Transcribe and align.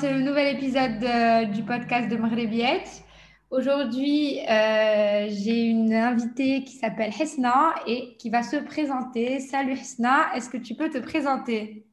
ce 0.00 0.06
nouvel 0.06 0.54
épisode 0.54 1.50
du 1.52 1.64
podcast 1.64 2.08
de 2.08 2.16
Maghrebiette. 2.16 3.02
Aujourd'hui, 3.50 4.38
euh, 4.48 5.26
j'ai 5.28 5.62
une 5.62 5.92
invitée 5.92 6.62
qui 6.62 6.76
s'appelle 6.76 7.10
Hesna 7.18 7.74
et 7.84 8.16
qui 8.16 8.30
va 8.30 8.44
se 8.44 8.56
présenter. 8.64 9.40
Salut 9.40 9.72
Hesna, 9.72 10.36
est-ce 10.36 10.50
que 10.50 10.56
tu 10.56 10.76
peux 10.76 10.88
te 10.88 10.98
présenter? 10.98 11.84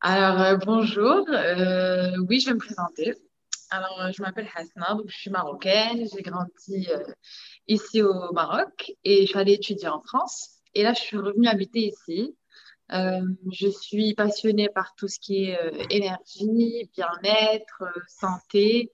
Alors, 0.00 0.40
euh, 0.40 0.56
bonjour. 0.56 1.24
Euh, 1.28 2.16
oui, 2.28 2.40
je 2.40 2.48
vais 2.48 2.54
me 2.54 2.58
présenter. 2.58 3.14
Alors, 3.70 4.10
je 4.12 4.20
m'appelle 4.20 4.48
Hesna, 4.58 4.94
donc 4.94 5.04
je 5.06 5.16
suis 5.16 5.30
marocaine. 5.30 6.04
J'ai 6.12 6.22
grandi 6.22 6.88
ici 7.68 8.02
au 8.02 8.32
Maroc 8.32 8.90
et 9.04 9.20
je 9.20 9.26
suis 9.26 9.38
allée 9.38 9.52
étudier 9.52 9.86
en 9.86 10.00
France. 10.00 10.54
Et 10.74 10.82
là, 10.82 10.92
je 10.94 11.00
suis 11.00 11.16
revenue 11.16 11.46
habiter 11.46 11.92
ici. 11.92 12.34
Je 12.90 13.68
suis 13.68 14.14
passionnée 14.14 14.68
par 14.68 14.94
tout 14.96 15.08
ce 15.08 15.18
qui 15.18 15.44
est 15.44 15.58
énergie, 15.90 16.90
bien-être, 16.94 17.84
santé 18.08 18.92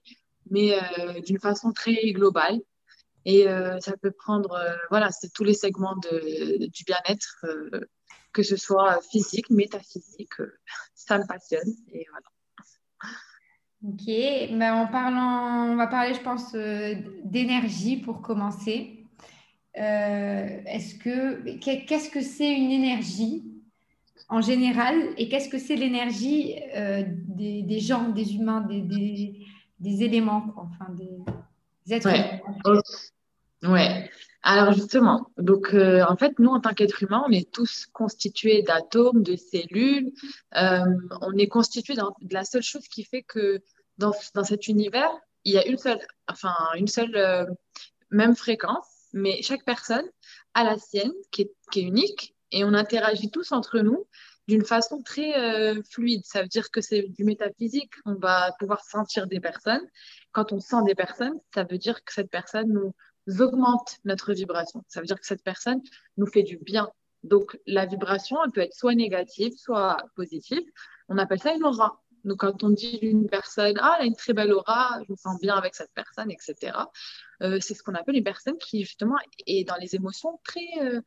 mais 0.51 0.73
euh, 0.73 1.19
d'une 1.21 1.39
façon 1.39 1.71
très 1.71 2.11
globale. 2.11 2.59
Et 3.25 3.47
euh, 3.47 3.79
ça 3.79 3.95
peut 3.97 4.11
prendre, 4.11 4.53
euh, 4.53 4.75
voilà, 4.89 5.11
c'est 5.11 5.31
tous 5.31 5.43
les 5.43 5.53
segments 5.53 5.95
de, 5.97 6.67
du 6.67 6.83
bien-être, 6.83 7.45
que 8.33 8.43
ce 8.43 8.55
soit 8.55 8.99
physique, 9.11 9.49
métaphysique, 9.49 10.33
ça 10.95 11.19
me 11.19 11.27
passionne. 11.27 11.75
Ok, 13.83 14.05
ben, 14.05 14.73
en 14.73 14.87
parlant, 14.87 15.71
on 15.71 15.75
va 15.75 15.87
parler, 15.87 16.13
je 16.13 16.21
pense, 16.21 16.53
d'énergie 17.23 17.97
pour 17.97 18.21
commencer. 18.21 19.05
Est-ce 19.73 20.95
que 20.95 21.57
qu'est-ce 21.59 22.09
que 22.09 22.21
c'est 22.21 22.51
une 22.51 22.71
énergie? 22.71 23.50
En 24.31 24.41
général 24.41 24.95
et 25.17 25.29
qu'est-ce 25.29 25.49
que 25.49 25.59
c'est 25.59 25.75
l'énergie 25.75 26.55
des, 27.27 27.61
des, 27.61 27.79
gens, 27.79 28.09
des 28.09 28.35
humains, 28.35 28.61
des, 28.61 28.81
des, 28.81 29.45
des 29.79 30.03
éléments, 30.03 30.41
quoi, 30.41 30.67
enfin 30.71 30.91
des, 30.93 31.93
êtres 31.93 32.07
humains. 32.07 32.81
Ouais. 33.63 34.09
Alors 34.43 34.73
justement, 34.73 35.27
donc 35.37 35.73
euh, 35.73 36.03
en 36.07 36.17
fait, 36.17 36.39
nous 36.39 36.49
en 36.49 36.59
tant 36.59 36.73
qu'êtres 36.73 37.03
humains, 37.03 37.23
on 37.27 37.31
est 37.31 37.51
tous 37.51 37.85
constitués 37.93 38.63
d'atomes, 38.63 39.21
de 39.21 39.35
cellules. 39.35 40.11
Euh, 40.55 40.83
on 41.21 41.33
est 41.37 41.47
constitués 41.47 41.93
de 41.93 42.33
la 42.33 42.43
seule 42.43 42.63
chose 42.63 42.87
qui 42.87 43.03
fait 43.03 43.21
que 43.21 43.61
dans, 43.99 44.13
dans, 44.33 44.43
cet 44.43 44.67
univers, 44.67 45.11
il 45.43 45.53
y 45.53 45.57
a 45.59 45.67
une 45.67 45.77
seule, 45.77 45.99
enfin 46.27 46.55
une 46.75 46.87
seule 46.87 47.15
euh, 47.15 47.45
même 48.09 48.35
fréquence, 48.35 48.87
mais 49.13 49.43
chaque 49.43 49.63
personne 49.63 50.05
a 50.55 50.63
la 50.63 50.79
sienne 50.79 51.13
qui 51.31 51.43
est, 51.43 51.51
qui 51.71 51.81
est 51.81 51.83
unique 51.83 52.35
et 52.51 52.63
on 52.63 52.73
interagit 52.73 53.31
tous 53.31 53.51
entre 53.51 53.79
nous 53.79 54.07
d'une 54.47 54.65
façon 54.65 55.01
très 55.01 55.37
euh, 55.37 55.81
fluide. 55.89 56.23
Ça 56.25 56.41
veut 56.41 56.47
dire 56.47 56.71
que 56.71 56.81
c'est 56.81 57.03
du 57.03 57.23
métaphysique. 57.23 57.93
On 58.05 58.15
va 58.15 58.53
pouvoir 58.59 58.83
sentir 58.83 59.27
des 59.27 59.39
personnes. 59.39 59.85
Quand 60.31 60.51
on 60.51 60.59
sent 60.59 60.83
des 60.85 60.95
personnes, 60.95 61.39
ça 61.53 61.63
veut 61.63 61.77
dire 61.77 62.03
que 62.03 62.13
cette 62.13 62.29
personne 62.29 62.73
nous 62.73 63.41
augmente 63.41 63.97
notre 64.03 64.33
vibration. 64.33 64.83
Ça 64.87 64.99
veut 64.99 65.05
dire 65.05 65.19
que 65.19 65.25
cette 65.25 65.43
personne 65.43 65.81
nous 66.17 66.25
fait 66.25 66.43
du 66.43 66.57
bien. 66.57 66.89
Donc, 67.23 67.59
la 67.67 67.85
vibration, 67.85 68.37
elle 68.43 68.51
peut 68.51 68.61
être 68.61 68.73
soit 68.73 68.95
négative, 68.95 69.53
soit 69.55 69.97
positive. 70.15 70.63
On 71.07 71.17
appelle 71.17 71.39
ça 71.39 71.53
une 71.53 71.63
aura. 71.63 72.01
Donc, 72.23 72.39
quand 72.39 72.63
on 72.63 72.69
dit 72.69 72.99
d'une 72.99 73.27
personne, 73.27 73.77
ah, 73.79 73.97
elle 73.99 74.03
a 74.03 74.07
une 74.07 74.15
très 74.15 74.33
belle 74.33 74.53
aura, 74.53 74.99
je 75.07 75.11
me 75.11 75.17
sens 75.17 75.39
bien 75.39 75.55
avec 75.55 75.75
cette 75.75 75.91
personne, 75.93 76.31
etc., 76.31 76.77
euh, 77.41 77.59
c'est 77.59 77.73
ce 77.73 77.81
qu'on 77.81 77.95
appelle 77.95 78.15
une 78.15 78.23
personne 78.23 78.57
qui, 78.57 78.83
justement, 78.83 79.15
est 79.47 79.67
dans 79.67 79.77
les 79.77 79.95
émotions 79.95 80.39
très, 80.43 80.67
euh, 80.81 81.01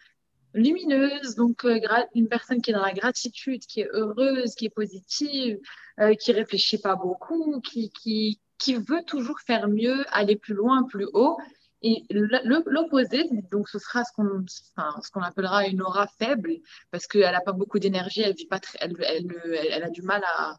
lumineuse, 0.54 1.34
donc 1.34 1.64
euh, 1.64 1.78
une 2.14 2.28
personne 2.28 2.62
qui 2.62 2.70
est 2.70 2.74
dans 2.74 2.84
la 2.84 2.92
gratitude, 2.92 3.60
qui 3.66 3.80
est 3.80 3.88
heureuse, 3.92 4.54
qui 4.54 4.66
est 4.66 4.74
positive, 4.74 5.58
euh, 6.00 6.14
qui 6.14 6.32
réfléchit 6.32 6.78
pas 6.78 6.94
beaucoup, 6.94 7.60
qui, 7.60 7.90
qui, 7.90 8.40
qui 8.58 8.74
veut 8.76 9.02
toujours 9.06 9.40
faire 9.40 9.68
mieux, 9.68 10.04
aller 10.12 10.36
plus 10.36 10.54
loin, 10.54 10.84
plus 10.84 11.06
haut. 11.12 11.36
Et 11.82 12.02
l'opposé, 12.10 13.28
donc 13.50 13.68
ce 13.68 13.78
sera 13.78 14.04
ce 14.04 14.12
qu'on 14.16 14.42
enfin, 14.78 15.20
appellera 15.20 15.66
une 15.66 15.82
aura 15.82 16.06
faible, 16.18 16.54
parce 16.90 17.06
qu'elle 17.06 17.32
n'a 17.32 17.42
pas 17.42 17.52
beaucoup 17.52 17.78
d'énergie, 17.78 18.22
elle, 18.22 18.34
vit 18.34 18.46
pas 18.46 18.60
elle, 18.80 18.96
elle, 19.00 19.26
elle, 19.70 19.82
a 19.82 19.90
du 19.90 20.00
mal 20.00 20.22
à, 20.24 20.56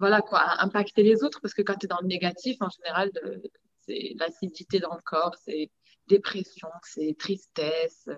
voilà, 0.00 0.20
quoi, 0.20 0.40
à 0.40 0.64
impacter 0.64 1.04
les 1.04 1.22
autres, 1.22 1.40
parce 1.40 1.54
que 1.54 1.62
quand 1.62 1.76
tu 1.76 1.86
es 1.86 1.88
dans 1.88 2.00
le 2.02 2.08
négatif, 2.08 2.56
en 2.60 2.70
général, 2.70 3.12
c'est 3.86 4.14
l'acidité 4.18 4.80
dans 4.80 4.94
le 4.96 5.02
corps, 5.02 5.36
c'est 5.44 5.70
dépression, 6.08 6.68
c'est 6.82 7.16
tristesse, 7.18 8.08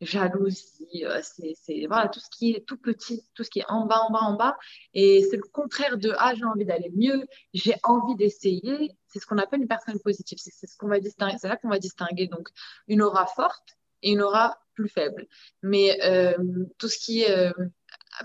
jalousie, 0.00 1.04
euh, 1.04 1.20
c'est 1.22 1.86
voilà, 1.86 2.08
tout 2.08 2.20
ce 2.20 2.28
qui 2.30 2.52
est 2.52 2.66
tout 2.66 2.76
petit, 2.76 3.26
tout 3.34 3.44
ce 3.44 3.50
qui 3.50 3.60
est 3.60 3.68
en 3.68 3.86
bas, 3.86 4.00
en 4.00 4.10
bas, 4.10 4.22
en 4.22 4.34
bas. 4.34 4.56
Et 4.94 5.24
c'est 5.30 5.36
le 5.36 5.42
contraire 5.42 5.98
de 5.98 6.12
ah, 6.18 6.34
j'ai 6.34 6.44
envie 6.44 6.64
d'aller 6.64 6.90
mieux, 6.94 7.26
j'ai 7.54 7.74
envie 7.82 8.16
d'essayer. 8.16 8.90
C'est 9.06 9.20
ce 9.20 9.26
qu'on 9.26 9.38
appelle 9.38 9.60
une 9.60 9.68
personne 9.68 10.00
positive. 10.00 10.38
C'est 10.40 10.66
ce 10.66 10.76
qu'on 10.76 10.88
va 10.88 11.00
distinguer, 11.00 11.36
c'est 11.40 11.48
là 11.48 11.56
qu'on 11.56 11.68
va 11.68 11.78
distinguer 11.78 12.26
donc 12.26 12.48
une 12.88 13.02
aura 13.02 13.26
forte 13.26 13.76
et 14.02 14.12
une 14.12 14.22
aura 14.22 14.58
plus 14.74 14.88
faible. 14.88 15.26
Mais 15.62 15.98
euh, 16.04 16.36
tout 16.78 16.88
ce 16.88 16.98
qui 16.98 17.22
est 17.22 17.30
euh, 17.30 17.52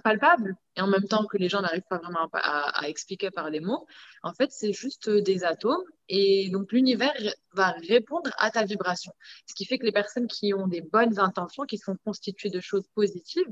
palpable 0.03 0.55
et 0.75 0.81
en 0.81 0.87
même 0.87 1.07
temps 1.07 1.25
que 1.25 1.37
les 1.37 1.49
gens 1.49 1.61
n'arrivent 1.61 1.83
pas 1.89 1.97
vraiment 1.97 2.29
à, 2.33 2.87
expliquer 2.87 3.31
par 3.31 3.49
les 3.49 3.59
mots, 3.59 3.85
en 4.23 4.33
fait, 4.33 4.51
c'est 4.51 4.73
juste 4.73 5.09
des 5.09 5.43
atomes 5.43 5.83
et 6.09 6.49
donc 6.49 6.71
l'univers 6.71 7.13
va 7.53 7.71
répondre 7.87 8.31
à 8.37 8.51
ta 8.51 8.65
vibration. 8.65 9.11
Ce 9.47 9.53
qui 9.53 9.65
fait 9.65 9.77
que 9.77 9.85
les 9.85 9.91
personnes 9.91 10.27
qui 10.27 10.53
ont 10.53 10.67
des 10.67 10.81
bonnes 10.81 11.19
intentions, 11.19 11.63
qui 11.63 11.77
sont 11.77 11.97
constituées 12.03 12.49
de 12.49 12.59
choses 12.59 12.87
positives, 12.95 13.51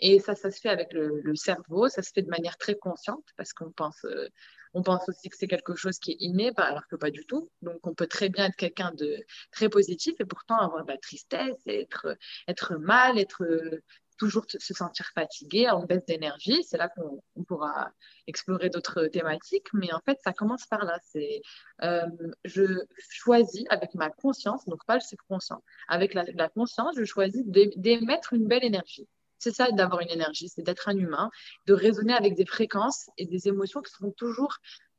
et 0.00 0.18
ça, 0.18 0.34
ça 0.34 0.50
se 0.50 0.60
fait 0.60 0.70
avec 0.70 0.92
le, 0.92 1.36
cerveau, 1.36 1.88
ça 1.88 2.02
se 2.02 2.10
fait 2.12 2.22
de 2.22 2.30
manière 2.30 2.56
très 2.56 2.74
consciente 2.74 3.24
parce 3.36 3.52
qu'on 3.52 3.70
pense, 3.70 4.04
euh, 4.06 4.28
on 4.72 4.82
pense 4.82 5.06
aussi 5.08 5.28
que 5.28 5.36
c'est 5.36 5.46
quelque 5.46 5.74
chose 5.74 5.98
qui 5.98 6.12
est 6.12 6.16
inné, 6.20 6.52
alors 6.56 6.86
que 6.88 6.96
pas 6.96 7.10
du 7.10 7.26
tout. 7.26 7.50
Donc, 7.60 7.86
on 7.86 7.94
peut 7.94 8.06
très 8.06 8.30
bien 8.30 8.46
être 8.46 8.56
quelqu'un 8.56 8.92
de 8.92 9.18
très 9.52 9.68
positif 9.68 10.14
et 10.18 10.24
pourtant 10.24 10.56
avoir 10.56 10.84
de 10.84 10.90
la 10.90 10.96
tristesse, 10.96 11.58
être, 11.66 12.16
être 12.48 12.76
mal, 12.76 13.18
être 13.18 13.44
toujours 14.20 14.44
se 14.46 14.74
sentir 14.74 15.10
fatigué, 15.14 15.70
en 15.70 15.84
baisse 15.86 16.04
d'énergie. 16.04 16.62
C'est 16.62 16.76
là 16.76 16.90
qu'on 16.90 17.42
pourra 17.44 17.90
explorer 18.26 18.68
d'autres 18.68 19.06
thématiques. 19.06 19.68
Mais 19.72 19.90
en 19.94 20.00
fait, 20.00 20.18
ça 20.22 20.34
commence 20.34 20.66
par 20.66 20.84
là. 20.84 20.98
C'est 21.02 21.40
euh, 21.82 22.06
je 22.44 22.64
choisis 23.08 23.64
avec 23.70 23.94
ma 23.94 24.10
conscience, 24.10 24.66
donc 24.66 24.84
pas 24.86 24.96
le 24.96 25.00
subconscient, 25.00 25.64
avec 25.88 26.12
la, 26.12 26.48
conscience, 26.50 26.94
je 26.98 27.04
choisis 27.04 27.42
d'émettre 27.46 28.34
une 28.34 28.46
belle 28.46 28.64
énergie. 28.64 29.08
C'est 29.38 29.54
ça 29.54 29.70
d'avoir 29.72 30.02
une 30.02 30.10
énergie, 30.10 30.50
c'est 30.50 30.60
d'être 30.60 30.90
un 30.90 30.98
humain, 30.98 31.30
de 31.66 31.72
raisonner 31.72 32.12
avec 32.12 32.34
des 32.34 32.44
fréquences 32.44 33.08
et 33.16 33.24
des 33.24 33.48
émotions 33.48 33.80
qui 33.80 33.90
seront 33.90 34.10
toujours 34.10 34.58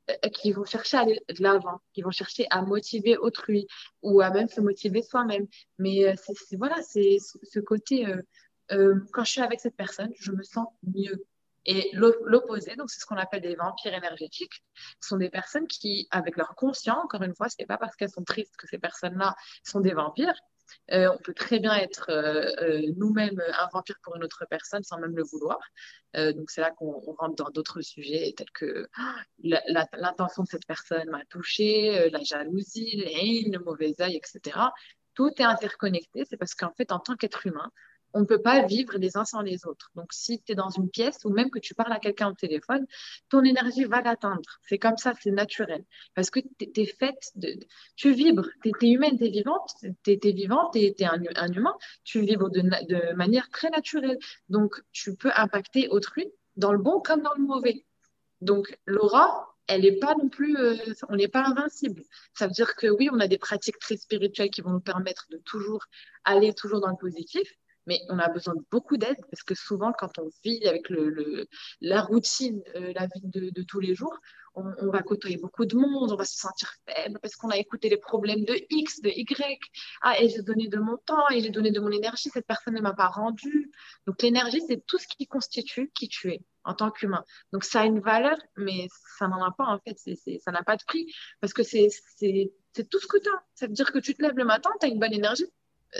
euh, 0.09 0.29
qui 0.29 0.51
vont 0.51 0.65
chercher 0.65 0.97
à 0.97 1.01
aller 1.01 1.21
de 1.29 1.43
l'avant, 1.43 1.79
qui 1.93 2.01
vont 2.01 2.09
chercher 2.09 2.47
à 2.49 2.63
motiver 2.63 3.17
autrui 3.17 3.67
ou 4.01 4.19
à 4.21 4.31
même 4.31 4.47
se 4.47 4.59
motiver 4.59 5.03
soi-même. 5.03 5.45
Mais 5.77 6.07
euh, 6.07 6.15
voilà, 6.57 6.81
c'est 6.81 7.17
ce 7.43 7.59
côté 7.59 8.07
quand 9.11 9.23
je 9.23 9.31
suis 9.31 9.41
avec 9.41 9.59
cette 9.59 9.75
personne, 9.75 10.11
je 10.19 10.31
me 10.31 10.43
sens 10.43 10.67
mieux. 10.83 11.25
Et 11.65 11.91
l'opposé, 11.93 12.75
donc 12.75 12.89
c'est 12.89 12.99
ce 12.99 13.05
qu'on 13.05 13.17
appelle 13.17 13.41
des 13.41 13.55
vampires 13.55 13.93
énergétiques, 13.93 14.63
sont 14.99 15.17
des 15.17 15.29
personnes 15.29 15.67
qui, 15.67 16.07
avec 16.09 16.35
leur 16.35 16.55
conscient, 16.55 16.99
encore 17.03 17.21
une 17.21 17.35
fois, 17.35 17.49
ce 17.49 17.55
n'est 17.59 17.67
pas 17.67 17.77
parce 17.77 17.95
qu'elles 17.95 18.09
sont 18.09 18.23
tristes 18.23 18.55
que 18.57 18.67
ces 18.67 18.79
personnes-là 18.79 19.35
sont 19.63 19.79
des 19.79 19.93
vampires. 19.93 20.33
Euh, 20.91 21.11
on 21.13 21.17
peut 21.17 21.33
très 21.33 21.59
bien 21.59 21.75
être 21.75 22.09
euh, 22.09 22.81
nous-mêmes 22.97 23.41
un 23.59 23.67
vampire 23.73 23.97
pour 24.01 24.15
une 24.15 24.23
autre 24.23 24.45
personne 24.49 24.83
sans 24.83 24.97
même 24.99 25.15
le 25.15 25.23
vouloir. 25.23 25.59
donc 26.15 26.49
c'est 26.49 26.61
là 26.61 26.71
qu'on 26.71 26.99
rentre 27.17 27.35
dans 27.35 27.49
d'autres 27.49 27.81
sujets 27.81 28.33
tels 28.37 28.51
que 28.53 28.87
l'intention 29.43 30.43
de 30.43 30.47
cette 30.47 30.65
personne 30.65 31.09
m'a 31.09 31.25
touché, 31.25 32.09
la 32.09 32.23
jalousie, 32.23 32.95
les 32.95 33.49
le 33.51 33.59
mauvais 33.59 33.93
œil, 34.01 34.15
etc. 34.15 34.57
Tout 35.13 35.29
est 35.37 35.43
interconnecté. 35.43 36.23
C'est 36.27 36.37
parce 36.37 36.55
qu'en 36.55 36.71
fait, 36.71 36.91
en 36.91 36.99
tant 36.99 37.15
qu'être 37.15 37.45
humain, 37.45 37.69
on 38.13 38.21
ne 38.21 38.25
peut 38.25 38.41
pas 38.41 38.65
vivre 38.65 38.97
les 38.97 39.17
uns 39.17 39.25
sans 39.25 39.41
les 39.41 39.65
autres. 39.65 39.91
Donc, 39.95 40.11
si 40.11 40.41
tu 40.41 40.51
es 40.51 40.55
dans 40.55 40.69
une 40.69 40.89
pièce 40.89 41.19
ou 41.25 41.29
même 41.29 41.49
que 41.49 41.59
tu 41.59 41.73
parles 41.73 41.93
à 41.93 41.99
quelqu'un 41.99 42.29
au 42.29 42.33
téléphone, 42.33 42.85
ton 43.29 43.43
énergie 43.43 43.85
va 43.85 44.01
l'atteindre. 44.01 44.59
C'est 44.67 44.77
comme 44.77 44.97
ça, 44.97 45.13
c'est 45.21 45.31
naturel. 45.31 45.83
Parce 46.15 46.29
que 46.29 46.39
tu 46.39 46.85
faite 46.85 47.31
de. 47.35 47.59
Tu 47.95 48.13
vibres, 48.13 48.47
tu 48.63 48.71
es, 48.81 48.89
humaine, 48.89 49.17
tu 49.17 49.25
es 49.25 49.29
vivante, 49.29 49.71
tu 50.03 50.11
es, 50.11 50.31
vivante, 50.31 50.73
tu 50.73 50.79
es, 50.79 51.03
un, 51.05 51.51
humain, 51.51 51.75
tu 52.03 52.21
vibres 52.21 52.49
de, 52.49 52.61
de 52.61 53.13
manière 53.13 53.49
très 53.49 53.69
naturelle. 53.69 54.17
Donc, 54.49 54.81
tu 54.91 55.15
peux 55.15 55.31
impacter 55.35 55.87
autrui 55.89 56.31
dans 56.55 56.71
le 56.71 56.79
bon 56.79 57.01
comme 57.01 57.21
dans 57.21 57.33
le 57.35 57.43
mauvais. 57.43 57.85
Donc, 58.41 58.77
l'aura, 58.85 59.51
elle 59.67 59.81
n'est 59.81 59.97
pas 59.97 60.15
non 60.15 60.29
plus, 60.29 60.57
euh, 60.57 60.75
on 61.09 61.15
n'est 61.15 61.27
pas 61.27 61.45
invincible. 61.45 62.03
Ça 62.33 62.47
veut 62.47 62.53
dire 62.53 62.75
que 62.75 62.87
oui, 62.87 63.09
on 63.11 63.19
a 63.19 63.27
des 63.27 63.37
pratiques 63.37 63.79
très 63.79 63.97
spirituelles 63.97 64.49
qui 64.49 64.61
vont 64.61 64.71
nous 64.71 64.81
permettre 64.81 65.27
de 65.29 65.37
toujours 65.37 65.85
aller 66.25 66.53
toujours 66.53 66.81
dans 66.81 66.89
le 66.89 66.97
positif, 66.97 67.47
mais 67.87 68.01
on 68.09 68.19
a 68.19 68.29
besoin 68.29 68.55
de 68.55 68.63
beaucoup 68.69 68.97
d'aide 68.97 69.17
parce 69.29 69.43
que 69.43 69.55
souvent, 69.55 69.91
quand 69.97 70.19
on 70.19 70.29
vit 70.43 70.65
avec 70.67 70.89
le, 70.89 71.47
la 71.81 72.01
routine, 72.01 72.61
euh, 72.75 72.93
la 72.95 73.07
vie 73.07 73.21
de, 73.23 73.63
tous 73.63 73.79
les 73.79 73.95
jours, 73.95 74.17
on, 74.53 74.89
va 74.91 75.01
côtoyer 75.01 75.37
beaucoup 75.37 75.65
de 75.65 75.75
monde, 75.75 76.11
on 76.11 76.15
va 76.15 76.25
se 76.25 76.37
sentir 76.37 76.73
faible 76.85 77.19
parce 77.21 77.35
qu'on 77.35 77.49
a 77.49 77.57
écouté 77.57 77.89
les 77.89 77.97
problèmes 77.97 78.43
de 78.43 78.55
X, 78.69 79.01
de 79.01 79.09
Y. 79.09 79.59
Ah, 80.01 80.21
et 80.21 80.29
j'ai 80.29 80.41
donné 80.41 80.67
de 80.67 80.77
mon 80.77 80.97
temps 80.97 81.29
et 81.29 81.39
j'ai 81.39 81.49
donné 81.49 81.71
de 81.71 81.79
mon 81.79 81.91
énergie, 81.91 82.29
cette 82.29 82.47
personne 82.47 82.73
ne 82.73 82.81
m'a 82.81 82.93
pas 82.93 83.07
rendu. 83.07 83.71
Donc, 84.07 84.21
l'énergie, 84.21 84.61
c'est 84.67 84.85
tout 84.85 84.97
ce 84.97 85.07
qui 85.07 85.25
constitue 85.27 85.89
qui 85.93 86.09
tu 86.09 86.31
es. 86.31 86.41
en 86.63 86.73
tant 86.73 86.91
qu'humain. 86.91 87.23
Donc 87.53 87.63
ça 87.63 87.81
a 87.81 87.85
une 87.85 88.01
valeur, 88.01 88.37
mais 88.57 88.87
ça 89.17 89.27
n'en 89.27 89.43
a 89.43 89.51
pas 89.51 89.65
en 89.65 89.79
fait, 89.79 89.97
ça 90.39 90.51
n'a 90.51 90.63
pas 90.63 90.77
de 90.77 90.83
prix 90.83 91.07
parce 91.39 91.53
que 91.53 91.63
c'est 91.63 91.89
tout 92.89 92.99
ce 92.99 93.07
que 93.07 93.17
tu 93.17 93.29
as. 93.29 93.43
Ça 93.55 93.67
veut 93.67 93.73
dire 93.73 93.91
que 93.91 93.99
tu 93.99 94.13
te 94.15 94.21
lèves 94.21 94.37
le 94.37 94.45
matin, 94.45 94.69
tu 94.79 94.85
as 94.85 94.89
une 94.89 94.99
bonne 94.99 95.13
énergie, 95.13 95.47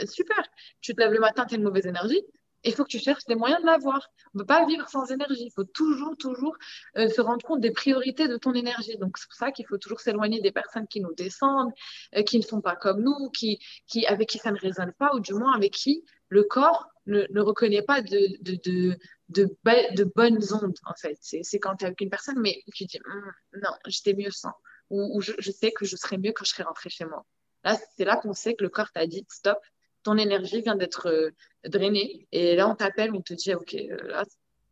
super. 0.06 0.42
Tu 0.80 0.94
te 0.94 1.00
lèves 1.00 1.12
le 1.12 1.20
matin, 1.20 1.44
tu 1.46 1.54
as 1.54 1.58
une 1.58 1.64
mauvaise 1.64 1.86
énergie, 1.86 2.22
il 2.64 2.74
faut 2.74 2.84
que 2.84 2.90
tu 2.90 2.98
cherches 2.98 3.24
des 3.26 3.34
moyens 3.34 3.60
de 3.60 3.66
l'avoir. 3.66 4.08
On 4.34 4.38
ne 4.38 4.42
peut 4.42 4.46
pas 4.46 4.64
vivre 4.66 4.88
sans 4.88 5.10
énergie. 5.10 5.46
Il 5.46 5.52
faut 5.52 5.64
toujours, 5.64 6.16
toujours 6.16 6.56
euh, 6.96 7.08
se 7.08 7.20
rendre 7.20 7.44
compte 7.44 7.60
des 7.60 7.72
priorités 7.72 8.28
de 8.28 8.36
ton 8.36 8.54
énergie. 8.54 8.96
Donc, 8.98 9.18
c'est 9.18 9.26
pour 9.26 9.34
ça 9.34 9.50
qu'il 9.50 9.66
faut 9.66 9.78
toujours 9.78 10.00
s'éloigner 10.00 10.40
des 10.40 10.52
personnes 10.52 10.86
qui 10.86 11.00
nous 11.00 11.14
descendent, 11.14 11.72
euh, 12.16 12.22
qui 12.22 12.38
ne 12.38 12.42
sont 12.42 12.60
pas 12.60 12.76
comme 12.76 13.02
nous, 13.02 13.30
qui, 13.30 13.58
qui, 13.86 14.06
avec 14.06 14.28
qui 14.28 14.38
ça 14.38 14.52
ne 14.52 14.58
résonne 14.58 14.92
pas, 14.98 15.12
ou 15.14 15.20
du 15.20 15.34
moins 15.34 15.54
avec 15.54 15.72
qui 15.72 16.04
le 16.28 16.44
corps 16.44 16.88
ne, 17.06 17.26
ne 17.30 17.40
reconnaît 17.40 17.82
pas 17.82 18.00
de, 18.00 18.42
de, 18.42 18.96
de, 19.28 19.48
de, 19.94 20.04
bonnes 20.14 20.42
ondes, 20.52 20.78
en 20.86 20.94
fait. 20.94 21.18
C'est 21.20 21.58
quand 21.58 21.76
tu 21.76 21.84
es 21.84 21.86
avec 21.88 22.00
une 22.00 22.10
personne, 22.10 22.38
mais 22.38 22.62
tu 22.74 22.84
dis, 22.84 22.98
hum, 23.04 23.32
non, 23.62 23.70
j'étais 23.86 24.14
mieux 24.14 24.30
sans. 24.30 24.52
Ou, 24.90 25.22
je, 25.22 25.32
je 25.38 25.50
sais 25.50 25.72
que 25.72 25.86
je 25.86 25.96
serais 25.96 26.18
mieux 26.18 26.32
quand 26.32 26.44
je 26.44 26.50
serais 26.50 26.64
rentrée 26.64 26.90
chez 26.90 27.06
moi. 27.06 27.24
Là, 27.64 27.78
c'est 27.96 28.04
là 28.04 28.16
qu'on 28.16 28.34
sait 28.34 28.54
que 28.54 28.62
le 28.62 28.68
corps 28.68 28.92
t'a 28.92 29.06
dit, 29.06 29.24
stop, 29.30 29.58
ton 30.02 30.16
énergie 30.16 30.62
vient 30.62 30.76
d'être 30.76 31.08
euh, 31.08 31.30
drainée. 31.64 32.26
Et 32.32 32.56
là, 32.56 32.68
on 32.68 32.74
t'appelle, 32.74 33.12
on 33.14 33.20
te 33.20 33.34
dit, 33.34 33.54
OK, 33.54 33.74
euh, 33.74 33.96
là, 34.08 34.24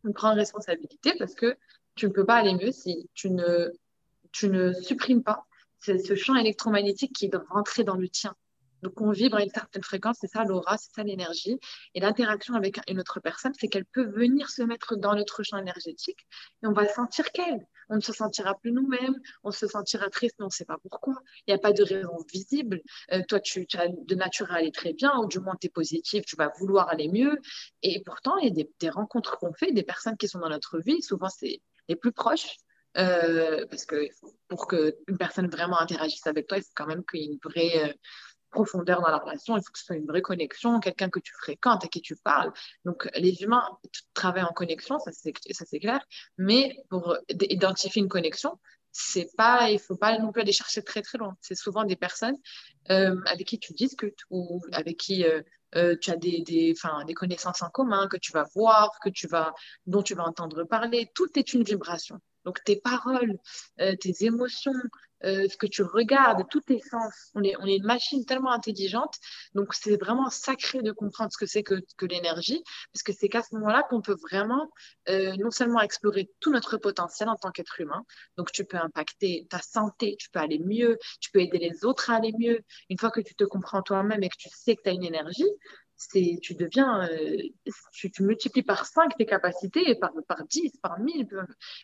on 0.04 0.12
prend 0.12 0.34
responsabilité 0.34 1.14
parce 1.18 1.34
que 1.34 1.56
tu 1.94 2.06
ne 2.06 2.12
peux 2.12 2.24
pas 2.24 2.36
aller 2.36 2.54
mieux 2.54 2.72
si 2.72 3.08
tu 3.14 3.30
ne, 3.30 3.70
tu 4.32 4.48
ne 4.48 4.72
supprimes 4.72 5.22
pas 5.22 5.46
ce 5.80 6.14
champ 6.14 6.34
électromagnétique 6.36 7.14
qui 7.14 7.28
doit 7.28 7.44
rentrer 7.50 7.84
dans 7.84 7.96
le 7.96 8.08
tien. 8.08 8.34
Donc, 8.82 9.00
on 9.00 9.10
vibre 9.10 9.36
à 9.36 9.42
une 9.42 9.50
certaine 9.50 9.82
fréquence, 9.82 10.18
c'est 10.20 10.30
ça 10.30 10.44
l'aura, 10.44 10.76
c'est 10.78 10.92
ça 10.92 11.02
l'énergie. 11.02 11.58
Et 11.94 12.00
l'interaction 12.00 12.54
avec 12.54 12.78
une 12.88 13.00
autre 13.00 13.20
personne, 13.20 13.52
c'est 13.58 13.68
qu'elle 13.68 13.84
peut 13.84 14.06
venir 14.06 14.50
se 14.50 14.62
mettre 14.62 14.96
dans 14.96 15.14
notre 15.14 15.42
champ 15.42 15.58
énergétique 15.58 16.26
et 16.62 16.66
on 16.66 16.72
va 16.72 16.86
sentir 16.88 17.30
qu'elle. 17.32 17.66
On 17.88 17.96
ne 17.96 18.00
se 18.00 18.12
sentira 18.12 18.54
plus 18.54 18.70
nous-mêmes, 18.70 19.16
on 19.42 19.50
se 19.50 19.66
sentira 19.66 20.08
triste, 20.10 20.36
mais 20.38 20.44
on 20.44 20.48
ne 20.48 20.52
sait 20.52 20.64
pas 20.64 20.78
pourquoi. 20.80 21.14
Il 21.46 21.50
n'y 21.52 21.54
a 21.54 21.58
pas 21.58 21.72
de 21.72 21.82
raison 21.82 22.16
visible. 22.32 22.80
Euh, 23.12 23.22
toi, 23.28 23.40
tu, 23.40 23.66
as 23.74 23.88
de 23.88 24.14
nature 24.14 24.50
à 24.52 24.56
aller 24.56 24.70
très 24.70 24.92
bien, 24.92 25.12
ou 25.18 25.26
du 25.26 25.40
moins 25.40 25.56
tu 25.60 25.66
es 25.66 25.70
positif, 25.70 26.24
tu 26.24 26.36
vas 26.36 26.52
vouloir 26.58 26.88
aller 26.88 27.08
mieux. 27.08 27.36
Et 27.82 28.00
pourtant, 28.04 28.36
il 28.38 28.56
y 28.56 28.60
a 28.60 28.64
des, 28.78 28.90
rencontres 28.90 29.38
qu'on 29.38 29.52
fait, 29.52 29.72
des 29.72 29.82
personnes 29.82 30.16
qui 30.16 30.28
sont 30.28 30.38
dans 30.38 30.48
notre 30.48 30.78
vie, 30.78 31.02
souvent 31.02 31.28
c'est 31.28 31.60
les 31.88 31.96
plus 31.96 32.12
proches, 32.12 32.56
euh, 32.96 33.66
parce 33.68 33.84
que 33.84 34.08
pour 34.48 34.66
qu'une 34.66 35.18
personne 35.18 35.48
vraiment 35.48 35.80
interagisse 35.80 36.26
avec 36.26 36.46
toi, 36.46 36.58
il 36.58 36.62
faut 36.62 36.72
quand 36.74 36.86
même 36.86 37.04
qu'il 37.04 37.20
y 37.20 37.24
ait 37.24 37.26
une 37.26 37.38
vraie 37.42 37.90
euh, 37.90 37.92
profondeur 38.50 39.00
dans 39.00 39.10
la 39.10 39.18
relation, 39.18 39.56
il 39.56 39.62
faut 39.62 39.72
que 39.72 39.78
ce 39.78 39.84
soit 39.86 39.96
une 39.96 40.06
vraie 40.06 40.22
connexion, 40.22 40.80
quelqu'un 40.80 41.08
que 41.08 41.20
tu 41.20 41.32
fréquentes, 41.34 41.84
à 41.84 41.88
qui 41.88 42.00
tu 42.00 42.16
parles. 42.16 42.52
Donc, 42.84 43.08
les 43.14 43.42
humains 43.42 43.66
travaillent 44.14 44.42
en 44.42 44.52
connexion, 44.52 44.98
ça 44.98 45.10
c'est 45.12 45.78
clair, 45.78 46.04
mais 46.38 46.76
pour 46.88 47.16
identifier 47.28 48.02
une 48.02 48.08
connexion, 48.08 48.58
c'est 48.92 49.28
pas, 49.36 49.70
il 49.70 49.78
faut 49.78 49.96
pas 49.96 50.18
non 50.18 50.32
plus 50.32 50.42
aller 50.42 50.52
chercher 50.52 50.82
très 50.82 51.02
très 51.02 51.18
loin. 51.18 51.36
C'est 51.40 51.54
souvent 51.54 51.84
des 51.84 51.96
personnes 51.96 52.36
euh, 52.90 53.16
avec 53.26 53.46
qui 53.46 53.58
tu 53.58 53.72
discutes 53.72 54.18
ou 54.30 54.60
avec 54.72 54.96
qui 54.96 55.24
euh, 55.24 55.42
euh, 55.76 55.96
tu 56.00 56.10
as 56.10 56.16
des, 56.16 56.42
des, 56.42 56.74
des 57.06 57.14
connaissances 57.14 57.62
en 57.62 57.70
commun 57.70 58.08
que 58.08 58.16
tu 58.16 58.32
vas 58.32 58.46
voir, 58.54 58.98
que 59.00 59.08
tu 59.08 59.28
vas, 59.28 59.54
dont 59.86 60.02
tu 60.02 60.14
vas 60.14 60.24
entendre 60.24 60.64
parler. 60.64 61.10
Tout 61.14 61.28
est 61.38 61.52
une 61.52 61.62
vibration. 61.62 62.18
Donc 62.44 62.64
tes 62.64 62.76
paroles, 62.76 63.36
tes 63.76 64.24
émotions, 64.24 64.72
euh, 65.24 65.48
ce 65.48 65.56
que 65.56 65.66
tu 65.66 65.82
regardes, 65.82 66.48
tous 66.48 66.60
tes 66.60 66.80
sens. 66.80 67.30
On 67.34 67.42
est, 67.42 67.54
on 67.58 67.66
est 67.66 67.76
une 67.76 67.84
machine 67.84 68.24
tellement 68.24 68.52
intelligente. 68.52 69.16
Donc, 69.54 69.74
c'est 69.74 69.96
vraiment 69.96 70.30
sacré 70.30 70.82
de 70.82 70.92
comprendre 70.92 71.30
ce 71.32 71.38
que 71.38 71.46
c'est 71.46 71.62
que, 71.62 71.80
que 71.96 72.06
l'énergie, 72.06 72.62
parce 72.92 73.02
que 73.02 73.12
c'est 73.12 73.28
qu'à 73.28 73.42
ce 73.42 73.54
moment-là 73.54 73.84
qu'on 73.88 74.00
peut 74.00 74.16
vraiment 74.30 74.70
euh, 75.08 75.34
non 75.36 75.50
seulement 75.50 75.80
explorer 75.80 76.30
tout 76.40 76.52
notre 76.52 76.76
potentiel 76.76 77.28
en 77.28 77.36
tant 77.36 77.50
qu'être 77.50 77.80
humain. 77.80 78.04
Donc, 78.36 78.52
tu 78.52 78.64
peux 78.64 78.78
impacter 78.78 79.46
ta 79.50 79.60
santé, 79.60 80.16
tu 80.18 80.30
peux 80.30 80.40
aller 80.40 80.58
mieux, 80.58 80.98
tu 81.20 81.30
peux 81.30 81.40
aider 81.40 81.58
les 81.58 81.84
autres 81.84 82.10
à 82.10 82.16
aller 82.16 82.32
mieux. 82.38 82.60
Une 82.88 82.98
fois 82.98 83.10
que 83.10 83.20
tu 83.20 83.34
te 83.34 83.44
comprends 83.44 83.82
toi-même 83.82 84.22
et 84.22 84.28
que 84.28 84.36
tu 84.38 84.48
sais 84.52 84.76
que 84.76 84.82
tu 84.82 84.90
as 84.90 84.92
une 84.92 85.04
énergie, 85.04 85.48
tu 86.08 86.54
deviens 86.54 87.08
euh, 87.08 87.36
tu, 87.92 88.10
multiplies 88.20 88.62
par 88.62 88.86
5 88.86 89.16
tes 89.16 89.26
capacités 89.26 89.94
par, 89.94 90.12
par 90.26 90.44
10 90.44 90.78
par 90.82 90.98
1000 90.98 91.26
peu, 91.26 91.40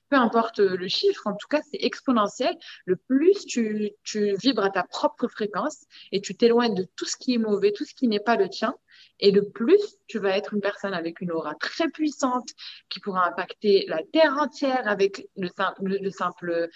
peu, 0.09 0.17
importe 0.17 0.59
le 0.59 0.89
chiffre. 0.89 1.27
En 1.27 1.35
tout 1.35 1.49
cas 1.49 1.61
c'est 1.71 1.83
exponentiel. 1.83 2.57
Le 2.85 2.97
plus 2.97 3.45
tu, 3.47 3.91
tu 4.03 4.35
vibres 4.37 4.65
à 4.65 4.71
ta 4.71 4.85
propre 4.85 5.29
fréquence 5.29 5.85
et 6.13 6.21
tu 6.21 6.37
t'éloignes 6.37 6.75
de 6.75 6.87
tout 6.97 7.05
ce 7.05 7.17
qui 7.17 7.35
est 7.35 7.39
mauvais 7.39 7.73
tout 7.73 7.85
ce 7.85 7.95
qui 7.95 8.09
n'est 8.09 8.21
pas 8.21 8.37
le 8.37 8.49
tien 8.49 8.75
et 9.21 9.31
le 9.31 9.49
plus 9.49 9.99
tu 10.07 10.19
vas 10.19 10.37
être 10.37 10.55
une 10.55 10.61
personne 10.61 10.95
avec 10.95 11.21
une 11.21 11.33
aura 11.33 11.55
très 11.55 11.89
puissante 11.89 12.51
qui 12.89 13.01
pourra 13.01 13.29
impacter 13.29 13.85
la 13.89 14.03
terre 14.12 14.37
entière 14.39 14.89
avec 14.89 15.29
le, 15.37 15.49
le 15.81 16.11
simple 16.11 16.69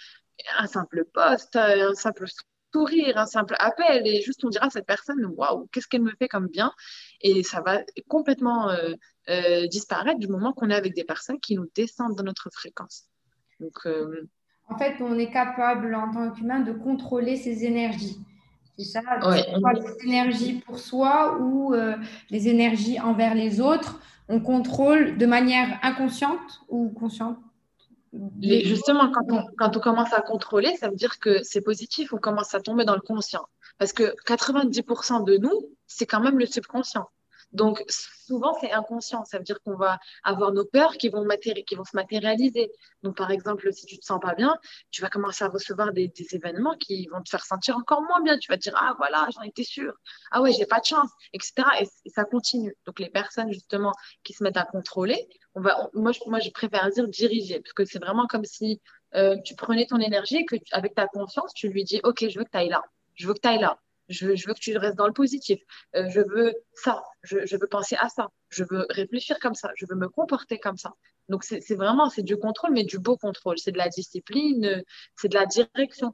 un 0.57 0.67
simple 0.67 1.05
poste 1.05 1.55
un 1.55 1.93
simple 1.93 2.27
sourire, 2.73 3.17
un 3.17 3.25
simple 3.25 3.55
appel, 3.59 4.07
et 4.07 4.21
juste 4.21 4.43
on 4.43 4.49
dira 4.49 4.67
à 4.67 4.69
cette 4.69 4.85
personne, 4.85 5.25
waouh, 5.25 5.67
qu'est-ce 5.71 5.87
qu'elle 5.87 6.01
me 6.01 6.13
fait 6.17 6.27
comme 6.27 6.47
bien, 6.47 6.73
et 7.23 7.43
ça 7.43 7.61
va 7.61 7.79
complètement 8.07 8.69
euh, 8.69 8.93
euh, 9.29 9.67
disparaître 9.67 10.19
du 10.19 10.27
moment 10.27 10.53
qu'on 10.53 10.69
est 10.69 10.75
avec 10.75 10.95
des 10.95 11.03
personnes 11.03 11.39
qui 11.39 11.55
nous 11.55 11.67
descendent 11.75 12.15
dans 12.15 12.23
notre 12.23 12.49
fréquence. 12.51 13.05
Donc, 13.59 13.73
euh, 13.85 14.27
En 14.69 14.77
fait, 14.77 14.95
on 15.01 15.17
est 15.17 15.31
capable 15.31 15.93
en 15.95 16.11
tant 16.11 16.31
qu'humain 16.31 16.59
de 16.59 16.73
contrôler 16.73 17.37
ses 17.37 17.65
énergies. 17.65 18.19
C'est 18.77 18.85
ça, 18.85 19.01
ouais. 19.29 19.43
les 19.73 20.07
énergies 20.07 20.53
pour 20.65 20.79
soi 20.79 21.37
ou 21.39 21.75
les 22.29 22.47
énergies 22.47 22.99
envers 22.99 23.35
les 23.35 23.59
autres. 23.61 23.99
On 24.27 24.39
contrôle 24.39 25.17
de 25.17 25.25
manière 25.25 25.77
inconsciente 25.83 26.61
ou 26.69 26.89
consciente? 26.89 27.37
Justement, 28.41 29.11
quand 29.11 29.25
on, 29.29 29.45
quand 29.57 29.77
on 29.77 29.79
commence 29.79 30.13
à 30.13 30.21
contrôler, 30.21 30.75
ça 30.77 30.89
veut 30.89 30.95
dire 30.95 31.19
que 31.19 31.43
c'est 31.43 31.61
positif, 31.61 32.13
on 32.13 32.17
commence 32.17 32.53
à 32.53 32.61
tomber 32.61 32.85
dans 32.85 32.95
le 32.95 33.01
conscient. 33.01 33.47
Parce 33.77 33.93
que 33.93 34.15
90% 34.25 35.23
de 35.25 35.37
nous, 35.37 35.69
c'est 35.87 36.05
quand 36.05 36.19
même 36.19 36.37
le 36.37 36.45
subconscient. 36.45 37.07
Donc, 37.53 37.83
souvent, 37.89 38.53
c'est 38.59 38.71
inconscient. 38.71 39.25
Ça 39.25 39.37
veut 39.37 39.43
dire 39.43 39.61
qu'on 39.61 39.75
va 39.75 39.99
avoir 40.23 40.51
nos 40.51 40.65
peurs 40.65 40.93
qui 40.93 41.09
vont, 41.09 41.27
qui 41.65 41.75
vont 41.75 41.83
se 41.83 41.95
matérialiser. 41.95 42.71
Donc, 43.03 43.17
par 43.17 43.31
exemple, 43.31 43.71
si 43.73 43.85
tu 43.85 43.97
te 43.99 44.05
sens 44.05 44.19
pas 44.21 44.35
bien, 44.35 44.57
tu 44.89 45.01
vas 45.01 45.09
commencer 45.09 45.43
à 45.43 45.49
recevoir 45.49 45.91
des, 45.91 46.11
événements 46.31 46.75
qui 46.77 47.07
vont 47.07 47.21
te 47.21 47.29
faire 47.29 47.43
sentir 47.43 47.75
encore 47.77 48.01
moins 48.03 48.21
bien. 48.21 48.37
Tu 48.37 48.49
vas 48.49 48.57
te 48.57 48.61
dire, 48.61 48.75
ah 48.77 48.95
voilà, 48.97 49.27
j'en 49.33 49.41
étais 49.41 49.63
sûre. 49.63 49.93
Ah 50.31 50.41
ouais, 50.41 50.53
j'ai 50.53 50.65
pas 50.65 50.79
de 50.79 50.85
chance, 50.85 51.09
etc. 51.33 51.53
Et, 51.81 52.09
ça 52.09 52.23
continue. 52.23 52.75
Donc, 52.85 52.99
les 52.99 53.09
personnes, 53.09 53.51
justement, 53.51 53.91
qui 54.23 54.33
se 54.33 54.43
mettent 54.43 54.57
à 54.57 54.65
contrôler, 54.65 55.27
moi, 55.55 56.11
je 56.11 56.51
préfère 56.51 56.89
dire 56.89 57.07
diriger, 57.07 57.59
parce 57.59 57.73
que 57.73 57.85
c'est 57.85 57.99
vraiment 57.99 58.27
comme 58.27 58.45
si 58.45 58.81
euh, 59.15 59.35
tu 59.43 59.55
prenais 59.55 59.85
ton 59.85 59.99
énergie 59.99 60.37
et 60.37 60.45
que, 60.45 60.55
avec 60.71 60.95
ta 60.95 61.07
conscience, 61.07 61.53
tu 61.53 61.67
lui 61.67 61.83
dis, 61.83 61.99
OK, 62.03 62.27
je 62.27 62.39
veux 62.39 62.45
que 62.45 62.51
tu 62.51 62.57
ailles 62.57 62.69
là. 62.69 62.83
Je 63.15 63.27
veux 63.27 63.33
que 63.33 63.41
tu 63.41 63.49
ailles 63.49 63.59
là. 63.59 63.77
Je 64.11 64.27
veux, 64.27 64.53
que 64.53 64.59
tu 64.59 64.77
restes 64.77 64.97
dans 64.97 65.07
le 65.07 65.13
positif. 65.13 65.59
Euh, 65.95 66.09
je 66.09 66.21
veux 66.21 66.53
ça. 66.73 67.03
Je, 67.23 67.55
veux 67.55 67.67
penser 67.67 67.95
à 67.99 68.09
ça. 68.09 68.29
Je 68.49 68.63
veux 68.69 68.85
réfléchir 68.89 69.39
comme 69.39 69.55
ça. 69.55 69.71
Je 69.75 69.85
veux 69.89 69.95
me 69.95 70.09
comporter 70.09 70.59
comme 70.59 70.77
ça. 70.77 70.93
Donc, 71.29 71.43
c'est 71.43 71.75
vraiment, 71.75 72.09
c'est 72.09 72.23
du 72.23 72.37
contrôle, 72.37 72.71
mais 72.71 72.83
du 72.83 72.99
beau 72.99 73.17
contrôle. 73.17 73.57
C'est 73.57 73.71
de 73.71 73.77
la 73.77 73.89
discipline, 73.89 74.83
c'est 75.15 75.29
de 75.29 75.35
la 75.35 75.45
direction. 75.45 76.13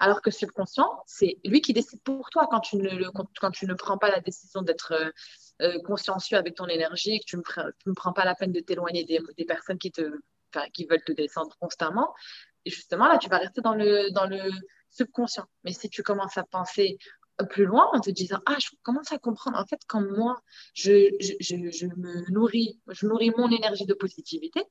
Alors 0.00 0.22
que 0.22 0.30
subconscient, 0.30 0.90
c'est 1.06 1.38
lui 1.44 1.60
qui 1.60 1.72
décide 1.72 2.02
pour 2.02 2.28
toi 2.30 2.48
quand 2.50 2.60
tu 2.60 2.76
ne, 2.76 3.08
quand 3.40 3.50
tu 3.52 3.66
ne 3.66 3.74
prends 3.74 3.98
pas 3.98 4.10
la 4.10 4.20
décision 4.20 4.62
d'être 4.62 4.92
euh, 4.92 5.10
euh, 5.62 5.78
consciencieux 5.82 6.36
avec 6.36 6.56
ton 6.56 6.66
énergie, 6.66 7.20
que 7.20 7.24
tu 7.26 7.36
ne 7.36 7.42
me, 7.86 7.94
prends 7.94 8.12
pas 8.12 8.24
la 8.24 8.34
peine 8.34 8.52
de 8.52 8.60
t'éloigner 8.60 9.04
des, 9.04 9.20
des, 9.36 9.44
personnes 9.44 9.78
qui, 9.78 9.92
te, 9.92 10.10
qui 10.72 10.86
veulent 10.86 11.04
te 11.04 11.12
descendre 11.12 11.56
constamment. 11.60 12.12
Et 12.64 12.70
justement, 12.70 13.06
là, 13.06 13.18
tu 13.18 13.28
vas 13.28 13.38
rester 13.38 13.60
dans 13.60 13.74
le, 13.74 14.10
dans 14.10 14.26
le 14.26 14.40
subconscient. 14.90 15.46
Mais 15.64 15.72
si 15.72 15.88
tu 15.88 16.02
commences 16.02 16.38
à 16.38 16.44
penser 16.44 16.98
plus 17.50 17.64
loin 17.64 17.88
en 17.92 18.00
te 18.00 18.10
disant 18.10 18.38
ah 18.46 18.56
je 18.60 18.68
commence 18.82 19.12
à 19.12 19.18
comprendre. 19.18 19.58
En 19.58 19.66
fait 19.66 19.80
quand 19.86 20.00
moi 20.00 20.40
je, 20.74 21.10
je, 21.20 21.34
je, 21.40 21.86
me 21.86 22.30
nourris 22.30 22.80
je 22.88 23.06
nourris 23.06 23.30
mon 23.36 23.50
énergie 23.50 23.86
de 23.86 23.94
positivité 23.94 24.62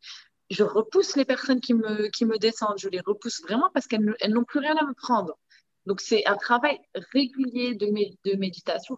je 0.49 0.63
repousse 0.63 1.15
les 1.15 1.25
personnes 1.25 1.59
qui 1.59 1.73
me 1.73 2.09
qui 2.09 2.25
me 2.25 2.37
descendent. 2.37 2.77
Je 2.77 2.89
les 2.89 3.01
repousse 3.01 3.41
vraiment 3.41 3.69
parce 3.73 3.87
qu'elles 3.87 4.15
elles 4.19 4.33
n'ont 4.33 4.43
plus 4.43 4.59
rien 4.59 4.75
à 4.77 4.85
me 4.85 4.93
prendre. 4.93 5.37
Donc 5.85 5.99
c'est 5.99 6.25
un 6.25 6.37
travail 6.37 6.79
régulier 7.13 7.75
de, 7.75 7.87
de 7.87 8.37
méditation. 8.37 8.97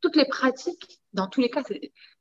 Toutes 0.00 0.16
les 0.16 0.26
pratiques 0.26 1.00
dans 1.12 1.26
tous 1.26 1.40
les 1.40 1.50
cas 1.50 1.62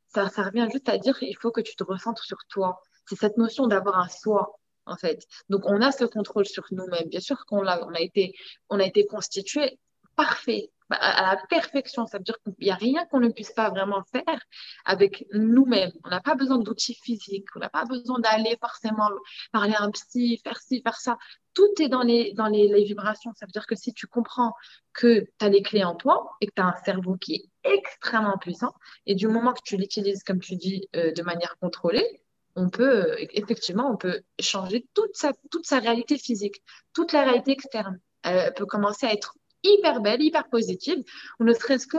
ça 0.07 0.29
ça 0.29 0.43
revient 0.43 0.67
juste 0.71 0.89
à 0.89 0.97
dire 0.97 1.17
il 1.21 1.37
faut 1.37 1.51
que 1.51 1.61
tu 1.61 1.75
te 1.75 1.83
recentres 1.83 2.23
sur 2.23 2.39
toi. 2.49 2.81
C'est 3.07 3.15
cette 3.15 3.37
notion 3.37 3.67
d'avoir 3.67 3.99
un 3.99 4.07
soi 4.07 4.59
en 4.89 4.95
fait. 4.97 5.25
Donc, 5.49 5.61
on 5.65 5.81
a 5.81 5.91
ce 5.91 6.03
contrôle 6.05 6.45
sur 6.45 6.65
nous-mêmes. 6.71 7.07
Bien 7.09 7.19
sûr 7.19 7.45
qu'on 7.45 7.65
a, 7.65 7.79
on 7.85 7.93
a 7.93 8.01
été, 8.01 8.33
on 8.69 8.79
a 8.79 8.85
été 8.85 9.05
constitué 9.05 9.79
parfait, 10.15 10.71
à 10.91 11.35
la 11.35 11.41
perfection. 11.49 12.05
Ça 12.07 12.17
veut 12.17 12.23
dire 12.23 12.37
qu'il 12.43 12.53
n'y 12.61 12.71
a 12.71 12.75
rien 12.75 13.05
qu'on 13.05 13.19
ne 13.19 13.29
puisse 13.29 13.51
pas 13.51 13.69
vraiment 13.69 14.03
faire 14.11 14.39
avec 14.85 15.25
nous-mêmes. 15.33 15.91
On 16.03 16.09
n'a 16.09 16.21
pas 16.21 16.35
besoin 16.35 16.57
d'outils 16.57 16.95
physiques, 16.95 17.47
on 17.55 17.59
n'a 17.59 17.69
pas 17.69 17.85
besoin 17.85 18.19
d'aller 18.19 18.57
forcément 18.59 19.09
parler 19.51 19.73
à 19.73 19.83
un 19.83 19.91
psy, 19.91 20.39
faire 20.43 20.59
ci, 20.59 20.81
faire 20.81 20.97
ça. 20.97 21.17
Tout 21.53 21.69
est 21.79 21.89
dans 21.89 22.03
les, 22.03 22.33
dans 22.33 22.47
les, 22.47 22.83
vibrations. 22.83 23.31
Ça 23.35 23.45
veut 23.45 23.51
dire 23.51 23.67
que 23.67 23.75
si 23.75 23.93
tu 23.93 24.07
comprends 24.07 24.53
que 24.93 25.21
tu 25.21 25.45
as 25.45 25.49
les 25.49 25.61
clés 25.61 25.83
en 25.83 25.95
toi 25.95 26.31
et 26.41 26.47
que 26.47 26.53
tu 26.55 26.61
as 26.61 26.67
un 26.67 26.75
cerveau 26.85 27.15
qui 27.15 27.35
est 27.35 27.45
extrêmement 27.63 28.37
puissant, 28.37 28.73
et 29.05 29.15
du 29.15 29.27
moment 29.27 29.53
que 29.53 29.61
tu 29.63 29.77
l'utilises, 29.77 30.23
comme 30.23 30.39
tu 30.39 30.55
dis, 30.55 30.87
euh, 30.95 31.11
de 31.11 31.21
manière 31.23 31.57
contrôlée, 31.59 32.21
on 32.55 32.69
peut, 32.69 33.15
effectivement, 33.33 33.89
on 33.91 33.97
peut 33.97 34.21
changer 34.39 34.87
toute 34.93 35.15
sa, 35.15 35.31
toute 35.51 35.65
sa 35.65 35.79
réalité 35.79 36.17
physique, 36.17 36.61
toute 36.93 37.13
la 37.13 37.23
réalité 37.23 37.51
externe. 37.51 37.99
Elle 38.23 38.53
peut 38.53 38.65
commencer 38.65 39.05
à 39.05 39.13
être 39.13 39.35
hyper 39.63 40.01
belle, 40.01 40.21
hyper 40.21 40.47
positive, 40.49 41.03
ou 41.39 41.43
ne 41.43 41.53
serait-ce 41.53 41.87
que 41.87 41.97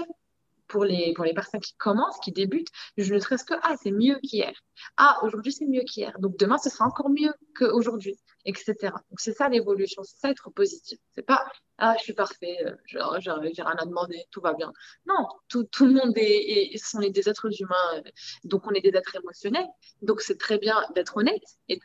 pour 0.71 0.85
les, 0.85 1.13
pour 1.15 1.25
les 1.25 1.35
personnes 1.35 1.61
qui 1.61 1.75
commencent, 1.77 2.19
qui 2.21 2.33
débutent, 2.33 2.69
je 2.97 3.15
ne 3.15 3.19
serait-ce 3.19 3.45
que, 3.45 3.55
ah, 3.63 3.75
c'est 3.83 3.91
mieux 3.91 4.19
qu'hier. 4.23 4.53
Ah, 4.97 5.19
aujourd'hui, 5.23 5.53
c'est 5.53 5.67
mieux 5.67 5.83
qu'hier. 5.83 6.19
Donc, 6.21 6.39
demain, 6.39 6.57
ce 6.59 6.71
sera 6.71 6.87
encore 6.87 7.11
mieux 7.11 7.33
qu'aujourd'hui, 7.59 8.17
etc. 8.45 8.75
Donc, 9.11 9.19
c'est 9.19 9.33
ça 9.33 9.49
l'évolution, 9.49 10.03
c'est 10.05 10.17
ça 10.17 10.31
être 10.31 10.51
positif. 10.51 10.99
C'est 11.15 11.23
pas, 11.23 11.45
ah, 11.79 11.95
je 11.99 12.05
suis 12.05 12.13
parfait, 12.15 12.57
euh, 12.65 12.75
j'ai 12.87 13.63
rien 13.63 13.77
à 13.79 13.85
demander, 13.85 14.25
tout 14.31 14.41
va 14.41 14.55
bien. 14.55 14.73
Non, 15.07 15.27
tout, 15.49 15.65
tout 15.65 15.87
le 15.87 15.95
monde 15.95 16.13
est, 16.17 16.77
sont 16.79 17.01
des 17.01 17.29
êtres 17.29 17.51
humains, 17.61 17.97
euh, 17.97 18.11
donc 18.45 18.67
on 18.67 18.71
est 18.71 18.81
des 18.81 18.97
êtres 18.97 19.17
émotionnels. 19.17 19.69
Donc, 20.03 20.21
c'est 20.21 20.39
très 20.39 20.59
bien 20.59 20.81
d'être 20.95 21.17
honnête 21.17 21.43
et 21.69 21.81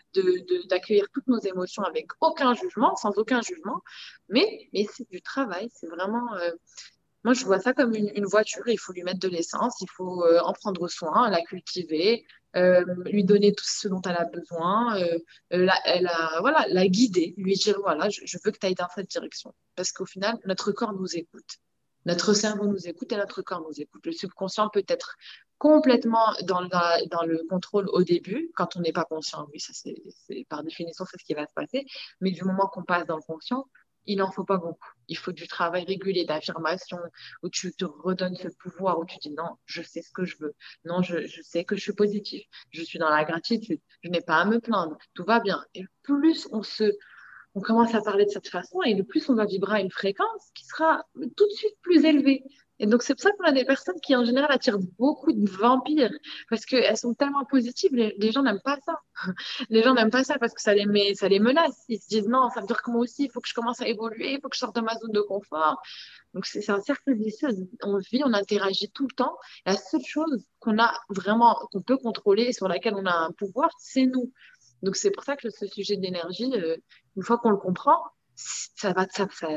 d'accueillir 0.69 1.05
toutes 1.13 1.27
nos 1.27 1.39
émotions 1.39 1.83
avec 1.83 2.07
aucun 2.21 2.53
jugement, 2.53 2.95
sans 2.95 3.17
aucun 3.17 3.41
jugement. 3.41 3.81
Mais, 4.29 4.69
mais 4.73 4.85
c'est 4.93 5.09
du 5.09 5.21
travail, 5.21 5.69
c'est 5.73 5.87
vraiment, 5.87 6.33
euh, 6.35 6.51
moi, 7.25 7.33
je 7.33 7.43
vois 7.43 7.59
ça 7.59 7.73
comme 7.73 7.95
une, 7.95 8.25
voiture. 8.25 8.61
Il 8.67 8.77
faut 8.77 8.93
lui 8.93 9.01
mettre 9.01 9.19
de 9.19 9.27
l'essence, 9.27 9.81
il 9.81 9.89
faut 9.89 10.23
euh, 10.23 10.39
en 10.41 10.53
prendre 10.53 10.87
soin, 10.87 11.27
la 11.31 11.41
cultiver, 11.41 12.23
euh, 12.55 12.85
lui 13.05 13.23
donner 13.23 13.51
tout 13.51 13.65
ce 13.67 13.87
dont 13.87 14.01
elle 14.03 14.15
a 14.15 14.25
besoin, 14.25 15.01
euh, 15.01 15.17
la, 15.49 15.73
elle 15.85 16.05
a, 16.05 16.39
voilà, 16.41 16.67
la 16.69 16.87
guider, 16.87 17.33
lui 17.37 17.55
dire 17.55 17.79
voilà, 17.81 18.09
je, 18.09 18.37
veux 18.43 18.51
que 18.51 18.59
tu 18.59 18.67
ailles 18.67 18.75
dans 18.75 18.89
cette 18.93 19.09
direction. 19.09 19.55
Parce 19.75 19.91
qu'au 19.91 20.05
final, 20.05 20.37
notre 20.45 20.71
corps 20.71 20.93
nous 20.93 21.17
écoute. 21.17 21.57
Notre 22.05 22.33
cerveau 22.33 22.67
nous 22.67 22.87
écoute 22.87 23.11
et 23.11 23.17
notre 23.17 23.41
corps 23.41 23.61
nous 23.61 23.81
écoute. 23.81 24.05
Le 24.05 24.11
subconscient 24.11 24.69
peut 24.69 24.85
être 24.87 25.15
complètement 25.57 26.31
dans, 26.43 26.61
dans 26.67 27.23
le 27.25 27.43
contrôle 27.49 27.89
au 27.89 28.03
début, 28.03 28.51
quand 28.55 28.75
on 28.75 28.81
n'est 28.81 28.93
pas 28.93 29.05
conscient. 29.05 29.47
Oui, 29.51 29.59
ça 29.59 29.73
c'est 29.73 30.45
par 30.47 30.63
définition, 30.63 31.05
c'est 31.09 31.19
ce 31.19 31.25
qui 31.25 31.33
va 31.33 31.47
se 31.47 31.53
passer. 31.55 31.87
Mais 32.21 32.29
du 32.29 32.43
moment 32.43 32.67
qu'on 32.67 32.83
passe 32.83 33.07
dans 33.07 33.15
le 33.15 33.23
conscient, 33.23 33.65
il 34.05 34.17
n'en 34.17 34.31
faut 34.31 34.43
pas 34.43 34.57
beaucoup. 34.57 34.89
Il 35.07 35.17
faut 35.17 35.31
du 35.31 35.47
travail 35.47 35.85
régulier 35.85 36.25
d'affirmation 36.25 36.97
où 37.43 37.49
tu 37.49 37.73
te 37.73 37.85
redonnes 37.85 38.35
ce 38.35 38.47
pouvoir, 38.59 38.99
où 38.99 39.05
tu 39.05 39.17
dis 39.19 39.31
non, 39.31 39.57
je 39.65 39.81
sais 39.81 40.01
ce 40.01 40.11
que 40.11 40.25
je 40.25 40.37
veux. 40.39 40.55
Non, 40.85 41.01
je, 41.01 41.27
sais 41.41 41.63
que 41.63 41.75
je 41.75 41.81
suis 41.81 41.93
positif. 41.93 42.43
Je 42.71 42.81
suis 42.81 42.99
dans 42.99 43.09
la 43.09 43.23
gratitude. 43.23 43.79
Je 44.01 44.09
n'ai 44.09 44.21
pas 44.21 44.37
à 44.37 44.45
me 44.45 44.59
plaindre. 44.59 44.97
Tout 45.13 45.25
va 45.25 45.39
bien. 45.39 45.63
Et 45.73 45.85
plus 46.03 46.47
on 46.51 46.63
se, 46.63 46.91
on 47.53 47.61
commence 47.61 47.93
à 47.93 48.01
parler 48.01 48.25
de 48.25 48.31
cette 48.31 48.49
façon 48.49 48.81
et 48.83 48.93
le 48.93 49.03
plus 49.03 49.29
on 49.29 49.35
va 49.35 49.45
vibrer 49.45 49.77
à 49.77 49.81
une 49.81 49.91
fréquence 49.91 50.51
qui 50.53 50.65
sera 50.65 51.05
tout 51.15 51.47
de 51.47 51.53
suite 51.53 51.75
plus 51.81 52.05
élevée. 52.05 52.43
Et 52.79 52.87
donc, 52.87 53.03
c'est 53.03 53.13
pour 53.13 53.21
ça 53.21 53.31
qu'on 53.31 53.45
a 53.45 53.53
des 53.53 53.63
personnes 53.63 53.99
qui, 54.01 54.15
en 54.15 54.25
général, 54.25 54.51
attirent 54.51 54.79
beaucoup 54.97 55.31
de 55.31 55.49
vampires 55.49 56.11
parce 56.49 56.65
qu'elles 56.65 56.97
sont 56.97 57.13
tellement 57.13 57.45
positives. 57.45 57.93
Les, 57.93 58.31
gens 58.31 58.43
n'aiment 58.43 58.61
pas 58.63 58.77
ça. 58.85 58.99
Les 59.69 59.81
gens 59.81 59.93
n'aiment 59.93 60.09
pas 60.09 60.23
ça 60.25 60.37
parce 60.37 60.53
que 60.53 60.61
ça 60.61 60.73
les, 60.73 60.85
met, 60.85 61.15
ça 61.15 61.29
les 61.29 61.39
menace. 61.39 61.85
Ils 61.87 61.99
se 62.01 62.07
disent 62.07 62.27
non, 62.27 62.49
ça 62.49 62.61
veut 62.61 62.67
dire 62.67 62.81
que 62.81 62.91
moi 62.91 63.01
aussi, 63.01 63.25
il 63.25 63.31
faut 63.31 63.39
que 63.39 63.47
je 63.47 63.53
commence 63.53 63.81
à 63.81 63.87
évoluer, 63.87 64.33
il 64.33 64.41
faut 64.41 64.49
que 64.49 64.55
je 64.55 64.59
sorte 64.59 64.75
de 64.75 64.81
ma 64.81 64.95
zone 64.97 65.11
de 65.11 65.21
confort. 65.21 65.81
Donc, 66.33 66.45
c'est 66.45 66.69
un 66.69 66.81
cercle 66.81 67.13
vicieux. 67.15 67.49
On 67.81 67.97
vit, 67.97 68.21
on 68.25 68.33
interagit 68.33 68.91
tout 68.91 69.07
le 69.07 69.15
temps. 69.15 69.37
La 69.65 69.77
seule 69.77 70.03
chose 70.03 70.45
qu'on 70.59 70.77
a 70.79 70.93
vraiment, 71.09 71.55
qu'on 71.71 71.81
peut 71.81 71.97
contrôler 71.97 72.43
et 72.43 72.53
sur 72.53 72.67
laquelle 72.67 72.95
on 72.95 73.05
a 73.05 73.13
un 73.13 73.31
pouvoir, 73.31 73.69
c'est 73.79 74.05
nous. 74.05 74.33
Donc, 74.81 74.97
c'est 74.97 75.11
pour 75.11 75.23
ça 75.23 75.37
que 75.37 75.49
ce 75.49 75.65
sujet 75.65 75.95
d'énergie, 75.95 76.51
euh, 76.55 76.75
une 77.15 77.23
fois 77.23 77.37
qu'on 77.37 77.51
le 77.51 77.57
comprend, 77.57 77.97
ça 78.35 78.91
va, 78.93 79.07
ça, 79.09 79.27
ça, 79.31 79.47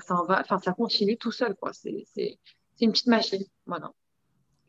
ça 0.00 0.16
va, 0.26 0.40
enfin, 0.40 0.58
ça 0.58 0.72
continue 0.72 1.16
tout 1.16 1.32
seul, 1.32 1.54
quoi. 1.54 1.72
C'est 1.72 2.38
une 2.80 2.92
petite 2.92 3.06
machine, 3.06 3.44
voilà. 3.66 3.92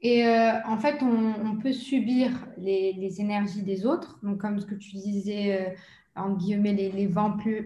Et 0.03 0.27
euh, 0.27 0.51
en 0.67 0.77
fait, 0.77 1.01
on, 1.01 1.55
peut 1.55 1.71
subir 1.71 2.29
les, 2.57 3.21
énergies 3.21 3.63
des 3.63 3.85
autres, 3.85 4.19
donc 4.21 4.39
comme 4.39 4.59
ce 4.59 4.65
que 4.65 4.75
tu 4.75 4.97
disais, 4.97 5.75
euh, 6.17 6.29
guillemets, 6.35 6.73
les, 6.73 7.07
vampires, 7.07 7.63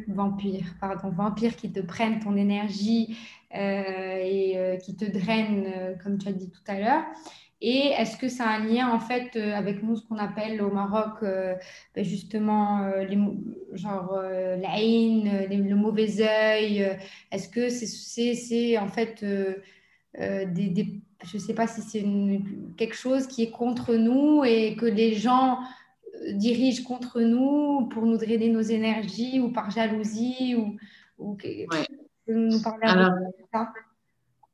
pardon, 0.80 1.10
vampires 1.10 1.56
qui 1.56 1.72
te 1.72 1.80
prennent 1.80 2.20
ton 2.20 2.36
énergie 2.36 3.18
euh, 3.56 4.20
et 4.24 4.78
qui 4.84 4.96
te 4.96 5.06
drainent, 5.06 5.98
comme 6.04 6.20
tu 6.20 6.28
as 6.28 6.34
dit 6.34 6.52
tout 6.52 6.62
à 6.68 6.80
l'heure. 6.80 7.04
Et 7.60 7.88
est-ce 7.88 8.18
que 8.18 8.30
ça 8.30 8.46
a 8.46 8.58
un 8.58 8.66
lien 8.66 8.92
en 8.92 9.00
fait 9.00 9.36
euh, 9.36 9.54
avec 9.56 9.82
nous, 9.82 9.96
ce 9.96 10.06
qu'on 10.08 10.18
appelle 10.18 10.62
au 10.62 10.70
Maroc 10.70 11.24
euh, 11.24 11.56
ben, 11.96 12.04
justement 12.04 12.84
euh, 12.84 13.04
les, 13.04 13.18
genre 13.74 14.14
la 14.22 14.80
haine, 14.80 15.48
le 15.50 15.76
mauvais 15.76 16.22
œil 16.22 16.98
Est-ce 17.32 17.50
que 17.50 17.70
c'est 17.70 18.78
en 18.78 18.88
fait 18.88 19.24
des, 19.24 21.02
je 21.26 21.38
ne 21.38 21.42
sais 21.42 21.54
pas 21.56 21.68
si 21.68 21.82
c'est 21.82 22.06
quelque 22.78 22.96
chose 22.96 23.26
qui 23.28 23.44
est 23.44 23.52
contre 23.52 23.96
nous 23.96 24.44
et 24.44 24.76
que 24.76 24.86
les 24.86 25.16
gens 25.16 25.60
dirigent 26.34 26.84
contre 26.84 27.22
nous 27.22 27.88
pour 27.88 28.06
nous 28.06 28.18
drainer 28.18 28.50
nos 28.50 28.62
énergies 28.62 29.40
ou 29.40 29.52
par 29.52 29.72
jalousie 29.72 30.56
ou, 30.56 30.78
ou 31.18 31.38
nous 32.28 32.62
parler 32.62 32.88
de 32.88 33.46
ça? 33.52 33.74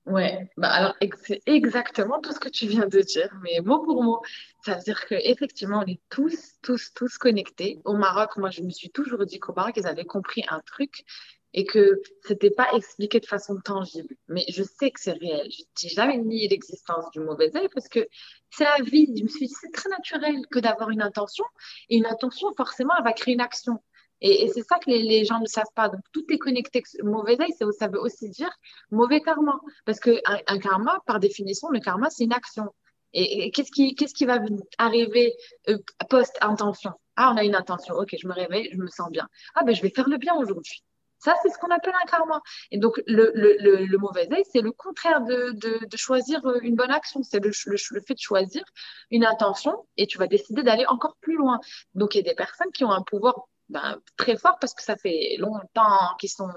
Ouais, 0.05 0.50
bah 0.57 0.67
alors 0.69 0.95
c'est 1.24 1.41
exactement 1.45 2.19
tout 2.19 2.33
ce 2.33 2.39
que 2.39 2.50
tu 2.50 2.67
viens 2.67 2.88
de 2.88 3.00
dire, 3.00 3.33
mais 3.41 3.62
mot 3.62 3.79
pour 3.83 4.03
mot. 4.03 4.22
Ça 4.65 4.75
veut 4.75 4.81
dire 4.83 5.05
qu'effectivement, 5.05 5.79
on 5.86 5.89
est 5.89 6.01
tous, 6.10 6.55
tous, 6.62 6.91
tous 6.93 7.17
connectés. 7.17 7.79
Au 7.86 7.93
Maroc, 7.93 8.36
moi, 8.36 8.50
je 8.50 8.62
me 8.63 8.69
suis 8.69 8.89
toujours 8.89 9.25
dit 9.25 9.39
qu'au 9.39 9.53
Maroc, 9.53 9.75
ils 9.77 9.88
avaient 9.88 10.03
compris 10.03 10.43
un 10.50 10.60
truc 10.60 11.05
et 11.53 11.65
que 11.65 12.01
c'était 12.25 12.50
pas 12.51 12.67
expliqué 12.74 13.22
de 13.22 13.25
façon 13.25 13.57
tangible. 13.63 14.13
Mais 14.27 14.43
je 14.50 14.63
sais 14.63 14.91
que 14.91 15.00
c'est 15.00 15.13
réel. 15.13 15.48
Je 15.51 15.86
n'ai 15.86 15.89
jamais 15.93 16.17
nié 16.17 16.50
l'existence 16.50 17.10
du 17.12 17.19
mauvais 17.22 17.55
œil 17.55 17.69
parce 17.74 17.88
que 17.88 18.05
c'est 18.50 18.65
la 18.65 18.83
vie. 18.83 19.13
Je 19.17 19.24
me 19.24 19.27
suis 19.29 19.48
dit, 19.48 19.53
c'est 19.62 19.72
très 19.72 19.89
naturel 19.89 20.36
que 20.51 20.60
d'avoir 20.60 20.89
une 20.89 21.01
intention. 21.01 21.45
Et 21.89 21.98
une 21.98 22.07
intention, 22.07 22.50
forcément, 22.57 22.93
elle 22.98 23.05
va 23.05 23.13
créer 23.13 23.36
une 23.36 23.41
action. 23.41 23.81
Et, 24.24 24.50
c'est 24.53 24.63
ça 24.63 24.80
que 24.80 24.89
les, 24.89 25.25
gens 25.25 25.39
ne 25.39 25.46
savent 25.46 25.65
pas. 25.75 25.89
Donc, 25.89 26.01
tout 26.13 26.25
est 26.30 26.38
connecté. 26.38 26.82
Mauvais 27.03 27.39
œil, 27.39 27.53
ça 27.77 27.88
veut 27.88 28.00
aussi 28.00 28.30
dire 28.30 28.50
mauvais 28.89 29.22
karma. 29.22 29.60
Parce 29.86 30.00
qu'un 30.00 30.18
un 30.48 30.60
karma, 30.60 31.01
par 31.06 31.20
définition, 31.20 31.70
le 31.70 31.80
karma, 31.80 32.10
c'est 32.10 32.24
une 32.24 32.34
action. 32.34 32.74
Et, 33.13 33.51
qu'est-ce 33.51 33.72
qui, 33.72 34.25
va 34.25 34.39
arriver 34.77 35.36
euh, 35.70 35.77
post-intention? 36.10 36.92
Ah, 37.15 37.32
on 37.34 37.38
a 37.38 37.44
une 37.44 37.56
intention. 37.56 37.96
Ok, 37.96 38.15
je 38.20 38.27
me 38.27 38.34
réveille, 38.34 38.70
je 38.72 38.77
me 38.77 38.88
sens 38.88 39.12
bien. 39.12 39.27
Ah, 39.56 39.63
ben, 39.63 39.75
je 39.75 39.82
vais 39.82 39.89
faire 39.89 40.10
le 40.10 40.18
bien 40.18 40.34
aujourd'hui. 40.36 40.84
Ça, 41.20 41.36
c'est 41.42 41.50
ce 41.50 41.58
qu'on 41.58 41.70
appelle 41.70 41.94
un 42.01 42.06
karma. 42.06 42.42
Et 42.72 42.77
donc, 42.77 43.01
le, 43.08 43.32
le, 43.34 43.98
mauvais 43.98 44.27
œil, 44.34 44.44
c'est 44.51 44.62
le 44.62 44.72
contraire 44.72 45.22
de, 45.22 45.51
de, 45.51 45.98
choisir 45.98 46.42
une 46.62 46.75
bonne 46.75 46.92
action. 46.92 47.24
C'est 47.24 47.39
le, 47.39 47.51
fait 47.51 48.13
de 48.13 48.20
choisir 48.20 48.63
une 49.12 49.25
intention 49.25 49.86
et 49.96 50.08
tu 50.08 50.18
vas 50.18 50.27
décider 50.27 50.63
d'aller 50.63 50.86
encore 50.88 51.15
plus 51.22 51.38
loin. 51.38 51.60
Donc, 51.94 52.15
il 52.15 52.18
y 52.18 52.22
a 52.22 52.30
des 52.30 52.36
personnes 52.36 52.72
qui 52.74 52.84
ont 52.84 52.92
un 52.92 53.03
pouvoir 53.03 53.48
ben, 53.74 54.00
très 54.18 54.38
fort 54.38 54.58
parce 54.62 54.74
que 54.74 54.84
ça 54.84 54.96
fait 54.96 55.36
longtemps 55.39 56.15
qu'ils 56.20 56.30
sont 56.30 56.50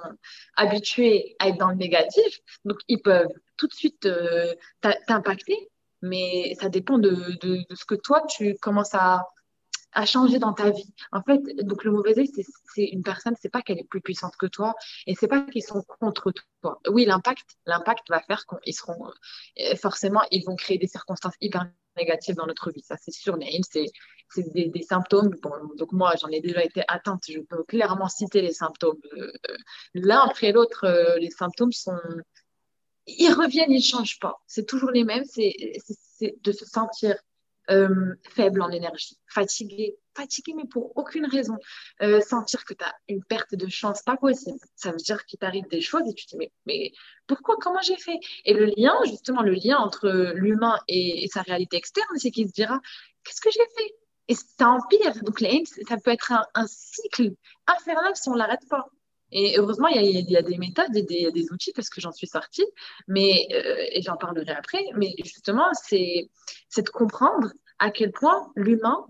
habitués 0.54 1.34
à 1.38 1.48
être 1.48 1.58
dans 1.58 1.70
le 1.70 1.76
négatif. 1.76 2.40
Donc, 2.64 2.78
ils 2.88 3.00
peuvent 3.00 3.32
tout 3.56 3.66
de 3.66 3.72
suite 3.72 4.04
euh, 4.06 4.54
t'impacter, 5.06 5.70
mais 6.02 6.54
ça 6.60 6.68
dépend 6.68 6.98
de, 6.98 7.10
de, 7.40 7.64
ce 7.74 7.84
que 7.86 7.94
toi, 7.94 8.22
tu 8.28 8.54
commences 8.60 8.94
à, 8.94 9.26
à 9.92 10.04
changer 10.04 10.38
dans 10.38 10.52
ta 10.52 10.70
vie. 10.70 10.92
En 11.10 11.22
fait, 11.22 11.40
donc 11.64 11.84
le 11.84 11.90
mauvais 11.90 12.18
œil, 12.18 12.30
c'est 12.74 12.84
une 12.84 13.02
personne, 13.02 13.34
c'est 13.40 13.48
pas 13.48 13.62
qu'elle 13.62 13.78
est 13.78 13.88
plus 13.88 14.02
puissante 14.02 14.36
que 14.36 14.46
toi 14.46 14.74
et 15.06 15.14
c'est 15.14 15.28
pas 15.28 15.40
qu'ils 15.40 15.64
sont 15.64 15.82
contre 16.00 16.32
toi. 16.60 16.80
Oui, 16.90 17.06
l'impact, 17.06 17.56
l'impact 17.64 18.10
va 18.10 18.20
faire 18.20 18.44
qu'ils 18.44 18.74
seront 18.74 19.08
euh, 19.60 19.76
forcément, 19.76 20.20
ils 20.30 20.44
vont 20.44 20.54
créer 20.54 20.76
des 20.76 20.86
circonstances 20.86 21.34
hyper 21.40 21.66
négatives 21.96 22.34
dans 22.36 22.46
notre 22.46 22.70
vie. 22.70 22.82
Ça, 22.82 22.96
c'est 22.96 23.12
sûr, 23.12 23.36
c'est 23.70 23.86
c'est 24.34 24.52
des, 24.52 24.82
symptômes. 24.82 25.34
donc 25.76 25.92
moi, 25.92 26.14
j'en 26.20 26.28
ai 26.28 26.40
déjà 26.40 26.64
été 26.64 26.82
atteinte. 26.88 27.22
Je 27.28 27.40
peux 27.40 27.62
clairement 27.64 28.08
citer 28.08 28.42
les 28.42 28.52
symptômes. 28.52 28.98
Euh, 29.16 29.32
l'un 29.94 30.20
après 30.20 30.52
l'autre, 30.52 30.84
euh, 30.84 31.16
les 31.18 31.30
symptômes 31.30 31.72
sont... 31.72 31.98
Ils 33.06 33.32
reviennent, 33.32 33.70
ils 33.70 33.76
ne 33.76 33.82
changent 33.82 34.18
pas. 34.18 34.34
C'est 34.48 34.66
toujours 34.66 34.90
les 34.90 35.04
mêmes. 35.04 35.24
C'est 35.24 35.54
de 36.42 36.52
se 36.52 36.64
sentir 36.64 37.14
euh, 37.70 38.14
faible 38.30 38.62
en 38.62 38.70
énergie, 38.70 39.18
fatigué, 39.28 39.96
fatigué 40.14 40.54
mais 40.56 40.66
pour 40.66 40.96
aucune 40.96 41.26
raison. 41.26 41.56
sentir 42.26 42.64
que 42.64 42.74
tu 42.74 42.84
as 42.84 42.94
une 43.08 43.22
perte 43.24 43.54
de 43.54 43.68
chance, 43.68 44.02
pas 44.02 44.16
possible. 44.16 44.58
Ça 44.74 44.90
veut 44.90 44.96
dire 44.96 45.24
qu'il 45.26 45.38
t'arrive 45.38 45.66
des 45.68 45.80
choses 45.80 46.02
et 46.08 46.14
tu 46.14 46.26
te 46.26 46.30
dis 46.30 46.36
mais, 46.38 46.52
mais 46.66 46.92
pourquoi, 47.26 47.56
comment 47.60 47.80
j'ai 47.82 47.96
fait? 47.96 48.18
Et 48.44 48.54
le 48.54 48.66
lien, 48.76 48.94
justement, 49.04 49.42
le 49.42 49.52
lien 49.52 49.78
entre 49.78 50.08
l'humain 50.34 50.78
et, 50.88 51.28
sa 51.32 51.42
réalité 51.42 51.76
externe, 51.76 52.06
c'est 52.16 52.30
qu'il 52.30 52.48
se 52.48 52.52
dira 52.52 52.80
qu'est-ce 53.24 53.40
que 53.40 53.50
j'ai 53.50 53.66
fait? 53.76 53.94
Et 54.28 54.34
ça 54.34 54.68
empire. 54.68 55.22
Donc, 55.22 55.38
ça 55.88 55.96
peut 55.98 56.10
être 56.10 56.32
un, 56.54 56.66
cycle 56.66 57.32
infernal 57.66 58.12
si 58.14 58.28
on 58.28 58.32
ne 58.32 58.38
l'arrête 58.38 58.66
pas. 58.68 58.86
Et 59.32 59.58
heureusement, 59.58 59.88
il 59.88 60.30
y, 60.30 60.36
a, 60.36 60.42
des 60.42 60.58
méthodes 60.58 60.96
et 60.96 61.02
des, 61.02 61.30
des, 61.32 61.52
outils 61.52 61.72
parce 61.74 61.88
que 61.88 62.00
j'en 62.00 62.12
suis 62.12 62.28
sortie, 62.28 62.66
mais, 63.08 63.48
euh, 63.52 63.84
et 63.90 64.00
j'en 64.02 64.16
parlerai 64.16 64.52
après. 64.52 64.84
Mais 64.94 65.14
justement, 65.24 65.70
c'est 65.74 66.28
de 66.76 66.88
comprendre 66.90 67.52
à 67.78 67.90
quel 67.90 68.12
point 68.12 68.50
l'humain 68.54 69.06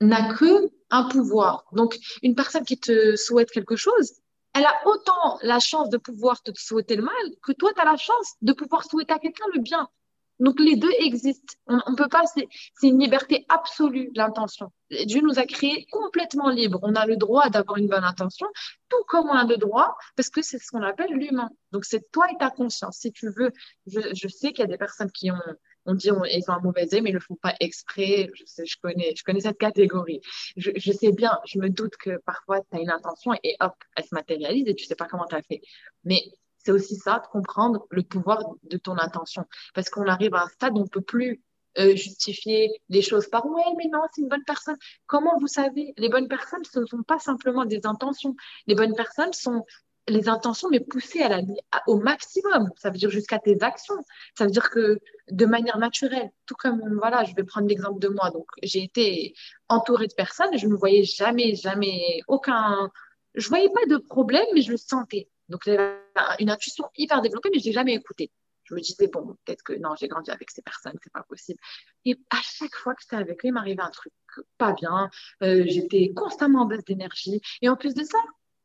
n'a 0.00 0.34
que 0.34 0.70
un 0.90 1.04
pouvoir. 1.08 1.64
Donc, 1.72 1.98
une 2.22 2.34
personne 2.34 2.64
qui 2.64 2.78
te 2.78 3.16
souhaite 3.16 3.50
quelque 3.50 3.76
chose, 3.76 4.12
elle 4.54 4.64
a 4.64 4.74
autant 4.86 5.38
la 5.42 5.58
chance 5.58 5.90
de 5.90 5.96
pouvoir 5.96 6.42
te 6.42 6.50
souhaiter 6.54 6.96
le 6.96 7.02
mal 7.02 7.14
que 7.42 7.52
toi, 7.52 7.72
tu 7.74 7.80
as 7.80 7.84
la 7.84 7.96
chance 7.96 8.34
de 8.42 8.52
pouvoir 8.52 8.84
souhaiter 8.84 9.12
à 9.12 9.18
quelqu'un 9.18 9.44
le 9.54 9.60
bien. 9.60 9.88
Donc 10.38 10.60
les 10.60 10.76
deux 10.76 10.92
existent. 11.00 11.54
On, 11.66 11.78
on 11.86 11.94
peut 11.94 12.08
pas, 12.08 12.24
c'est 12.26 12.48
une 12.82 13.00
liberté 13.00 13.46
absolue, 13.48 14.10
l'intention. 14.14 14.70
Dieu 14.90 15.20
nous 15.22 15.38
a 15.38 15.46
créés 15.46 15.86
complètement 15.90 16.50
libres. 16.50 16.78
On 16.82 16.94
a 16.94 17.06
le 17.06 17.16
droit 17.16 17.48
d'avoir 17.48 17.78
une 17.78 17.88
bonne 17.88 18.04
intention, 18.04 18.46
tout 18.88 19.02
comme 19.08 19.28
on 19.28 19.34
a 19.34 19.44
le 19.44 19.56
droit, 19.56 19.96
parce 20.14 20.28
que 20.28 20.42
c'est 20.42 20.58
ce 20.58 20.70
qu'on 20.70 20.82
appelle 20.82 21.12
l'humain. 21.12 21.50
Donc 21.72 21.84
c'est 21.84 22.10
toi 22.12 22.26
et 22.30 22.36
ta 22.38 22.50
conscience. 22.50 22.98
Si 22.98 23.12
tu 23.12 23.30
veux, 23.30 23.50
je, 23.86 24.28
sais 24.28 24.52
qu'il 24.52 24.60
y 24.60 24.62
a 24.62 24.66
des 24.66 24.78
personnes 24.78 25.10
qui 25.10 25.30
ont, 25.30 25.40
on 25.86 25.94
dit 25.94 26.08
ils 26.08 26.50
ont 26.50 26.54
un 26.54 26.60
mauvais 26.60 26.92
œil, 26.94 27.00
mais 27.00 27.10
ils 27.10 27.14
le 27.14 27.20
font 27.20 27.36
pas 27.36 27.54
exprès. 27.60 28.30
Je, 28.34 28.76
connais, 28.80 29.14
je 29.16 29.24
connais 29.24 29.40
cette 29.40 29.58
catégorie. 29.58 30.20
Je, 30.56 30.70
je 30.76 30.92
sais 30.92 31.12
bien, 31.12 31.38
je 31.46 31.58
me 31.58 31.68
doute 31.68 31.96
que 31.96 32.18
parfois 32.18 32.60
tu 32.60 32.76
as 32.76 32.80
une 32.80 32.90
intention 32.90 33.32
et 33.42 33.56
hop, 33.60 33.74
elle 33.96 34.04
se 34.04 34.14
matérialise 34.14 34.68
et 34.68 34.74
tu 34.74 34.84
sais 34.84 34.96
pas 34.96 35.06
comment 35.06 35.26
tu 35.26 35.34
as 35.34 35.42
fait. 35.42 35.62
Mais 36.04 36.22
c'est 36.66 36.72
aussi 36.72 36.96
ça, 36.96 37.20
de 37.20 37.26
comprendre 37.28 37.86
le 37.90 38.02
pouvoir 38.02 38.42
de 38.64 38.76
ton 38.76 38.98
intention. 38.98 39.44
Parce 39.72 39.88
qu'on 39.88 40.06
arrive 40.08 40.34
à 40.34 40.42
un 40.42 40.48
stade 40.48 40.72
où 40.74 40.80
on 40.80 40.82
ne 40.82 40.88
peut 40.88 41.00
plus 41.00 41.40
euh, 41.78 41.94
justifier 41.94 42.70
les 42.88 43.02
choses 43.02 43.28
par 43.28 43.46
ouais, 43.46 43.62
mais 43.76 43.88
non, 43.92 44.00
c'est 44.12 44.22
une 44.22 44.28
bonne 44.28 44.44
personne. 44.44 44.76
Comment 45.06 45.38
vous 45.38 45.46
savez? 45.46 45.94
Les 45.96 46.08
bonnes 46.08 46.26
personnes, 46.28 46.64
ce 46.64 46.80
ne 46.80 46.86
sont 46.86 47.02
pas 47.02 47.20
simplement 47.20 47.64
des 47.64 47.86
intentions. 47.86 48.34
Les 48.66 48.74
bonnes 48.74 48.94
personnes 48.94 49.32
sont 49.32 49.64
les 50.08 50.28
intentions, 50.28 50.68
mais 50.70 50.80
poussées 50.80 51.22
à 51.22 51.28
la, 51.28 51.42
au 51.86 51.98
maximum. 51.98 52.70
Ça 52.76 52.90
veut 52.90 52.98
dire 52.98 53.10
jusqu'à 53.10 53.38
tes 53.38 53.62
actions. 53.62 53.96
Ça 54.36 54.44
veut 54.44 54.50
dire 54.50 54.70
que 54.70 54.98
de 55.30 55.46
manière 55.46 55.78
naturelle, 55.78 56.30
tout 56.46 56.56
comme, 56.58 56.80
voilà, 56.98 57.24
je 57.24 57.34
vais 57.34 57.44
prendre 57.44 57.68
l'exemple 57.68 58.00
de 58.00 58.08
moi. 58.08 58.30
Donc, 58.30 58.46
j'ai 58.62 58.82
été 58.82 59.34
entourée 59.68 60.08
de 60.08 60.14
personnes 60.14 60.56
je 60.56 60.66
ne 60.66 60.74
voyais 60.74 61.04
jamais, 61.04 61.54
jamais 61.54 62.20
aucun. 62.26 62.90
Je 63.34 63.48
voyais 63.48 63.70
pas 63.70 63.86
de 63.86 63.98
problème, 63.98 64.46
mais 64.54 64.62
je 64.62 64.72
le 64.72 64.76
sentais. 64.76 65.28
Donc, 65.48 65.66
une 65.66 66.50
intuition 66.50 66.88
hyper 66.96 67.22
développée, 67.22 67.50
mais 67.52 67.58
je 67.58 67.66
n'ai 67.66 67.72
jamais 67.72 67.94
écouté. 67.94 68.30
Je 68.64 68.74
me 68.74 68.80
disais, 68.80 69.06
bon, 69.06 69.36
peut-être 69.44 69.62
que 69.62 69.74
non, 69.74 69.94
j'ai 69.98 70.08
grandi 70.08 70.30
avec 70.30 70.50
ces 70.50 70.62
personnes, 70.62 70.98
c'est 71.02 71.12
pas 71.12 71.22
possible. 71.22 71.60
Et 72.04 72.16
à 72.30 72.38
chaque 72.42 72.74
fois 72.74 72.94
que 72.94 73.02
j'étais 73.02 73.16
avec 73.16 73.44
eux, 73.44 73.48
il 73.48 73.52
m'arrivait 73.52 73.82
un 73.82 73.90
truc 73.90 74.12
pas 74.58 74.72
bien. 74.72 75.08
Euh, 75.42 75.64
j'étais 75.66 76.12
constamment 76.14 76.62
en 76.62 76.66
baisse 76.66 76.84
d'énergie. 76.84 77.40
Et 77.62 77.68
en 77.68 77.76
plus 77.76 77.94
de 77.94 78.02
ça, 78.02 78.18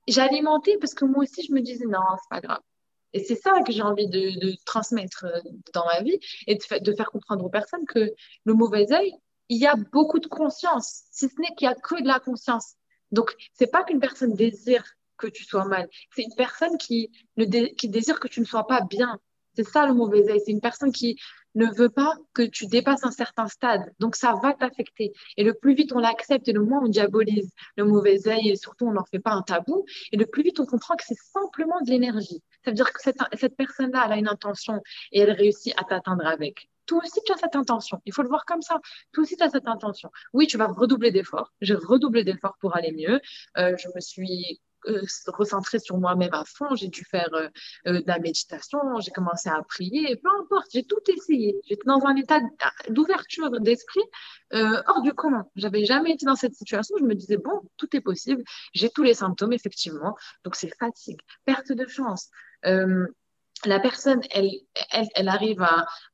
j'alimentais 0.07 0.77
parce 0.79 0.95
que 0.95 1.05
moi 1.05 1.23
aussi, 1.23 1.43
je 1.43 1.53
me 1.53 1.61
disais, 1.61 1.85
non, 1.85 1.99
c'est 2.17 2.29
pas 2.29 2.41
grave. 2.41 2.61
Et 3.13 3.23
c'est 3.23 3.35
ça 3.35 3.61
que 3.65 3.71
j'ai 3.71 3.81
envie 3.81 4.07
de, 4.07 4.55
transmettre 4.65 5.25
euh, 5.25 5.39
dans 5.73 5.85
ma 5.85 6.01
vie 6.01 6.17
et 6.47 6.55
de, 6.55 6.93
faire 6.93 7.11
comprendre 7.11 7.45
aux 7.45 7.49
personnes 7.49 7.85
que 7.85 8.11
le 8.45 8.53
mauvais 8.53 8.91
œil, 8.93 9.13
il 9.49 9.57
y 9.57 9.67
a 9.67 9.75
beaucoup 9.75 10.19
de 10.19 10.27
conscience, 10.27 11.03
si 11.11 11.27
ce 11.27 11.41
n'est 11.41 11.53
qu'il 11.55 11.65
y 11.65 11.71
a 11.71 11.75
que 11.75 12.01
de 12.01 12.07
la 12.07 12.19
conscience. 12.19 12.75
Donc, 13.11 13.35
c'est 13.53 13.69
pas 13.69 13.83
qu'une 13.83 13.99
personne 13.99 14.33
désire 14.33 14.85
que 15.21 15.27
tu 15.27 15.43
sois 15.45 15.65
mal. 15.65 15.87
C'est 16.15 16.23
une 16.23 16.35
personne 16.35 16.77
qui, 16.77 17.11
qui 17.77 17.89
désire 17.89 18.19
que 18.19 18.27
tu 18.27 18.39
ne 18.41 18.45
sois 18.45 18.67
pas 18.67 18.81
bien. 18.81 19.19
C'est 19.55 19.67
ça 19.67 19.85
le 19.85 19.93
mauvais 19.93 20.29
œil. 20.29 20.41
C'est 20.45 20.51
une 20.51 20.61
personne 20.61 20.91
qui 20.91 21.17
ne 21.55 21.65
veut 21.65 21.89
pas 21.89 22.15
que 22.33 22.43
tu 22.43 22.65
dépasses 22.67 23.03
un 23.03 23.11
certain 23.11 23.47
stade. 23.47 23.81
Donc, 23.99 24.15
ça 24.15 24.33
va 24.41 24.53
t'affecter. 24.53 25.11
Et 25.37 25.43
le 25.43 25.53
plus 25.53 25.73
vite 25.73 25.91
on 25.93 25.99
l'accepte 25.99 26.47
et 26.47 26.53
le 26.53 26.63
moins 26.63 26.81
on 26.83 26.87
diabolise 26.87 27.51
le 27.75 27.85
mauvais 27.85 28.27
œil 28.27 28.49
et 28.49 28.55
surtout 28.55 28.85
on 28.87 28.93
n'en 28.93 29.05
fait 29.05 29.19
pas 29.19 29.31
un 29.31 29.41
tabou, 29.41 29.85
et 30.11 30.17
le 30.17 30.25
plus 30.25 30.43
vite 30.43 30.59
on 30.59 30.65
comprend 30.65 30.95
que 30.95 31.03
c'est 31.05 31.19
simplement 31.33 31.81
de 31.81 31.89
l'énergie. 31.89 32.41
Ça 32.63 32.71
veut 32.71 32.75
dire 32.75 32.91
que 32.91 33.01
cette, 33.01 33.17
cette 33.33 33.55
personne-là, 33.57 34.03
elle 34.05 34.13
a 34.13 34.17
une 34.17 34.29
intention 34.29 34.81
et 35.11 35.19
elle 35.19 35.31
réussit 35.31 35.73
à 35.77 35.83
t'atteindre 35.83 36.25
avec. 36.25 36.69
Toi 36.85 36.99
aussi, 37.03 37.19
tu 37.25 37.31
as 37.31 37.37
cette 37.37 37.55
intention. 37.55 38.01
Il 38.05 38.13
faut 38.13 38.23
le 38.23 38.27
voir 38.27 38.45
comme 38.45 38.61
ça. 38.61 38.79
Toi 39.13 39.23
aussi, 39.23 39.37
tu 39.37 39.43
as 39.43 39.49
cette 39.49 39.67
intention. 39.67 40.09
Oui, 40.33 40.47
tu 40.47 40.57
vas 40.57 40.67
redoubler 40.67 41.11
d'efforts. 41.11 41.51
J'ai 41.61 41.75
redoublé 41.75 42.23
d'efforts 42.23 42.57
pour 42.59 42.75
aller 42.75 42.91
mieux. 42.91 43.21
Euh, 43.57 43.75
je 43.77 43.87
me 43.95 44.01
suis 44.01 44.59
euh, 44.87 45.01
recentrer 45.27 45.79
sur 45.79 45.97
moi-même 45.97 46.33
à 46.33 46.43
fond. 46.45 46.75
J'ai 46.75 46.87
dû 46.87 47.03
faire 47.03 47.29
euh, 47.33 47.47
euh, 47.87 48.01
de 48.01 48.07
la 48.07 48.19
méditation, 48.19 48.79
j'ai 48.99 49.11
commencé 49.11 49.49
à 49.49 49.61
prier, 49.63 50.15
peu 50.15 50.29
importe, 50.39 50.67
j'ai 50.73 50.83
tout 50.83 51.01
essayé. 51.07 51.59
J'étais 51.67 51.85
dans 51.85 52.05
un 52.05 52.15
état 52.15 52.39
d'ouverture 52.89 53.51
d'esprit 53.59 54.01
hors 54.53 55.01
du 55.01 55.13
commun. 55.13 55.45
J'avais 55.55 55.85
jamais 55.85 56.11
été 56.11 56.25
dans 56.25 56.35
cette 56.35 56.55
situation. 56.55 56.95
Je 56.99 57.05
me 57.05 57.15
disais, 57.15 57.37
bon, 57.37 57.61
tout 57.77 57.95
est 57.95 58.01
possible. 58.01 58.43
J'ai 58.73 58.89
tous 58.89 59.03
les 59.03 59.13
symptômes, 59.13 59.53
effectivement. 59.53 60.15
Donc, 60.43 60.55
c'est 60.55 60.71
fatigue, 60.77 61.19
perte 61.45 61.71
de 61.71 61.87
chance. 61.87 62.29
la 62.63 63.79
personne, 63.79 64.21
elle, 64.31 64.49
elle, 64.91 65.07
elle 65.15 65.29
arrive 65.29 65.61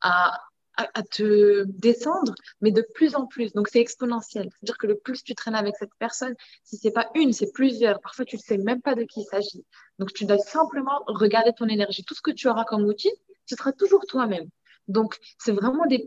à 0.01 0.46
à, 0.77 1.03
te 1.03 1.63
descendre, 1.65 2.33
mais 2.61 2.71
de 2.71 2.85
plus 2.93 3.15
en 3.15 3.25
plus. 3.25 3.51
Donc, 3.53 3.67
c'est 3.67 3.79
exponentiel. 3.79 4.49
C'est-à-dire 4.51 4.77
que 4.77 4.87
le 4.87 4.95
plus 4.97 5.23
tu 5.23 5.33
traînes 5.33 5.55
avec 5.55 5.75
cette 5.77 5.93
personne, 5.99 6.35
si 6.63 6.77
c'est 6.77 6.91
pas 6.91 7.09
une, 7.15 7.33
c'est 7.33 7.51
plusieurs. 7.51 7.99
Parfois, 7.99 8.25
tu 8.25 8.35
ne 8.35 8.41
sais 8.41 8.57
même 8.57 8.81
pas 8.81 8.95
de 8.95 9.03
qui 9.03 9.21
il 9.21 9.25
s'agit. 9.25 9.65
Donc, 9.99 10.13
tu 10.13 10.25
dois 10.25 10.37
simplement 10.37 11.03
regarder 11.07 11.51
ton 11.53 11.67
énergie. 11.67 12.03
Tout 12.03 12.13
ce 12.13 12.21
que 12.21 12.31
tu 12.31 12.47
auras 12.47 12.63
comme 12.65 12.83
outil, 12.83 13.11
ce 13.45 13.55
sera 13.55 13.71
toujours 13.73 14.05
toi-même. 14.07 14.47
Donc, 14.87 15.17
c'est 15.39 15.51
vraiment 15.51 15.85
des, 15.85 15.99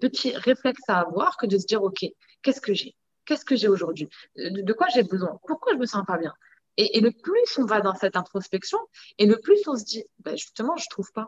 petits 0.00 0.36
réflexes 0.36 0.88
à 0.88 1.00
avoir 1.00 1.36
que 1.36 1.46
de 1.46 1.58
se 1.58 1.66
dire, 1.66 1.82
OK, 1.82 2.04
qu'est-ce 2.42 2.60
que 2.60 2.74
j'ai? 2.74 2.94
Qu'est-ce 3.24 3.44
que 3.44 3.56
j'ai 3.56 3.68
aujourd'hui? 3.68 4.08
De, 4.36 4.72
quoi 4.72 4.86
j'ai 4.94 5.02
besoin? 5.02 5.38
Pourquoi 5.46 5.72
je 5.72 5.78
me 5.78 5.86
sens 5.86 6.04
pas 6.06 6.18
bien? 6.18 6.32
Et, 6.76 6.98
et, 6.98 7.00
le 7.00 7.10
plus 7.10 7.58
on 7.58 7.64
va 7.64 7.80
dans 7.80 7.94
cette 7.94 8.16
introspection, 8.16 8.78
et 9.18 9.26
le 9.26 9.38
plus 9.40 9.66
on 9.66 9.74
se 9.74 9.84
dit, 9.84 10.04
ben 10.20 10.36
justement, 10.36 10.76
je 10.76 10.86
trouve 10.88 11.10
pas. 11.12 11.26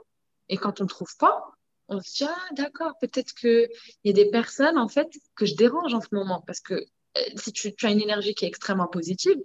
Et 0.48 0.56
quand 0.56 0.80
on 0.80 0.84
ne 0.84 0.88
trouve 0.88 1.14
pas, 1.18 1.42
on 1.90 2.00
se 2.00 2.18
dit, 2.18 2.24
ah, 2.24 2.48
d'accord, 2.52 2.92
peut-être 3.00 3.34
qu'il 3.34 3.68
y 4.04 4.10
a 4.10 4.12
des 4.12 4.30
personnes, 4.30 4.78
en 4.78 4.88
fait, 4.88 5.08
que 5.34 5.44
je 5.44 5.54
dérange 5.54 5.92
en 5.92 6.00
ce 6.00 6.08
moment. 6.12 6.42
Parce 6.46 6.60
que 6.60 6.74
euh, 6.74 7.20
si 7.36 7.52
tu, 7.52 7.74
as 7.82 7.90
une 7.90 8.00
énergie 8.00 8.34
qui 8.34 8.44
est 8.44 8.48
extrêmement 8.48 8.86
positive, 8.86 9.36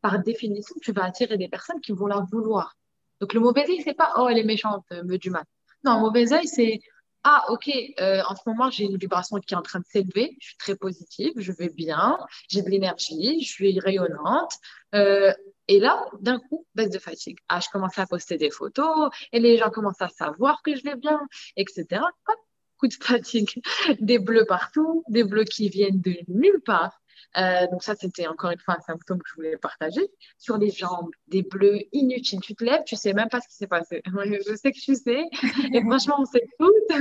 par 0.00 0.20
définition, 0.20 0.74
tu 0.82 0.92
vas 0.92 1.04
attirer 1.04 1.38
des 1.38 1.48
personnes 1.48 1.80
qui 1.80 1.92
vont 1.92 2.06
la 2.06 2.26
vouloir. 2.30 2.76
Donc, 3.20 3.34
le 3.34 3.40
mauvais 3.40 3.64
œil, 3.68 3.80
c'est 3.84 3.94
pas, 3.94 4.12
oh, 4.16 4.28
elle 4.28 4.38
est 4.38 4.44
méchante, 4.44 4.84
euh, 4.92 5.04
me 5.04 5.16
du 5.16 5.30
mal. 5.30 5.44
Non, 5.84 6.00
mauvais 6.00 6.32
œil, 6.32 6.48
c'est, 6.48 6.80
ah, 7.22 7.44
ok, 7.50 7.70
euh, 8.00 8.20
en 8.28 8.34
ce 8.34 8.42
moment, 8.46 8.68
j'ai 8.68 8.84
une 8.84 8.96
vibration 8.96 9.38
qui 9.38 9.54
est 9.54 9.56
en 9.56 9.62
train 9.62 9.78
de 9.78 9.84
s'élever, 9.86 10.36
je 10.40 10.48
suis 10.48 10.56
très 10.56 10.74
positive, 10.74 11.32
je 11.36 11.52
vais 11.52 11.68
bien, 11.68 12.18
j'ai 12.48 12.62
de 12.62 12.68
l'énergie, 12.68 13.40
je 13.40 13.48
suis 13.48 13.78
rayonnante. 13.78 14.58
Et 15.68 15.78
là, 15.78 16.04
d'un 16.20 16.38
coup, 16.38 16.66
baisse 16.74 16.90
de 16.90 16.98
fatigue. 16.98 17.38
Ah, 17.48 17.60
je 17.60 17.68
commence 17.70 17.98
à 17.98 18.06
poster 18.06 18.36
des 18.36 18.50
photos 18.50 19.10
et 19.32 19.40
les 19.40 19.56
gens 19.56 19.70
commencent 19.70 20.02
à 20.02 20.08
savoir 20.08 20.62
que 20.62 20.74
je 20.76 20.82
vais 20.82 20.96
bien, 20.96 21.20
etc. 21.56 22.02
Coup 22.78 22.88
de 22.88 22.94
fatigue. 22.94 23.62
Des 24.00 24.18
bleus 24.18 24.44
partout, 24.46 25.04
des 25.08 25.22
bleus 25.22 25.44
qui 25.44 25.68
viennent 25.68 26.00
de 26.00 26.16
nulle 26.26 26.60
part. 26.64 27.01
Euh, 27.36 27.66
donc 27.68 27.82
ça, 27.82 27.94
c'était 27.94 28.26
encore 28.26 28.50
une 28.50 28.58
fois 28.58 28.76
un 28.78 28.80
symptôme 28.80 29.18
que 29.18 29.28
je 29.28 29.34
voulais 29.34 29.56
partager. 29.56 30.10
Sur 30.38 30.58
les 30.58 30.70
jambes, 30.70 31.10
des 31.28 31.42
bleus 31.42 31.80
inutiles. 31.92 32.40
Tu 32.40 32.54
te 32.54 32.64
lèves, 32.64 32.82
tu 32.84 32.96
sais 32.96 33.12
même 33.12 33.28
pas 33.28 33.40
ce 33.40 33.48
qui 33.48 33.54
s'est 33.54 33.66
passé. 33.66 34.02
Je 34.06 34.54
sais 34.56 34.72
que 34.72 34.78
tu 34.78 34.94
sais. 34.94 35.24
Et 35.72 35.80
franchement, 35.82 36.16
on 36.18 36.24
sait 36.24 36.46
toutes. 36.58 37.00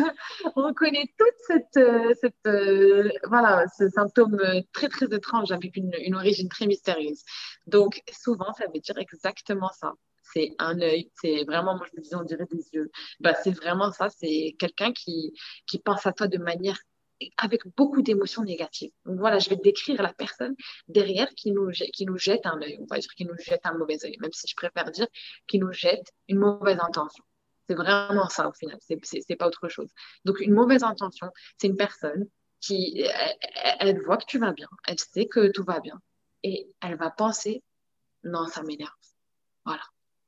On 0.56 0.74
connaît 0.74 1.10
toute 1.18 1.36
cette, 1.48 1.78
euh, 1.78 2.14
cette 2.20 2.36
euh, 2.48 3.10
voilà, 3.28 3.66
ce 3.78 3.90
symptôme 3.90 4.40
très, 4.74 4.90
très 4.90 5.08
étrange 5.14 5.52
avec 5.52 5.76
une, 5.76 5.94
une 6.00 6.16
origine 6.16 6.50
très 6.50 6.68
mystérieuse. 6.68 7.22
Donc, 7.68 8.02
souvent, 8.12 8.54
ça 8.54 8.66
veut 8.74 8.80
dire 8.80 8.98
exactement 8.98 9.70
ça 9.80 9.94
c'est 10.34 10.56
un 10.60 10.80
œil, 10.82 11.12
c'est 11.22 11.44
vraiment, 11.44 11.76
moi 11.76 11.86
je 11.92 11.98
me 11.98 12.02
disais, 12.02 12.16
on 12.16 12.24
dirait 12.24 12.48
des 12.50 12.64
yeux. 12.74 12.92
Bah, 13.20 13.34
c'est 13.44 13.52
vraiment 13.52 13.92
ça, 13.92 14.10
c'est 14.10 14.56
quelqu'un 14.60 14.94
qui, 14.94 15.34
qui 15.68 15.80
pense 15.80 16.06
à 16.06 16.14
toi 16.14 16.28
de 16.28 16.38
manière 16.38 16.78
avec 17.38 17.62
beaucoup 17.76 18.02
d'émotions 18.02 18.44
négatives. 18.44 18.92
Donc 19.06 19.20
voilà, 19.20 19.40
je 19.40 19.50
vais 19.50 19.56
décrire 19.56 20.02
la 20.02 20.14
personne 20.14 20.56
derrière 20.88 21.30
qui 21.36 21.52
nous, 21.52 21.70
qui 21.94 22.06
nous 22.06 22.18
jette 22.18 22.46
un 22.46 22.62
œil, 22.62 22.78
on 22.80 22.86
va 22.86 23.00
dire 23.00 23.14
qui 23.16 23.26
nous 23.26 23.38
jette 23.38 23.62
un 23.66 23.78
mauvais 23.78 24.04
œil, 24.06 24.18
même 24.20 24.32
si 24.34 24.48
je 24.48 24.56
préfère 24.56 24.92
dire 24.92 25.08
qui 25.48 25.60
nous 25.60 25.72
jette 25.72 26.12
une 26.28 26.40
mauvaise 26.40 26.80
intention. 26.80 27.24
C'est 27.68 27.76
vraiment 27.76 28.28
ça 28.30 28.50
au 28.50 28.54
final, 28.54 28.78
c'est 28.82 29.36
pas 29.36 29.48
autre 29.48 29.70
chose. 29.70 29.90
Donc 30.26 30.40
une 30.40 30.54
mauvaise 30.54 30.84
intention, 30.84 31.32
c'est 31.58 31.68
une 31.68 31.78
personne 31.78 32.28
qui, 32.60 33.04
elle, 33.80 34.02
voit 34.02 34.18
que 34.18 34.26
tu 34.26 34.38
vas 34.38 34.54
bien, 34.54 34.70
elle 34.88 35.00
sait 35.00 35.26
que 35.26 35.52
tout 35.52 35.64
va 35.64 35.80
bien, 35.80 36.00
et 36.44 36.68
elle 36.82 36.96
va 36.96 37.10
penser, 37.10 37.64
non, 38.24 38.48
ça 38.48 38.62
m'énerve. 38.64 38.92
Voilà. 39.66 39.84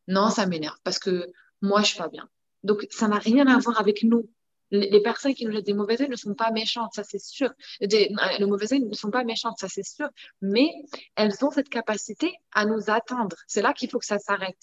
Non, 0.07 0.29
ça 0.29 0.45
m'énerve 0.45 0.77
parce 0.83 0.99
que 0.99 1.31
moi, 1.61 1.81
je 1.81 1.87
suis 1.87 1.97
pas 1.97 2.09
bien. 2.09 2.27
Donc, 2.63 2.85
ça 2.89 3.07
n'a 3.07 3.19
rien 3.19 3.47
à 3.47 3.57
voir 3.59 3.79
avec 3.79 4.03
nous 4.03 4.29
les 4.73 5.01
personnes 5.01 5.35
qui 5.35 5.45
nous 5.45 5.51
jettent 5.51 5.65
des 5.65 5.73
mauvais 5.73 6.01
œils 6.01 6.09
ne 6.09 6.15
sont 6.15 6.33
pas 6.33 6.51
méchantes, 6.51 6.93
ça 6.93 7.03
c'est 7.03 7.21
sûr. 7.21 7.49
Euh, 7.81 7.87
les 8.39 8.45
mauvais 8.45 8.73
œils 8.73 8.81
ne 8.81 8.93
sont 8.95 9.11
pas 9.11 9.23
méchantes, 9.23 9.57
ça 9.59 9.69
c'est 9.69 9.85
sûr. 9.85 10.09
Mais 10.41 10.69
elles 11.15 11.45
ont 11.45 11.51
cette 11.51 11.69
capacité 11.69 12.33
à 12.51 12.65
nous 12.65 12.89
atteindre. 12.89 13.37
C'est 13.47 13.61
là 13.61 13.73
qu'il 13.73 13.89
faut 13.89 13.99
que 13.99 14.05
ça 14.05 14.19
s'arrête. 14.19 14.57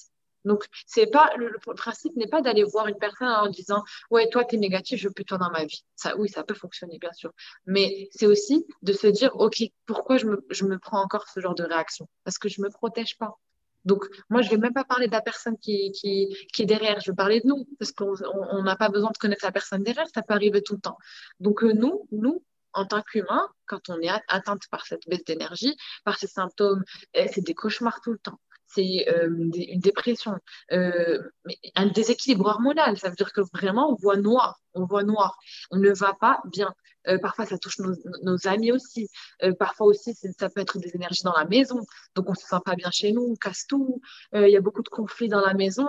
Donc, 0.45 0.65
c'est 0.87 1.07
pas 1.07 1.31
le, 1.37 1.53
principe 1.77 2.17
n'est 2.17 2.27
pas 2.27 2.41
d'aller 2.41 2.65
voir 2.65 2.89
une 2.89 2.97
personne 2.97 3.29
en 3.29 3.49
disant 3.49 3.85
ouais 4.11 4.29
toi 4.31 4.45
tu 4.45 4.57
es 4.57 4.59
négatif, 4.59 4.99
je 4.99 5.09
veux 5.09 5.15
plus 5.15 5.25
toi 5.25 5.39
dans 5.39 5.51
ma 5.51 5.65
vie. 5.65 5.85
Ça 5.97 6.17
oui, 6.17 6.29
ça 6.29 6.43
peut 6.45 6.55
fonctionner 6.55 6.99
bien 6.99 7.13
sûr, 7.13 7.33
mais 7.67 8.09
c'est 8.13 8.27
aussi 8.27 8.67
de 8.83 8.93
se 8.93 9.07
dire 9.07 9.37
ok 9.37 9.63
pourquoi 9.87 10.17
je 10.17 10.27
me, 10.27 10.79
prends 10.79 11.03
encore 11.03 11.29
ce 11.29 11.41
genre 11.41 11.55
de 11.55 11.65
réaction? 11.65 12.09
Parce 12.25 12.39
que 12.39 12.49
je 12.49 12.63
me 12.63 12.71
protège 12.71 13.19
pas. 13.19 13.39
Donc, 13.85 14.05
moi, 14.29 14.43
je 14.43 14.49
ne 14.49 14.53
vais 14.53 14.61
même 14.61 14.75
pas 14.75 14.85
parler 14.85 15.07
de 15.07 15.13
la 15.13 15.23
personne 15.23 15.57
qui, 15.59 15.93
qui, 15.93 16.29
qui, 16.53 16.63
est 16.63 16.67
derrière, 16.67 17.01
je 17.01 17.11
vais 17.11 17.17
parler 17.17 17.41
de 17.41 17.47
nous, 17.47 17.67
parce 17.79 17.93
qu'on 17.93 18.63
n'a 18.63 18.77
pas 18.77 18.89
besoin 18.89 19.11
de 19.11 19.19
connaître 19.19 19.45
la 19.45 19.53
personne 19.53 19.83
derrière, 19.83 20.07
ça 20.15 20.23
peut 20.23 20.35
arriver 20.35 20.63
tout 20.63 20.75
le 20.75 20.81
temps. 20.81 20.99
Donc, 21.39 21.65
euh, 21.65 21.73
nous, 21.73 22.07
nous, 22.13 22.45
en 22.73 22.87
tant 22.87 23.03
qu'humains, 23.03 23.49
quand 23.67 23.89
on 23.89 24.01
est 24.01 24.11
atteinte 24.29 24.63
par 24.71 24.87
cette 24.87 25.09
baisse 25.09 25.25
d'énergie, 25.25 25.77
par 26.05 26.19
ces 26.19 26.27
symptômes, 26.27 26.85
eh, 27.15 27.29
c'est 27.29 27.41
des 27.41 27.55
cauchemars 27.55 28.01
tout 28.01 28.13
le 28.13 28.19
temps. 28.19 28.39
C'est 28.73 29.07
euh, 29.09 29.29
une 29.29 29.81
dépression, 29.81 30.35
euh, 30.73 31.23
un 31.75 31.87
déséquilibre 31.87 32.47
hormonal. 32.47 32.99
Ça 32.99 33.09
veut 33.09 33.17
dire 33.17 33.33
que 33.33 33.41
vraiment, 33.53 33.91
on 33.91 33.95
voit 33.95 34.17
noir, 34.17 34.61
on 34.75 34.85
voit 34.85 35.03
noir, 35.03 35.39
on 35.71 35.79
ne 35.79 35.91
va 35.91 36.15
pas 36.15 36.41
bien. 36.45 36.75
Euh, 37.09 37.19
parfois, 37.19 37.47
ça 37.47 37.59
touche 37.59 37.79
nos, 37.79 38.37
amis 38.47 38.73
aussi. 38.73 39.09
parfois 39.59 39.87
aussi, 39.87 40.15
ça 40.15 40.51
peut 40.51 40.61
être 40.61 40.79
des 40.79 40.95
énergies 40.95 41.23
dans 41.23 41.33
la 41.33 41.47
maison. 41.47 41.81
Donc, 42.15 42.29
on 42.29 42.33
ne 42.33 42.37
se 42.37 42.47
sent 42.47 42.61
pas 42.65 42.77
bien 42.77 42.91
chez 42.91 43.13
nous, 43.13 43.23
on 43.23 43.37
casse 43.37 43.67
tout. 43.67 44.01
Il 44.35 44.49
y 44.49 44.57
a 44.57 44.61
beaucoup 44.61 44.83
de 44.83 44.89
conflits 44.89 45.29
dans 45.29 45.41
la 45.41 45.55
maison. 45.55 45.89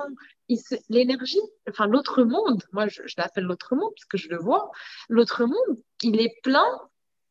L'énergie, 0.89 1.41
enfin, 1.69 1.87
l'autre 1.87 2.23
monde, 2.23 2.63
moi, 2.71 2.87
je, 2.87 3.01
je 3.05 3.15
l'appelle 3.17 3.45
l'autre 3.45 3.75
monde 3.75 3.91
parce 3.95 4.05
que 4.05 4.17
je 4.17 4.29
le 4.29 4.37
vois, 4.37 4.71
l'autre 5.09 5.45
monde, 5.45 5.77
il 6.01 6.19
est 6.19 6.33
plein, 6.43 6.65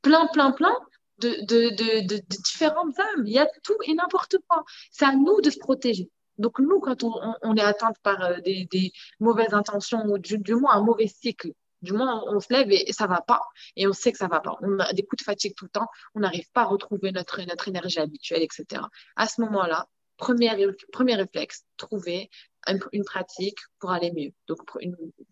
plein, 0.03 0.27
plein, 0.29 0.53
plein 0.53 0.77
de, 1.21 2.01
de, 2.07 2.21
différentes 2.29 2.99
âmes. 2.99 3.27
Il 3.27 3.33
y 3.33 3.39
a 3.39 3.47
tout 3.63 3.77
et 3.87 3.95
n'importe 3.95 4.37
quoi. 4.49 4.65
C'est 4.91 5.05
à 5.05 5.15
nous 5.15 5.41
de 5.41 5.51
se 5.51 5.59
protéger. 5.59 6.11
Donc 6.39 6.59
nous, 6.59 6.81
quand 6.81 7.05
on, 7.05 7.57
est 7.57 7.61
atteinte 7.61 7.97
par 8.03 8.23
euh, 8.23 8.41
des, 8.41 8.93
mauvaises 9.21 9.53
intentions 9.53 10.05
ou 10.07 10.19
du, 10.19 10.55
moins 10.55 10.75
un 10.75 10.83
mauvais 10.83 11.07
cycle, 11.07 11.53
du 11.83 11.93
moins 11.93 12.25
on, 12.29 12.41
se 12.41 12.53
lève 12.53 12.71
et, 12.71 12.93
ça 12.93 13.07
va 13.07 13.21
pas. 13.21 13.43
Et 13.77 13.87
on 13.87 13.93
sait 13.93 14.11
que 14.11 14.19
ça 14.19 14.29
va 14.29 14.41
pas. 14.41 14.57
On 14.63 14.79
a 14.79 14.93
des 14.95 15.03
coups 15.03 15.23
de 15.23 15.25
fatigue 15.25 15.55
tout 15.55 15.67
le 15.67 15.71
temps. 15.71 15.89
On 16.15 16.21
n'arrive 16.21 16.51
pas 16.53 16.63
à 16.63 16.67
retrouver 16.67 17.13
notre, 17.13 17.43
notre 17.43 17.69
énergie 17.69 17.99
habituelle, 17.99 18.43
etc. 18.43 18.83
À 19.17 19.27
ce 19.27 19.41
moment-là, 19.43 19.87
premier, 20.17 20.51
premier 20.93 21.15
réflexe, 21.15 21.65
trouver 21.77 22.31
une, 22.69 23.05
pratique 23.05 23.59
pour 23.79 23.91
aller 23.91 24.13
mieux. 24.13 24.33
Donc, 24.47 24.59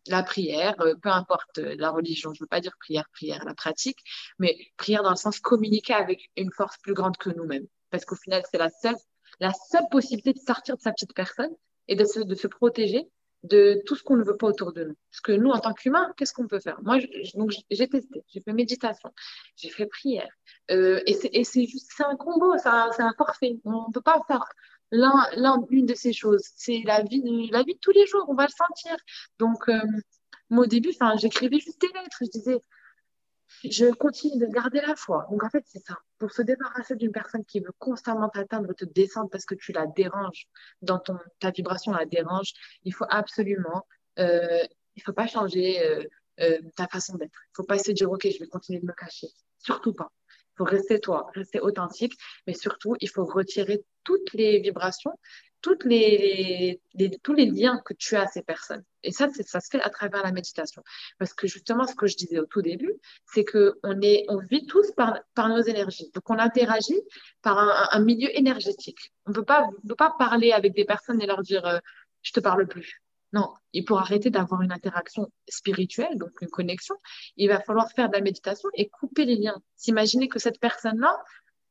la 0.06 0.22
prière, 0.22 0.80
euh, 0.80 0.94
peu 1.02 1.08
importe 1.10 1.58
euh, 1.58 1.74
la 1.78 1.90
religion, 1.90 2.32
je 2.32 2.40
ne 2.40 2.44
veux 2.44 2.48
pas 2.48 2.60
dire 2.60 2.76
prière, 2.80 3.08
prière, 3.12 3.44
la 3.44 3.54
pratique, 3.54 3.98
mais 4.38 4.56
prière 4.76 5.02
dans 5.02 5.10
le 5.10 5.16
sens 5.16 5.40
communiquer 5.40 5.94
avec 5.94 6.30
une 6.36 6.50
force 6.52 6.78
plus 6.78 6.94
grande 6.94 7.16
que 7.16 7.30
nous-mêmes. 7.30 7.66
Parce 7.90 8.04
qu'au 8.04 8.16
final, 8.16 8.42
c'est 8.50 8.58
la 8.58 8.70
seule, 8.70 8.96
la 9.40 9.52
seule 9.70 9.88
possibilité 9.90 10.32
de 10.32 10.38
sortir 10.38 10.76
de 10.76 10.80
sa 10.80 10.92
petite 10.92 11.14
personne 11.14 11.54
et 11.86 11.96
de 11.96 12.04
se, 12.04 12.20
de 12.20 12.34
se 12.34 12.46
protéger 12.46 13.08
de 13.44 13.80
tout 13.86 13.94
ce 13.94 14.02
qu'on 14.02 14.16
ne 14.16 14.24
veut 14.24 14.36
pas 14.36 14.48
autour 14.48 14.72
de 14.72 14.84
nous. 14.84 14.96
Parce 15.10 15.20
que 15.20 15.32
nous, 15.32 15.50
en 15.50 15.60
tant 15.60 15.72
qu'humains, 15.72 16.12
qu'est-ce 16.16 16.32
qu'on 16.32 16.48
peut 16.48 16.58
faire? 16.58 16.80
Moi, 16.82 16.98
j'ai 16.98 17.88
testé, 17.88 18.24
j'ai 18.28 18.40
fait 18.40 18.52
méditation, 18.52 19.12
j'ai 19.56 19.68
fait 19.68 19.86
prière. 19.86 20.28
Euh, 20.70 21.00
et 21.06 21.44
c'est 21.44 21.66
juste, 21.66 21.90
c'est 21.96 22.04
un 22.04 22.16
combo, 22.16 22.56
c'est 22.58 22.68
un, 22.68 22.90
un, 22.98 23.12
forfait. 23.16 23.58
On 23.64 23.86
ne 23.88 23.92
peut 23.92 24.00
pas 24.00 24.20
faire 24.26 24.44
l'un, 24.90 25.64
l'une 25.70 25.86
de 25.86 25.94
ces 25.94 26.12
choses. 26.12 26.44
C'est 26.56 26.82
la 26.84 27.02
vie, 27.02 27.48
la 27.50 27.62
vie 27.62 27.74
de 27.74 27.80
tous 27.80 27.92
les 27.92 28.06
jours, 28.06 28.24
on 28.28 28.34
va 28.34 28.44
le 28.44 28.50
sentir. 28.50 28.96
Donc, 29.38 29.68
euh, 29.68 29.80
moi, 30.50 30.64
au 30.64 30.66
début, 30.66 30.92
j'écrivais 31.18 31.58
juste 31.58 31.80
des 31.80 31.88
lettres. 31.88 32.18
Je 32.20 32.30
disais, 32.30 32.60
je 33.64 33.86
continue 33.86 34.38
de 34.38 34.46
garder 34.46 34.80
la 34.80 34.94
foi. 34.96 35.26
Donc, 35.30 35.44
en 35.44 35.50
fait, 35.50 35.64
c'est 35.66 35.84
ça. 35.84 35.96
Pour 36.18 36.32
se 36.32 36.42
débarrasser 36.42 36.96
d'une 36.96 37.12
personne 37.12 37.44
qui 37.44 37.60
veut 37.60 37.72
constamment 37.78 38.28
t'atteindre, 38.28 38.74
te 38.74 38.84
descendre 38.84 39.30
parce 39.30 39.44
que 39.44 39.54
tu 39.54 39.72
la 39.72 39.86
déranges, 39.86 40.46
dans 40.82 40.98
ton, 40.98 41.18
ta 41.40 41.50
vibration 41.50 41.92
la 41.92 42.06
dérange, 42.06 42.52
il 42.84 42.94
faut 42.94 43.06
absolument, 43.08 43.86
euh, 44.18 44.64
il 44.96 45.02
faut 45.02 45.12
pas 45.12 45.26
changer 45.26 46.06
euh, 46.40 46.60
ta 46.76 46.86
façon 46.88 47.16
d'être. 47.16 47.38
Il 47.52 47.56
faut 47.56 47.64
pas 47.64 47.78
se 47.78 47.90
dire, 47.92 48.10
OK, 48.10 48.26
je 48.30 48.38
vais 48.38 48.48
continuer 48.48 48.80
de 48.80 48.86
me 48.86 48.92
cacher. 48.92 49.28
Surtout 49.58 49.92
pas 49.92 50.10
faut 50.58 50.64
rester 50.64 51.00
toi, 51.00 51.30
rester 51.34 51.60
authentique, 51.60 52.14
mais 52.46 52.54
surtout, 52.54 52.96
il 53.00 53.08
faut 53.08 53.24
retirer 53.24 53.84
toutes 54.04 54.32
les 54.34 54.60
vibrations, 54.60 55.12
tous 55.60 55.86
les 55.86 56.80
liens 57.46 57.80
que 57.84 57.94
tu 57.94 58.16
as 58.16 58.22
à 58.22 58.26
ces 58.26 58.42
personnes. 58.42 58.84
Et 59.02 59.12
ça, 59.12 59.28
ça 59.28 59.60
se 59.60 59.68
fait 59.70 59.80
à 59.80 59.90
travers 59.90 60.22
la 60.22 60.32
méditation. 60.32 60.82
Parce 61.18 61.34
que 61.34 61.46
justement, 61.46 61.86
ce 61.86 61.94
que 61.94 62.06
je 62.06 62.16
disais 62.16 62.38
au 62.38 62.46
tout 62.46 62.62
début, 62.62 62.94
c'est 63.26 63.44
qu'on 63.44 63.72
on 63.82 64.38
vit 64.50 64.66
tous 64.66 64.92
par, 64.92 65.22
nos 65.36 65.62
énergies. 65.62 66.10
Donc, 66.14 66.28
on 66.28 66.38
interagit 66.38 67.00
par 67.42 67.58
un, 67.92 68.00
milieu 68.00 68.28
énergétique. 68.36 69.12
On 69.26 69.30
ne 69.30 69.34
peut 69.34 69.44
pas, 69.44 69.68
peut 69.86 69.94
pas 69.94 70.14
parler 70.18 70.52
avec 70.52 70.74
des 70.74 70.84
personnes 70.84 71.20
et 71.20 71.26
leur 71.26 71.42
dire 71.42 71.64
euh, 71.66 71.78
je 72.22 72.32
te 72.32 72.40
parle 72.40 72.66
plus. 72.66 73.02
Non, 73.32 73.52
et 73.74 73.84
pour 73.84 73.98
arrêter 73.98 74.30
d'avoir 74.30 74.62
une 74.62 74.72
interaction 74.72 75.30
spirituelle, 75.48 76.16
donc 76.16 76.30
une 76.40 76.48
connexion, 76.48 76.94
il 77.36 77.48
va 77.48 77.60
falloir 77.60 77.90
faire 77.92 78.08
de 78.08 78.14
la 78.14 78.22
méditation 78.22 78.68
et 78.74 78.88
couper 78.88 79.26
les 79.26 79.36
liens. 79.36 79.60
S'imaginer 79.76 80.28
que 80.28 80.38
cette 80.38 80.58
personne-là, 80.60 81.22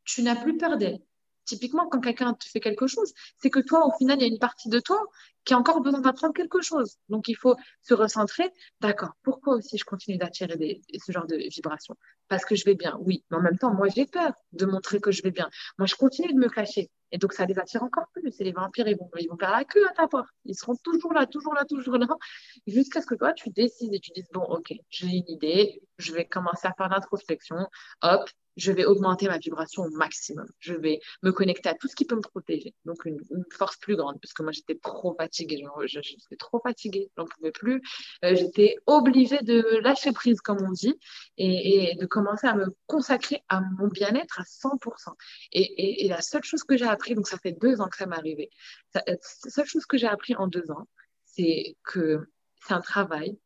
tu 0.03 0.21
n'as 0.21 0.35
plus 0.35 0.57
peur 0.57 0.77
d'elle. 0.77 0.99
Typiquement, 1.47 1.87
quand 1.87 2.01
quelqu'un 2.01 2.33
te 2.33 2.45
fait 2.45 2.59
quelque 2.59 2.87
chose, 2.87 3.13
c'est 3.37 3.49
que 3.49 3.59
toi, 3.59 3.87
au 3.87 3.91
final, 3.97 4.17
il 4.19 4.21
y 4.21 4.25
a 4.25 4.27
une 4.27 4.39
partie 4.39 4.69
de 4.69 4.79
toi 4.79 5.01
qui 5.45 5.53
a 5.53 5.57
encore 5.57 5.79
besoin 5.81 6.01
d'apprendre 6.01 6.33
quelque 6.33 6.61
chose. 6.61 6.97
Donc, 7.07 7.29
il 7.29 7.37
faut 7.37 7.55
se 7.81 7.93
recentrer. 7.93 8.51
D'accord, 8.81 9.11
pourquoi 9.23 9.55
aussi 9.55 9.77
je 9.77 9.85
continue 9.85 10.17
d'attirer 10.17 10.81
ce 10.93 11.11
genre 11.11 11.25
de 11.25 11.37
vibrations? 11.37 11.95
Parce 12.27 12.43
que 12.43 12.55
je 12.55 12.65
vais 12.65 12.75
bien, 12.75 12.97
oui. 13.01 13.23
Mais 13.31 13.37
en 13.37 13.41
même 13.41 13.57
temps, 13.57 13.73
moi, 13.73 13.87
j'ai 13.87 14.05
peur 14.05 14.33
de 14.51 14.65
montrer 14.65 14.99
que 14.99 15.11
je 15.11 15.23
vais 15.23 15.31
bien. 15.31 15.49
Moi, 15.77 15.87
je 15.87 15.95
continue 15.95 16.33
de 16.33 16.37
me 16.37 16.49
cacher. 16.49 16.91
Et 17.13 17.17
donc, 17.17 17.31
ça 17.31 17.45
les 17.45 17.57
attire 17.57 17.83
encore 17.83 18.07
plus. 18.11 18.41
Et 18.41 18.43
les 18.43 18.51
vampires, 18.51 18.89
ils 18.89 18.97
vont, 18.97 19.09
ils 19.17 19.29
vont 19.29 19.37
faire 19.37 19.51
la 19.51 19.63
queue 19.63 19.87
à 19.87 19.93
ta 19.93 20.07
porte. 20.07 20.27
Ils 20.43 20.55
seront 20.55 20.75
toujours 20.83 21.13
là, 21.13 21.25
toujours 21.25 21.53
là, 21.53 21.63
toujours 21.63 21.97
là, 21.97 22.07
jusqu'à 22.67 23.01
ce 23.01 23.07
que 23.07 23.15
toi, 23.15 23.31
tu 23.31 23.49
décides 23.49 23.93
et 23.93 23.99
tu 23.99 24.11
dises, 24.11 24.27
bon, 24.33 24.43
OK, 24.43 24.73
j'ai 24.89 25.07
une 25.07 25.29
idée, 25.29 25.81
je 25.97 26.11
vais 26.11 26.25
commencer 26.25 26.67
à 26.67 26.73
faire 26.73 26.89
l'introspection. 26.89 27.55
Hop, 28.01 28.29
je 28.57 28.71
vais 28.71 28.85
augmenter 28.85 29.27
ma 29.27 29.37
vibration 29.37 29.83
au 29.83 29.89
maximum. 29.91 30.47
Je 30.59 30.73
vais 30.73 30.99
me 31.21 31.31
connecter 31.31 31.69
à 31.69 31.75
tout 31.75 31.87
ce 31.87 31.95
qui 31.95 32.05
peut 32.05 32.15
me 32.15 32.21
protéger. 32.21 32.73
Donc, 32.85 33.05
une, 33.05 33.19
force 33.51 33.77
plus 33.77 33.95
grande, 33.95 34.19
parce 34.19 34.33
que 34.33 34.43
moi, 34.43 34.51
j'étais 34.51 34.75
trop 34.75 35.15
fatiguée. 35.15 35.63
J'étais 35.85 36.35
trop 36.37 36.59
fatiguée, 36.59 37.09
pouvais 37.15 37.51
plus. 37.51 37.81
Euh, 38.25 38.35
j'étais 38.35 38.75
obligée 38.87 39.39
de 39.43 39.79
lâcher 39.81 40.11
prise, 40.11 40.41
comme 40.41 40.61
on 40.61 40.71
dit, 40.71 40.95
et, 41.37 41.95
de 41.99 42.05
commencer 42.05 42.47
à 42.47 42.55
me 42.55 42.75
consacrer 42.87 43.43
à 43.47 43.61
mon 43.61 43.87
bien-être 43.87 44.39
à 44.39 44.43
100%. 44.43 45.13
Et, 45.53 46.07
la 46.09 46.21
seule 46.21 46.43
chose 46.43 46.63
que 46.63 46.77
j'ai 46.77 46.85
appris, 46.85 47.15
donc 47.15 47.27
ça 47.27 47.37
fait 47.37 47.51
deux 47.51 47.79
ans 47.81 47.87
que 47.87 47.97
ça 47.97 48.05
m'est 48.05 48.17
arrivé, 48.17 48.49
la 48.93 49.03
seule 49.21 49.65
chose 49.65 49.85
que 49.85 49.97
j'ai 49.97 50.07
appris 50.07 50.35
en 50.35 50.47
deux 50.47 50.71
ans, 50.71 50.87
c'est 51.25 51.75
que 51.83 52.27
c'est 52.65 52.73
un 52.73 52.81
travail 52.81 53.37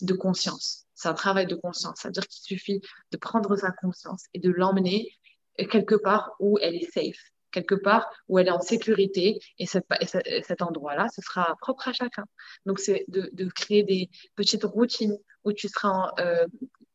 de 0.00 0.14
conscience. 0.14 0.83
C'est 0.94 1.08
un 1.08 1.14
travail 1.14 1.46
de 1.46 1.54
conscience. 1.54 1.98
C'est-à-dire 2.00 2.26
qu'il 2.26 2.42
suffit 2.42 2.80
de 3.10 3.16
prendre 3.16 3.56
sa 3.56 3.70
conscience 3.72 4.24
et 4.34 4.38
de 4.38 4.50
l'emmener 4.50 5.10
quelque 5.70 5.94
part 5.94 6.32
où 6.40 6.58
elle 6.60 6.74
est 6.74 6.90
safe, 6.90 7.20
quelque 7.52 7.74
part 7.74 8.08
où 8.28 8.38
elle 8.38 8.48
est 8.48 8.52
en 8.52 8.60
sécurité. 8.60 9.38
Et, 9.58 9.66
cet 9.66 10.62
endroit-là, 10.62 11.08
ce 11.14 11.22
sera 11.22 11.54
propre 11.60 11.88
à 11.88 11.92
chacun. 11.92 12.24
Donc, 12.66 12.78
c'est 12.78 13.04
de, 13.08 13.48
créer 13.50 13.82
des 13.82 14.10
petites 14.36 14.64
routines 14.64 15.16
où 15.44 15.52
tu 15.52 15.68
seras 15.68 16.12
euh, 16.18 16.46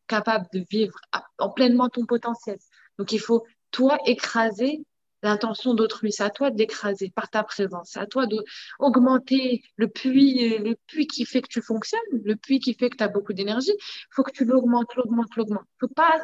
capable 0.07 0.47
de 0.53 0.65
vivre 0.69 0.99
en 1.37 1.49
pleinement 1.49 1.89
ton 1.89 2.05
potentiel. 2.05 2.57
Donc, 2.97 3.11
il 3.11 3.19
faut, 3.19 3.45
toi, 3.71 3.97
écraser 4.05 4.83
l'intention 5.23 5.73
d'autrui. 5.73 6.11
C'est 6.11 6.23
à 6.23 6.29
toi 6.29 6.51
de 6.51 6.57
l'écraser 6.57 7.11
par 7.13 7.29
ta 7.29 7.43
présence. 7.43 7.91
C'est 7.93 7.99
à 7.99 8.05
toi 8.05 8.25
d'augmenter 8.27 9.63
le 9.75 9.87
puits, 9.87 10.57
le 10.57 10.75
puits 10.87 11.07
qui 11.07 11.25
fait 11.25 11.41
que 11.41 11.47
tu 11.47 11.61
fonctionnes, 11.61 11.99
le 12.11 12.35
puits 12.35 12.59
qui 12.59 12.73
fait 12.73 12.89
que 12.89 12.97
tu 12.97 13.03
as 13.03 13.07
beaucoup 13.07 13.33
d'énergie. 13.33 13.73
Il 13.77 14.07
faut 14.11 14.23
que 14.23 14.31
tu 14.31 14.45
l'augmentes, 14.45 14.95
l'augmentes, 14.95 15.35
l'augmentes. 15.35 15.65
Il 15.81 15.85
ne 15.85 15.87
faut 15.87 15.93
pas 15.93 16.21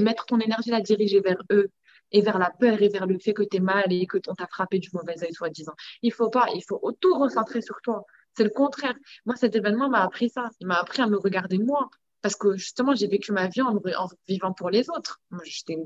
mettre 0.00 0.26
ton 0.26 0.38
énergie 0.40 0.70
la 0.70 0.80
diriger 0.80 1.20
vers 1.20 1.42
eux 1.52 1.70
et 2.12 2.22
vers 2.22 2.38
la 2.38 2.50
peur 2.50 2.82
et 2.82 2.88
vers 2.88 3.06
le 3.06 3.18
fait 3.18 3.34
que 3.34 3.42
tu 3.42 3.58
es 3.58 3.60
mal 3.60 3.92
et 3.92 4.06
que 4.06 4.18
on 4.28 4.34
t'a 4.34 4.46
frappé 4.46 4.78
du 4.78 4.88
mauvais 4.92 5.22
œil, 5.22 5.32
soi-disant. 5.32 5.74
Il 6.02 6.12
faut 6.12 6.30
pas, 6.30 6.46
il 6.54 6.62
faut 6.66 6.80
tout 7.00 7.18
recentrer 7.18 7.60
sur 7.62 7.80
toi. 7.82 8.04
C'est 8.36 8.44
le 8.44 8.50
contraire. 8.50 8.94
Moi, 9.26 9.36
cet 9.36 9.56
événement 9.56 9.88
m'a 9.88 10.02
appris 10.02 10.28
ça. 10.28 10.48
Il 10.60 10.66
m'a 10.66 10.78
appris 10.78 11.02
à 11.02 11.06
me 11.06 11.18
regarder 11.18 11.58
moi, 11.58 11.88
parce 12.22 12.36
que 12.36 12.56
justement, 12.56 12.94
j'ai 12.94 13.06
vécu 13.06 13.32
ma 13.32 13.48
vie 13.48 13.62
en, 13.62 13.80
vivant 14.28 14.52
pour 14.52 14.70
les 14.70 14.88
autres. 14.90 15.20
J'étais 15.44 15.78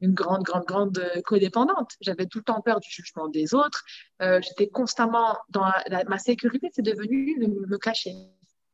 une, 0.00 0.12
grande, 0.12 0.42
grande, 0.42 0.64
grande 0.64 0.98
euh, 0.98 1.20
codépendante. 1.22 1.92
J'avais 2.00 2.26
tout 2.26 2.38
le 2.38 2.44
temps 2.44 2.60
peur 2.60 2.80
du 2.80 2.90
jugement 2.90 3.28
des 3.28 3.54
autres. 3.54 3.82
Euh, 4.20 4.40
j'étais 4.42 4.68
constamment 4.68 5.38
dans 5.48 5.70
ma 6.08 6.18
sécurité, 6.18 6.68
c'est 6.72 6.82
devenu 6.82 7.36
me 7.38 7.78
cacher. 7.78 8.12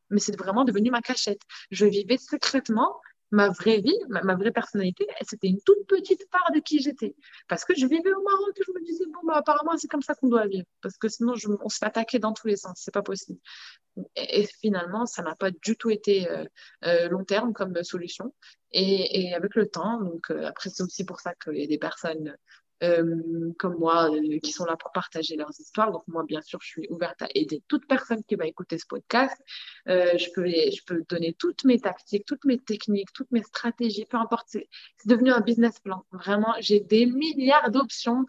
Mais 0.09 0.19
c'est 0.19 0.37
vraiment 0.37 0.65
devenu 0.65 0.89
ma 0.89 1.01
cachette. 1.01 1.41
Je 1.71 1.85
vivais 1.85 2.17
secrètement 2.17 2.99
ma 3.31 3.49
vraie 3.49 3.79
vie, 3.81 3.97
ma, 4.09 4.35
vraie 4.35 4.51
personnalité, 4.51 5.07
c'était 5.21 5.47
une 5.47 5.61
toute 5.61 5.85
petite 5.87 6.29
part 6.31 6.51
de 6.53 6.59
qui 6.59 6.81
j'étais. 6.81 7.15
Parce 7.47 7.63
que 7.63 7.75
je 7.75 7.85
vivais 7.85 8.13
au 8.13 8.23
Maroc 8.23 8.57
et 8.57 8.63
je 8.65 8.71
me 8.71 8.83
disais, 8.83 9.05
bon, 9.05 9.19
bah, 9.25 9.37
apparemment, 9.37 9.77
c'est 9.77 9.87
comme 9.87 10.01
ça 10.01 10.15
qu'on 10.15 10.29
doit 10.29 10.47
vivre. 10.47 10.65
Parce 10.81 10.97
que 10.97 11.07
sinon, 11.07 11.33
on 11.61 11.69
se 11.69 11.77
fait 11.77 11.85
attaquer 11.85 12.19
dans 12.19 12.33
tous 12.33 12.47
les 12.47 12.57
sens. 12.57 12.81
C'est 12.83 12.93
pas 12.93 13.03
possible. 13.03 13.39
Et, 14.15 14.47
finalement, 14.61 15.05
ça 15.05 15.21
n'a 15.21 15.35
pas 15.35 15.51
du 15.51 15.77
tout 15.77 15.89
été 15.89 16.29
euh, 16.29 16.45
euh, 16.85 17.09
long 17.09 17.23
terme 17.23 17.53
comme 17.53 17.83
solution. 17.83 18.33
Et, 18.71 19.33
avec 19.33 19.55
le 19.55 19.67
temps, 19.67 19.99
donc 20.01 20.29
euh, 20.31 20.45
après, 20.47 20.69
c'est 20.69 20.83
aussi 20.83 21.03
pour 21.03 21.19
ça 21.19 21.33
qu'il 21.35 21.57
y 21.57 21.63
a 21.63 21.67
des 21.67 21.79
personnes 21.79 22.35
euh, 22.83 23.51
comme 23.57 23.77
moi, 23.77 24.09
euh, 24.11 24.39
qui 24.39 24.51
sont 24.51 24.65
là 24.65 24.75
pour 24.77 24.91
partager 24.91 25.35
leurs 25.35 25.51
histoires. 25.59 25.91
Donc 25.91 26.03
moi, 26.07 26.23
bien 26.23 26.41
sûr, 26.41 26.59
je 26.61 26.67
suis 26.67 26.87
ouverte 26.89 27.21
à 27.21 27.27
aider 27.35 27.61
toute 27.67 27.87
personne 27.87 28.23
qui 28.23 28.35
va 28.35 28.45
écouter 28.45 28.77
ce 28.77 28.85
podcast. 28.87 29.35
Euh, 29.87 30.17
je, 30.17 30.29
peux 30.33 30.47
je 30.47 30.83
peux 30.85 31.03
donner 31.09 31.33
toutes 31.33 31.63
mes 31.65 31.79
tactiques, 31.79 32.25
toutes 32.25 32.45
mes 32.45 32.57
techniques, 32.57 33.11
toutes 33.13 33.31
mes 33.31 33.43
stratégies, 33.43 34.05
peu 34.05 34.17
importe. 34.17 34.47
C'est 34.49 34.67
devenu 35.05 35.31
un 35.31 35.41
business 35.41 35.79
plan. 35.79 36.05
Vraiment, 36.11 36.53
j'ai 36.59 36.79
des 36.79 37.05
milliards 37.05 37.71
d'options. 37.71 38.25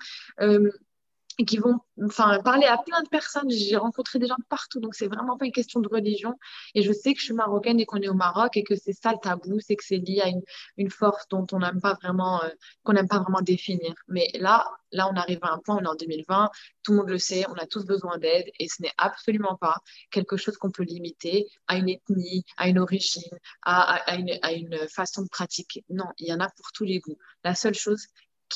Et 1.40 1.44
qui 1.46 1.56
vont 1.56 1.78
enfin, 2.04 2.38
parler 2.42 2.66
à 2.66 2.76
plein 2.76 3.02
de 3.02 3.08
personnes. 3.08 3.48
J'ai 3.48 3.78
rencontré 3.78 4.18
des 4.18 4.26
gens 4.26 4.36
partout, 4.50 4.78
donc 4.78 4.94
c'est 4.94 5.06
vraiment 5.06 5.38
pas 5.38 5.46
une 5.46 5.52
question 5.52 5.80
de 5.80 5.88
religion. 5.88 6.34
Et 6.74 6.82
je 6.82 6.92
sais 6.92 7.14
que 7.14 7.18
je 7.18 7.24
suis 7.24 7.34
marocaine 7.34 7.80
et 7.80 7.86
qu'on 7.86 7.96
est 7.96 8.10
au 8.10 8.14
Maroc 8.14 8.58
et 8.58 8.62
que 8.62 8.74
c'est 8.76 8.92
ça 8.92 9.12
le 9.12 9.18
tabou, 9.22 9.58
c'est 9.58 9.74
que 9.74 9.82
c'est 9.82 9.96
lié 9.96 10.20
à 10.20 10.28
une, 10.76 10.90
force 10.90 11.26
dont 11.28 11.46
on 11.52 11.60
n'aime 11.60 11.80
pas 11.80 11.94
vraiment, 11.94 12.44
euh, 12.44 12.48
qu'on 12.82 12.92
n'aime 12.92 13.08
pas 13.08 13.20
vraiment 13.20 13.40
définir. 13.40 13.94
Mais 14.06 14.28
là, 14.34 14.70
là, 14.92 15.08
on 15.10 15.16
arrive 15.16 15.38
à 15.40 15.54
un 15.54 15.58
point, 15.60 15.76
on 15.76 15.82
est 15.82 15.88
en 15.88 15.94
2020, 15.94 16.50
tout 16.82 16.92
le 16.92 16.98
monde 16.98 17.08
le 17.08 17.18
sait, 17.18 17.46
on 17.48 17.54
a 17.54 17.64
tous 17.64 17.86
besoin 17.86 18.18
d'aide 18.18 18.50
et 18.58 18.68
ce 18.68 18.82
n'est 18.82 18.92
absolument 18.98 19.56
pas 19.56 19.78
quelque 20.10 20.36
chose 20.36 20.58
qu'on 20.58 20.70
peut 20.70 20.82
limiter 20.82 21.46
à 21.68 21.76
une 21.76 21.88
ethnie, 21.88 22.44
à 22.58 22.68
une 22.68 22.78
origine, 22.78 23.22
à, 23.62 23.94
à, 23.94 24.16
une, 24.16 24.38
à 24.42 24.52
une 24.52 24.76
façon 24.88 25.22
de 25.22 25.28
pratiquer. 25.28 25.86
Non, 25.88 26.06
il 26.18 26.28
y 26.28 26.34
en 26.34 26.40
a 26.40 26.50
pour 26.50 26.70
tous 26.74 26.84
les 26.84 26.98
goûts. 26.98 27.16
La 27.44 27.54
seule 27.54 27.74
chose 27.74 28.04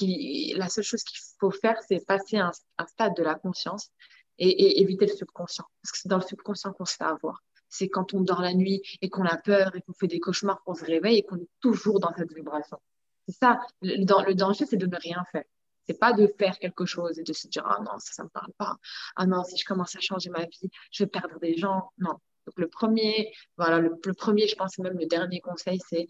la 0.00 0.68
seule 0.68 0.84
chose 0.84 1.02
qu'il 1.04 1.18
faut 1.38 1.50
faire, 1.50 1.76
c'est 1.86 2.04
passer 2.04 2.38
un, 2.38 2.50
un, 2.78 2.86
stade 2.86 3.16
de 3.16 3.22
la 3.22 3.34
conscience 3.34 3.90
et, 4.38 4.80
éviter 4.80 5.06
le 5.06 5.12
subconscient. 5.12 5.64
Parce 5.82 5.92
que 5.92 5.98
c'est 5.98 6.08
dans 6.08 6.18
le 6.18 6.22
subconscient 6.22 6.72
qu'on 6.72 6.84
se 6.84 6.96
fait 6.96 7.04
avoir. 7.04 7.42
C'est 7.68 7.88
quand 7.88 8.14
on 8.14 8.20
dort 8.20 8.40
la 8.40 8.54
nuit 8.54 8.82
et 9.00 9.08
qu'on 9.08 9.24
a 9.24 9.36
peur 9.36 9.74
et 9.74 9.82
qu'on 9.82 9.92
fait 9.92 10.06
des 10.06 10.20
cauchemars, 10.20 10.62
qu'on 10.64 10.74
se 10.74 10.84
réveille 10.84 11.18
et 11.18 11.22
qu'on 11.22 11.36
est 11.36 11.48
toujours 11.60 12.00
dans 12.00 12.12
cette 12.16 12.32
vibration. 12.32 12.78
C'est 13.26 13.36
ça. 13.36 13.60
Le, 13.82 14.34
danger, 14.34 14.66
c'est 14.66 14.76
de 14.76 14.86
ne 14.86 14.96
rien 14.96 15.24
faire. 15.32 15.44
C'est 15.86 15.98
pas 15.98 16.12
de 16.12 16.26
faire 16.38 16.58
quelque 16.58 16.86
chose 16.86 17.18
et 17.18 17.22
de 17.22 17.32
se 17.32 17.46
dire, 17.48 17.64
ah 17.66 17.80
non, 17.80 17.98
ça, 17.98 18.12
ça 18.12 18.24
me 18.24 18.28
parle 18.28 18.52
pas. 18.56 18.76
Ah 19.16 19.26
non, 19.26 19.44
si 19.44 19.56
je 19.56 19.64
commence 19.64 19.96
à 19.96 20.00
changer 20.00 20.30
ma 20.30 20.44
vie, 20.44 20.70
je 20.90 21.04
vais 21.04 21.10
perdre 21.10 21.38
des 21.40 21.56
gens. 21.56 21.90
Non. 21.98 22.14
Donc, 22.46 22.58
le 22.58 22.68
premier, 22.68 23.32
voilà, 23.56 23.80
le 23.80 24.14
premier, 24.14 24.46
je 24.46 24.56
pense, 24.56 24.78
même 24.78 24.98
le 24.98 25.06
dernier 25.06 25.40
conseil, 25.40 25.80
c'est 25.88 26.06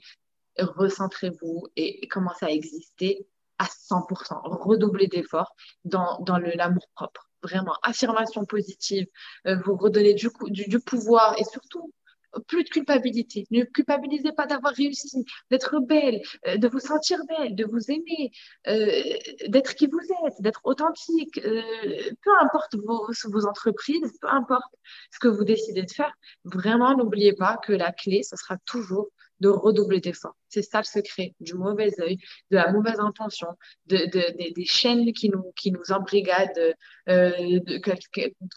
recentrez-vous 0.59 1.67
et 1.77 2.07
commencez 2.09 2.45
à 2.45 2.51
exister 2.51 3.27
à 3.65 3.95
100%, 3.95 4.41
redoubler 4.63 5.07
d'efforts 5.09 5.55
dans, 5.85 6.19
dans 6.21 6.39
l'amour 6.39 6.87
propre. 6.95 7.29
Vraiment, 7.43 7.75
affirmation 7.83 8.45
positive, 8.47 9.07
euh, 9.47 9.57
vous 9.65 9.77
redonner 9.77 10.15
du, 10.15 10.29
du, 10.47 10.67
du, 10.67 10.81
pouvoir 10.81 11.39
et 11.39 11.45
surtout 11.45 11.93
plus 12.49 12.65
de 12.65 12.69
culpabilité. 12.69 13.47
Ne 13.51 13.65
culpabilisez 13.65 14.33
pas 14.33 14.47
d'avoir 14.47 14.73
réussi, 14.73 15.25
d'être 15.51 15.79
belle, 15.81 16.21
euh, 16.49 16.57
de 16.57 16.69
vous 16.69 16.81
sentir 16.81 17.19
belle, 17.27 17.55
de 17.55 17.65
vous 17.65 17.91
aimer, 17.91 18.33
euh, 18.67 19.03
d'être 19.49 19.75
qui 19.75 19.87
vous 19.87 20.01
êtes, 20.27 20.41
d'être 20.41 20.61
authentique. 20.65 21.41
Peu 21.41 22.31
importe 22.41 22.77
vos, 22.77 23.07
vos 23.27 23.47
entreprises, 23.47 24.19
peu 24.21 24.29
importe 24.29 24.75
ce 25.13 25.19
que 25.19 25.29
vous 25.29 25.45
décidez 25.45 25.83
de 25.83 25.91
faire, 25.91 26.13
vraiment 26.45 26.97
n'oubliez 26.97 27.35
pas 27.35 27.59
que 27.59 27.73
la 27.73 27.93
clé, 27.93 28.23
ce 28.23 28.37
sera 28.37 28.57
toujours 28.65 29.11
de 29.41 29.49
redoubler 29.49 30.01
d'efforts. 30.01 30.37
C'est 30.49 30.63
ça 30.63 30.79
le 30.79 30.85
secret 30.85 31.35
du 31.41 31.55
mauvais 31.55 31.93
œil, 32.01 32.17
de 32.51 32.57
la 32.57 32.73
mauvaise 32.73 33.01
intention, 33.01 33.49
de, 33.87 33.97
de, 33.97 34.53
des 34.55 34.65
chaînes 34.65 35.13
qui 35.13 35.29
nous, 35.29 35.53
qui 35.57 35.73
nous 35.73 35.93
embrigadent, 35.93 36.75
euh, 37.09 37.61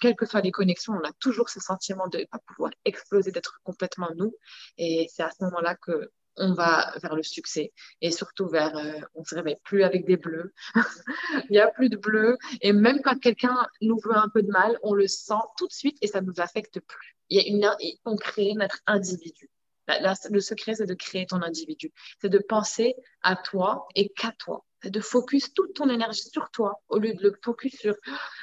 quelles 0.02 0.16
que 0.16 0.26
soient 0.26 0.42
les 0.42 0.52
connexions, 0.52 0.94
on 0.94 1.08
a 1.08 1.12
toujours 1.20 1.50
ce 1.50 1.60
sentiment 1.60 2.08
de 2.08 2.20
ne 2.20 2.26
pas 2.26 2.40
pouvoir 2.46 2.72
exploser, 2.86 3.32
d'être 3.32 3.60
complètement 3.64 4.10
nous. 4.16 4.36
Et 4.78 5.08
c'est 5.12 5.24
à 5.24 5.32
ce 5.32 5.44
moment-là 5.46 5.76
que 5.76 6.12
on 6.38 6.54
va 6.54 6.94
vers 7.02 7.16
le 7.16 7.24
succès 7.24 7.74
et 8.02 8.12
surtout 8.12 8.48
vers, 8.48 8.78
euh, 8.78 9.00
on 9.16 9.24
se 9.24 9.36
réveille 9.36 9.58
plus 9.64 9.84
avec 9.84 10.06
des 10.06 10.18
bleus, 10.18 10.54
il 11.50 11.52
n'y 11.52 11.60
a 11.60 11.68
plus 11.68 11.90
de 11.90 11.98
bleus 11.98 12.38
et 12.62 12.74
même 12.74 13.02
quand 13.02 13.20
quelqu'un 13.20 13.68
nous 13.82 13.98
veut 14.04 14.16
un 14.16 14.30
peu 14.30 14.44
de 14.44 14.52
mal, 14.52 14.78
on 14.84 14.94
le 14.94 15.08
sent 15.08 15.34
tout 15.58 15.68
de 15.68 15.74
suite 15.74 15.98
et 16.02 16.08
ça 16.08 16.22
nous 16.22 16.40
affecte 16.40 16.80
plus. 16.80 17.18
Il 17.30 17.38
y 17.38 17.42
a 17.42 17.48
une, 17.48 17.96
on 18.06 18.16
crée 18.16 18.54
notre 18.54 18.80
individu 18.86 19.50
le 19.88 20.40
secret, 20.40 20.76
c'est 20.76 20.86
de 20.86 20.94
créer 20.94 21.26
ton 21.26 21.42
individu. 21.42 21.92
C'est 22.22 22.30
de 22.30 22.40
penser 22.40 22.96
à 23.22 23.36
toi 23.36 23.88
et 23.96 24.10
qu'à 24.10 24.32
toi. 24.38 24.66
C'est 24.82 24.92
de 24.92 25.00
focus 25.00 25.54
toute 25.54 25.74
ton 25.74 25.90
énergie 25.90 26.30
sur 26.30 26.52
toi 26.52 26.82
au 26.88 27.00
lieu 27.00 27.14
de 27.14 27.24
le 27.24 27.34
focus 27.44 27.76
sur 27.80 27.96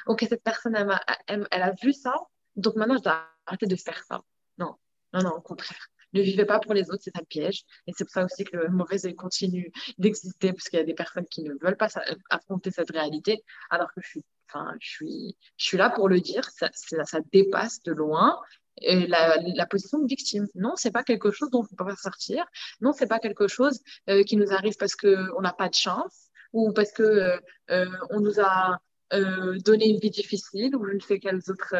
OK, 0.07 0.25
cette 0.27 0.43
personne, 0.43 0.75
elle, 1.27 1.45
a, 1.51 1.71
vu 1.81 1.93
ça, 1.93 2.13
donc 2.55 2.75
maintenant 2.75 2.97
je 2.97 3.03
dois 3.03 3.25
arrêter 3.45 3.67
de 3.67 3.75
faire 3.75 4.03
ça. 4.03 4.21
Non, 4.57 4.75
non, 5.13 5.21
non, 5.21 5.31
au 5.31 5.41
contraire. 5.41 5.87
Ne 6.13 6.21
vivez 6.21 6.45
pas 6.45 6.59
pour 6.59 6.73
les 6.73 6.89
autres, 6.91 7.03
c'est 7.03 7.17
un 7.17 7.23
piège. 7.23 7.63
Et 7.87 7.93
c'est 7.95 8.05
pour 8.05 8.11
ça 8.11 8.23
aussi 8.23 8.43
que 8.43 8.57
le 8.57 8.69
mauvais 8.69 9.05
œil 9.05 9.15
continue 9.15 9.71
d'exister, 9.97 10.51
parce 10.53 10.69
qu'il 10.69 10.79
y 10.79 10.81
a 10.81 10.85
des 10.85 10.93
personnes 10.93 11.25
qui 11.25 11.43
ne 11.43 11.53
veulent 11.61 11.77
pas 11.77 11.89
affronter 12.29 12.71
cette 12.71 12.91
réalité, 12.91 13.43
alors 13.69 13.93
que 13.93 14.01
je 14.01 14.07
suis, 14.07 14.25
enfin, 14.49 14.73
je 14.79 14.89
suis, 14.89 15.37
je 15.57 15.65
suis 15.65 15.77
là 15.77 15.89
pour 15.89 16.09
le 16.09 16.19
dire, 16.19 16.49
ça 16.49 17.19
dépasse 17.31 17.81
de 17.83 17.91
loin 17.91 18.41
la, 18.81 19.65
position 19.65 19.99
de 19.99 20.07
victime. 20.07 20.47
Non, 20.55 20.73
c'est 20.75 20.91
pas 20.91 21.03
quelque 21.03 21.31
chose 21.31 21.49
dont 21.49 21.61
on 21.71 21.75
peut 21.75 21.85
pas 21.85 21.95
sortir. 21.95 22.45
Non, 22.81 22.93
c'est 22.93 23.07
pas 23.07 23.19
quelque 23.19 23.47
chose 23.47 23.79
euh, 24.09 24.23
qui 24.23 24.37
nous 24.37 24.51
arrive 24.51 24.75
parce 24.77 24.95
qu'on 24.95 25.41
n'a 25.41 25.53
pas 25.53 25.69
de 25.69 25.75
chance 25.75 26.29
ou 26.53 26.71
parce 26.73 26.91
que 26.91 27.03
euh, 27.03 27.37
euh, 27.71 27.89
on 28.09 28.19
nous 28.19 28.39
a 28.39 28.79
donné 29.63 29.87
une 29.87 29.99
vie 29.99 30.09
difficile 30.09 30.75
ou 30.75 30.85
je 30.85 30.91
ne 30.91 30.99
sais 30.99 31.19
quelles 31.19 31.39
autres 31.47 31.75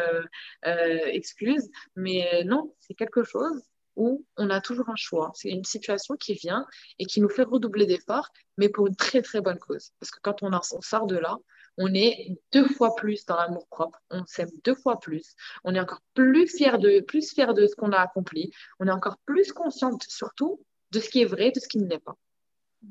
excuses. 0.62 1.68
Mais 1.94 2.44
non, 2.44 2.74
c'est 2.80 2.94
quelque 2.94 3.24
chose 3.24 3.62
où 3.94 4.24
on 4.38 4.48
a 4.48 4.60
toujours 4.62 4.88
un 4.88 4.96
choix. 4.96 5.32
C'est 5.34 5.50
une 5.50 5.64
situation 5.64 6.16
qui 6.16 6.34
vient 6.34 6.64
et 6.98 7.04
qui 7.04 7.20
nous 7.20 7.28
fait 7.28 7.42
redoubler 7.42 7.84
d'efforts, 7.84 8.30
mais 8.56 8.70
pour 8.70 8.86
une 8.86 8.96
très 8.96 9.20
très 9.20 9.42
bonne 9.42 9.58
cause. 9.58 9.90
Parce 10.00 10.10
que 10.10 10.20
quand 10.22 10.42
on 10.42 10.50
sort 10.80 11.06
de 11.06 11.16
là, 11.16 11.36
on 11.78 11.92
est 11.94 12.38
deux 12.52 12.68
fois 12.68 12.94
plus 12.94 13.24
dans 13.26 13.36
l'amour 13.36 13.66
propre, 13.68 14.00
on 14.10 14.24
s'aime 14.26 14.50
deux 14.64 14.74
fois 14.74 14.98
plus, 14.98 15.34
on 15.64 15.74
est 15.74 15.80
encore 15.80 16.02
plus 16.14 16.46
fier 16.46 16.78
de, 16.78 17.00
plus 17.00 17.30
fier 17.32 17.54
de 17.54 17.66
ce 17.66 17.74
qu'on 17.74 17.92
a 17.92 17.98
accompli, 17.98 18.50
on 18.80 18.86
est 18.86 18.92
encore 18.92 19.18
plus 19.26 19.52
consciente 19.52 20.02
surtout 20.08 20.60
de 20.90 21.00
ce 21.00 21.10
qui 21.10 21.22
est 21.22 21.26
vrai, 21.26 21.50
de 21.50 21.60
ce 21.60 21.68
qui 21.68 21.78
ne 21.78 21.86
l'est 21.86 21.98
pas. 21.98 22.16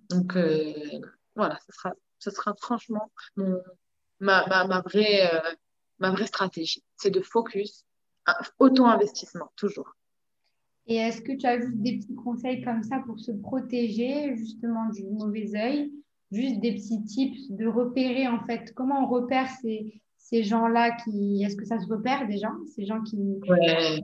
Donc 0.10 0.36
euh, 0.36 0.74
voilà, 1.36 1.60
ce 1.68 1.76
sera, 1.76 1.94
ce 2.20 2.32
sera 2.32 2.54
franchement 2.60 3.12
ma, 4.20 4.46
ma, 4.48 4.82
vraie, 4.82 5.34
euh, 5.34 5.56
ma 6.00 6.12
vraie 6.12 6.28
stratégie, 6.28 6.84
c'est 6.96 7.12
de 7.12 7.22
focus, 7.22 7.86
auto-investissement, 8.60 9.52
toujours. 9.56 9.96
Et 10.88 10.98
est-ce 10.98 11.22
que 11.22 11.32
tu 11.32 11.46
as 11.48 11.60
juste 11.60 11.78
des 11.78 11.98
petits 11.98 12.16
conseils 12.16 12.62
comme 12.62 12.84
ça 12.84 13.00
pour 13.06 13.20
se 13.20 13.32
protéger 13.32 14.36
justement 14.36 14.90
du 14.90 15.04
mauvais 15.06 15.56
œil? 15.56 15.92
Juste 16.36 16.60
des 16.60 16.74
petits 16.74 17.04
tips 17.04 17.50
de 17.52 17.68
repérer 17.68 18.28
en 18.28 18.40
fait 18.46 18.74
comment 18.76 19.04
on 19.04 19.08
repère 19.08 19.48
ces, 19.62 20.02
ces 20.18 20.44
gens-là 20.44 20.92
qui 21.04 21.44
est-ce 21.44 21.56
que 21.56 21.66
ça 21.66 21.80
se 21.80 21.88
repère 21.88 22.28
déjà 22.28 22.52
ces 22.76 22.86
gens 22.86 23.02
qui 23.02 23.18
ouais. 23.48 24.02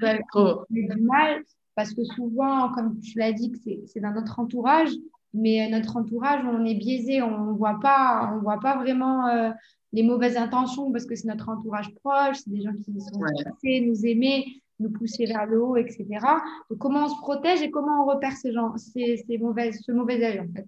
veulent 0.00 0.22
oh. 0.34 0.64
du 0.70 0.86
mal? 1.00 1.42
Parce 1.74 1.94
que 1.94 2.04
souvent 2.04 2.72
comme 2.72 2.98
tu 3.00 3.18
l'as 3.18 3.32
dit 3.32 3.52
c'est 3.86 4.00
dans 4.00 4.12
notre 4.12 4.38
entourage 4.40 4.90
mais 5.34 5.68
notre 5.70 5.96
entourage 5.96 6.44
on 6.44 6.64
est 6.64 6.74
biaisé 6.74 7.22
on 7.22 7.52
voit 7.54 7.78
pas 7.80 8.32
on 8.34 8.40
voit 8.40 8.60
pas 8.60 8.76
vraiment 8.78 9.26
euh, 9.28 9.50
les 9.92 10.02
mauvaises 10.02 10.36
intentions 10.36 10.90
parce 10.90 11.06
que 11.06 11.14
c'est 11.14 11.28
notre 11.28 11.48
entourage 11.48 11.94
proche 12.02 12.38
c'est 12.44 12.50
des 12.50 12.62
gens 12.62 12.72
qui 12.72 12.84
sont 12.84 12.98
censés 12.98 13.80
nous 13.80 14.06
aimer 14.06 14.44
nous 14.80 14.90
pousser 14.90 15.26
vers 15.26 15.46
le 15.46 15.62
haut 15.62 15.76
etc 15.76 16.06
donc 16.70 16.78
comment 16.78 17.04
on 17.04 17.08
se 17.08 17.20
protège 17.20 17.62
et 17.62 17.70
comment 17.70 18.02
on 18.02 18.06
repère 18.06 18.32
ces 18.32 18.52
gens 18.52 18.76
ces, 18.76 19.22
ces 19.26 19.38
mauvaises 19.38 19.80
ce 19.84 19.92
mauvais 19.92 20.24
œil 20.24 20.40
en 20.40 20.48
fait? 20.48 20.66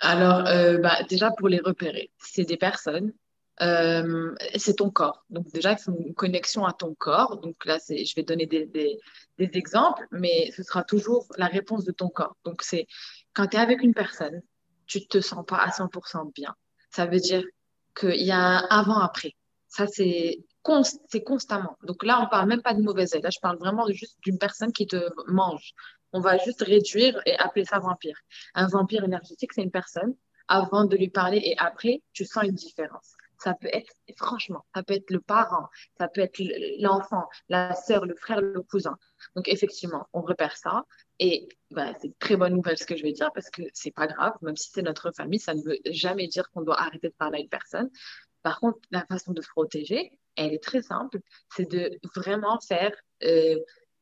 Alors, 0.00 0.46
euh, 0.46 0.78
bah, 0.78 1.02
déjà 1.08 1.30
pour 1.30 1.48
les 1.48 1.60
repérer, 1.60 2.10
c'est 2.18 2.44
des 2.44 2.56
personnes, 2.56 3.12
euh, 3.60 4.34
c'est 4.56 4.76
ton 4.76 4.90
corps. 4.90 5.24
Donc 5.30 5.50
déjà, 5.52 5.72
il 5.72 5.78
faut 5.78 5.96
une 5.98 6.14
connexion 6.14 6.64
à 6.64 6.72
ton 6.72 6.94
corps. 6.94 7.38
Donc 7.38 7.64
là, 7.64 7.78
je 7.88 8.14
vais 8.14 8.22
donner 8.22 8.46
des, 8.46 8.66
des, 8.66 8.98
exemples, 9.38 10.06
mais 10.12 10.50
ce 10.56 10.62
sera 10.62 10.84
toujours 10.84 11.26
la 11.36 11.46
réponse 11.46 11.84
de 11.84 11.92
ton 11.92 12.08
corps. 12.08 12.36
Donc 12.44 12.62
c'est 12.62 12.86
quand 13.34 13.48
tu 13.48 13.56
es 13.56 13.60
avec 13.60 13.82
une 13.82 13.94
personne, 13.94 14.42
tu 14.86 15.06
te 15.06 15.20
sens 15.20 15.44
pas 15.46 15.58
à 15.58 15.70
100% 15.70 16.32
bien. 16.32 16.54
Ça 16.90 17.06
veut 17.06 17.20
dire 17.20 17.44
qu'il 17.98 18.22
y 18.24 18.30
a 18.30 18.38
un 18.38 18.66
avant-après. 18.70 19.34
Ça, 19.68 19.86
c'est 19.86 20.44
constamment. 20.62 21.76
Donc 21.82 22.04
là, 22.04 22.20
on 22.22 22.28
parle 22.28 22.48
même 22.48 22.62
pas 22.62 22.74
de 22.74 22.82
mauvaise 22.82 23.14
aide. 23.14 23.22
Là, 23.22 23.30
je 23.30 23.40
parle 23.40 23.58
vraiment 23.58 23.86
juste 23.90 24.16
d'une 24.22 24.38
personne 24.38 24.72
qui 24.72 24.86
te 24.86 25.08
mange. 25.26 25.72
On 26.12 26.20
va 26.20 26.38
juste 26.38 26.62
réduire 26.62 27.20
et 27.26 27.36
appeler 27.38 27.64
ça 27.64 27.78
vampire. 27.78 28.18
Un 28.54 28.66
vampire 28.66 29.04
énergétique, 29.04 29.52
c'est 29.52 29.62
une 29.62 29.70
personne. 29.70 30.14
Avant 30.48 30.84
de 30.84 30.96
lui 30.96 31.10
parler 31.10 31.40
et 31.44 31.58
après, 31.58 32.02
tu 32.12 32.24
sens 32.24 32.44
une 32.44 32.54
différence. 32.54 33.14
Ça 33.38 33.54
peut 33.54 33.68
être, 33.72 33.92
franchement, 34.16 34.64
ça 34.74 34.82
peut 34.82 34.94
être 34.94 35.10
le 35.10 35.20
parent, 35.20 35.68
ça 35.98 36.08
peut 36.08 36.22
être 36.22 36.42
l'enfant, 36.80 37.28
la 37.48 37.74
sœur, 37.74 38.04
le 38.04 38.16
frère, 38.16 38.40
le 38.40 38.62
cousin. 38.62 38.96
Donc, 39.36 39.46
effectivement, 39.48 40.08
on 40.12 40.22
repère 40.22 40.56
ça. 40.56 40.86
Et 41.20 41.48
bah, 41.70 41.92
c'est 42.00 42.18
très 42.18 42.36
bonne 42.36 42.54
nouvelle 42.54 42.78
ce 42.78 42.86
que 42.86 42.96
je 42.96 43.02
vais 43.02 43.12
dire 43.12 43.30
parce 43.34 43.50
que 43.50 43.62
c'est 43.74 43.92
pas 43.92 44.06
grave, 44.06 44.32
même 44.42 44.56
si 44.56 44.70
c'est 44.72 44.82
notre 44.82 45.12
famille, 45.12 45.38
ça 45.38 45.54
ne 45.54 45.62
veut 45.62 45.78
jamais 45.86 46.26
dire 46.26 46.50
qu'on 46.50 46.62
doit 46.62 46.80
arrêter 46.80 47.08
de 47.08 47.14
parler 47.16 47.38
à 47.38 47.40
une 47.42 47.48
personne. 47.48 47.90
Par 48.42 48.58
contre, 48.58 48.78
la 48.90 49.04
façon 49.06 49.32
de 49.32 49.42
se 49.42 49.48
protéger, 49.48 50.18
elle 50.36 50.52
est 50.52 50.62
très 50.62 50.82
simple. 50.82 51.20
C'est 51.54 51.70
de 51.70 51.98
vraiment 52.16 52.58
faire 52.60 52.92
euh, 53.22 53.56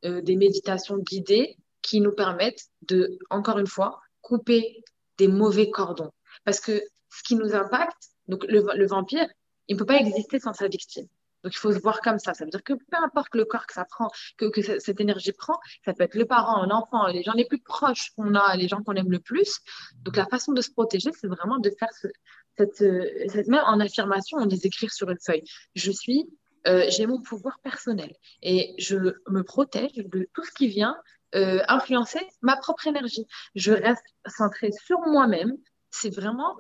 euh, 0.05 0.21
des 0.23 0.37
méditations 0.37 0.99
guidées 0.99 1.57
qui 1.87 2.01
nous 2.01 2.13
permettent 2.13 2.65
de, 2.83 3.17
encore 3.31 3.59
une 3.59 3.69
fois, 3.69 4.01
couper 4.21 4.83
des 5.19 5.29
mauvais 5.29 5.71
cordons. 5.71 6.11
Parce 6.45 6.59
que 6.59 6.83
ce 7.11 7.23
qui 7.23 7.37
nous 7.37 7.55
impacte, 7.55 8.11
donc 8.27 8.45
le, 8.49 8.87
vampire, 8.87 9.29
il 9.69 9.77
ne 9.77 9.79
peut 9.79 9.87
pas 9.87 9.99
exister 9.99 10.41
sans 10.41 10.53
sa 10.53 10.67
victime. 10.67 11.07
Donc, 11.45 11.55
il 11.55 11.59
faut 11.59 11.73
se 11.73 11.79
voir 11.79 12.01
comme 12.01 12.19
ça. 12.19 12.35
Ça 12.35 12.45
veut 12.45 12.51
dire 12.51 12.65
que 12.65 12.73
peu 12.73 12.97
importe 13.05 13.37
le 13.37 13.45
corps 13.45 13.69
que 13.69 13.73
ça 13.73 13.85
prend, 13.85 14.11
que, 14.37 14.47
que 14.47 14.81
cette 14.81 15.01
énergie 15.01 15.31
prend, 15.31 15.57
ça 15.85 15.95
peut 15.95 16.03
être 16.03 16.17
le 16.17 16.25
parent, 16.25 16.67
l'enfant, 16.67 17.07
les 17.07 17.23
gens 17.23 17.35
les 17.35 17.45
plus 17.45 17.61
proches 17.61 18.11
qu'on 18.17 18.35
a, 18.35 18.57
les 18.57 18.67
gens 18.67 18.83
qu'on 18.83 18.95
aime 18.95 19.13
le 19.13 19.21
plus. 19.21 19.61
Donc, 20.03 20.17
la 20.17 20.27
façon 20.27 20.53
de 20.53 20.61
se 20.61 20.73
protéger, 20.73 21.11
c'est 21.13 21.29
vraiment 21.29 21.59
de 21.59 21.71
faire 21.79 21.91
cette, 21.93 22.83
cette, 23.31 23.47
même 23.47 23.63
en 23.65 23.79
affirmation, 23.79 24.39
on 24.39 24.47
les 24.47 24.67
écrire 24.67 24.93
sur 24.93 25.09
une 25.09 25.21
feuille. 25.25 25.45
Je 25.77 25.93
suis, 25.93 26.27
euh, 26.67 26.87
j'ai 26.89 27.07
mon 27.07 27.23
pouvoir 27.23 27.61
personnel 27.61 28.13
et 28.43 28.75
je 28.79 28.97
me 29.29 29.43
protège 29.43 29.95
de 29.95 30.29
tout 30.35 30.45
ce 30.45 30.51
qui 30.51 30.67
vient 30.67 30.97
euh, 31.35 31.63
influencer 31.69 32.21
ma 32.43 32.57
propre 32.57 32.87
énergie. 32.87 33.27
Je 33.55 33.73
reste 33.73 34.05
centrée 34.27 34.73
sur 34.73 35.01
moi-même. 35.01 35.53
C'est 35.91 36.15
vraiment 36.15 36.57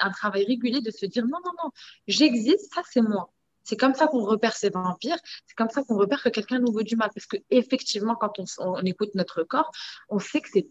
un 0.00 0.10
travail 0.10 0.44
régulier 0.44 0.80
de 0.80 0.90
se 0.90 1.06
dire 1.06 1.24
non, 1.24 1.38
non, 1.44 1.52
non, 1.64 1.70
j'existe, 2.06 2.72
ça 2.74 2.82
c'est 2.90 3.00
moi. 3.00 3.30
C'est 3.64 3.76
comme 3.76 3.94
ça 3.94 4.06
qu'on 4.06 4.24
repère 4.24 4.56
ces 4.56 4.70
vampires. 4.70 5.18
C'est 5.46 5.54
comme 5.54 5.68
ça 5.68 5.82
qu'on 5.82 5.96
repère 5.96 6.22
que 6.22 6.30
quelqu'un 6.30 6.58
nous 6.58 6.72
veut 6.72 6.84
du 6.84 6.96
mal. 6.96 7.10
Parce 7.14 7.26
que 7.26 7.36
effectivement, 7.50 8.14
quand 8.14 8.32
on, 8.58 8.76
écoute 8.82 9.10
notre 9.14 9.42
corps, 9.42 9.70
on 10.08 10.18
sait 10.18 10.40
que 10.40 10.48
c'est 10.52 10.68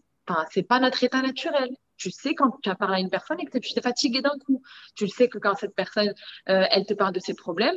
c'est 0.50 0.62
pas 0.62 0.78
notre 0.78 1.02
état 1.04 1.22
naturel. 1.22 1.70
Tu 1.98 2.10
sais 2.10 2.34
quand 2.34 2.58
tu 2.62 2.70
as 2.70 2.74
parlé 2.74 2.96
à 2.96 3.00
une 3.00 3.10
personne 3.10 3.40
et 3.40 3.44
que 3.44 3.58
tu 3.58 3.74
t'es 3.74 3.82
fatigué 3.82 4.22
d'un 4.22 4.38
coup. 4.46 4.62
Tu 4.94 5.08
sais 5.08 5.28
que 5.28 5.38
quand 5.38 5.54
cette 5.56 5.74
personne, 5.74 6.14
euh, 6.48 6.64
elle 6.70 6.86
te 6.86 6.94
parle 6.94 7.12
de 7.12 7.20
ses 7.20 7.34
problèmes, 7.34 7.76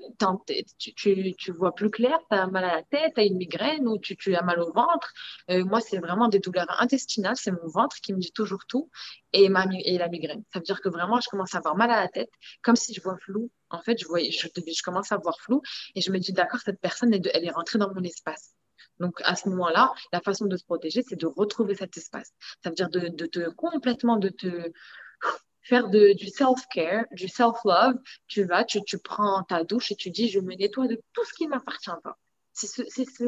tu, 0.78 1.52
vois 1.52 1.74
plus 1.74 1.90
clair, 1.90 2.18
tu 2.30 2.38
as 2.38 2.48
mal 2.48 2.64
à 2.64 2.76
la 2.76 2.84
tête, 2.84 3.14
tu 3.16 3.22
as 3.22 3.26
une 3.26 3.38
migraine 3.38 3.88
ou 3.88 3.98
tu, 3.98 4.36
as 4.36 4.44
mal 4.44 4.60
au 4.60 4.72
ventre. 4.72 5.12
Euh, 5.50 5.66
moi, 5.66 5.82
c'est 5.82 5.98
vraiment 5.98 6.28
des 6.28 6.40
douleurs 6.40 6.68
intestinales, 6.80 7.36
c'est 7.36 7.52
mon 7.52 7.68
ventre 7.68 7.98
qui 8.02 8.14
me 8.14 8.20
dit 8.20 8.32
toujours 8.32 8.66
tout 8.68 8.90
et, 9.34 9.50
la 9.50 10.08
migraine. 10.08 10.44
Ça 10.54 10.60
veut 10.60 10.66
dire 10.66 10.82
que 10.82 10.90
vraiment, 10.90 11.20
je 11.20 11.28
commence 11.30 11.56
à 11.56 11.58
avoir 11.58 11.76
mal 11.76 11.92
à 11.92 12.02
la 12.02 12.08
tête, 12.08 12.32
comme 12.62 12.76
si 12.76 12.94
je 12.94 13.02
vois 13.02 13.18
flou. 13.18 13.50
En 13.70 13.82
fait, 13.82 13.98
je, 14.00 14.84
commence 14.84 15.12
à 15.12 15.18
voir 15.18 15.40
flou 15.40 15.62
et 15.96 16.02
je 16.02 16.12
me 16.12 16.20
dis, 16.20 16.34
d'accord, 16.34 16.60
cette 16.60 16.80
personne, 16.80 17.14
elle 17.14 17.46
est 17.46 17.52
rentrée 17.52 17.80
dans 17.80 17.94
mon 17.94 18.04
espace. 18.04 18.54
Donc, 19.02 19.20
à 19.24 19.36
ce 19.36 19.50
moment-là, 19.50 19.92
la 20.14 20.22
façon 20.22 20.46
de 20.46 20.56
se 20.56 20.64
protéger, 20.64 21.02
c'est 21.02 21.20
de 21.20 21.26
retrouver 21.26 21.76
cet 21.76 21.98
espace. 21.98 22.32
Ça 22.64 22.70
veut 22.70 22.76
dire 22.76 22.90
de, 22.90 23.26
te 23.26 23.50
complètement 23.50 24.20
te 24.20 24.72
faire 25.64 25.90
du 25.90 26.28
self-care, 26.28 27.06
du 27.12 27.28
self-love. 27.28 27.96
Tu 28.28 28.44
vas, 28.46 28.64
tu, 28.64 28.82
prends 29.04 29.44
ta 29.44 29.64
douche 29.64 29.92
et 29.92 29.96
tu 29.96 30.12
dis, 30.12 30.30
je 30.30 30.40
me 30.40 30.56
nettoie 30.56 30.88
de 30.88 31.02
tout 31.14 31.26
ce 31.26 31.34
qui 31.34 31.46
ne 31.46 31.50
m'appartient 31.50 31.90
pas. 32.04 32.18
C'est 32.54 32.68
se, 32.68 33.24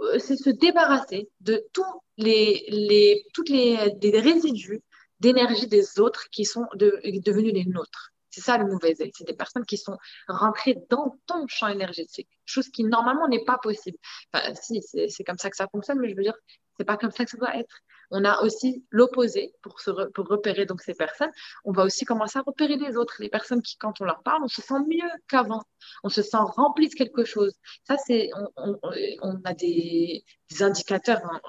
euh, 0.00 0.18
se, 0.18 0.50
débarrasser 0.50 1.28
de 1.40 1.64
tous 1.72 2.00
les, 2.16 2.64
les, 2.68 4.18
résidus 4.18 4.82
d'énergie 5.20 5.68
des 5.68 6.00
autres 6.00 6.28
qui 6.30 6.44
sont 6.44 6.66
devenus 6.74 7.52
les 7.52 7.64
nôtres. 7.64 8.11
C'est 8.32 8.40
ça 8.40 8.56
le 8.56 8.66
mauvais 8.66 9.00
œil. 9.00 9.12
C'est 9.14 9.26
des 9.26 9.34
personnes 9.34 9.66
qui 9.66 9.76
sont 9.76 9.98
rentrées 10.26 10.78
dans 10.88 11.18
ton 11.26 11.46
champ 11.48 11.68
énergétique, 11.68 12.28
chose 12.46 12.68
qui 12.70 12.82
normalement 12.84 13.28
n'est 13.28 13.44
pas 13.44 13.58
possible. 13.58 13.98
Enfin, 14.32 14.54
si, 14.54 14.82
c'est 14.82 15.24
comme 15.24 15.38
ça 15.38 15.50
que 15.50 15.56
ça 15.56 15.68
fonctionne, 15.68 15.98
mais 16.00 16.08
je 16.08 16.16
veux 16.16 16.22
dire, 16.22 16.36
c'est 16.78 16.84
pas 16.84 16.96
comme 16.96 17.10
ça 17.10 17.24
que 17.24 17.30
ça 17.30 17.36
doit 17.36 17.56
être. 17.56 17.76
On 18.10 18.24
a 18.24 18.42
aussi 18.42 18.84
l'opposé 18.90 19.54
pour, 19.62 19.76
pour 20.14 20.26
repérer 20.28 20.66
donc 20.66 20.82
ces 20.82 20.94
personnes. 20.94 21.30
On 21.64 21.72
va 21.72 21.84
aussi 21.84 22.04
commencer 22.04 22.38
à 22.38 22.42
repérer 22.42 22.76
les 22.76 22.96
autres, 22.96 23.16
les 23.20 23.28
personnes 23.28 23.62
qui, 23.62 23.76
quand 23.76 24.00
on 24.00 24.04
leur 24.04 24.22
parle, 24.22 24.42
on 24.42 24.48
se 24.48 24.62
sent 24.62 24.80
mieux 24.86 25.10
qu'avant. 25.28 25.62
On 26.04 26.08
se 26.08 26.22
sent 26.22 26.36
rempli 26.40 26.88
de 26.88 26.94
quelque 26.94 27.24
chose. 27.24 27.54
Ça, 27.86 27.96
c'est, 27.98 28.30
on, 28.56 29.40
a 29.44 29.54
des, 29.54 30.24
indicateurs. 30.60 31.20
Hein. 31.24 31.40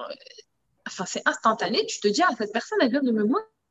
Enfin, 0.86 1.04
c'est 1.06 1.22
instantané. 1.26 1.84
Tu 1.86 2.00
te 2.00 2.08
dis, 2.08 2.22
ah, 2.22 2.30
cette 2.36 2.52
personne, 2.52 2.78
elle 2.80 2.90
vient 2.90 3.02
de 3.02 3.12
me 3.12 3.24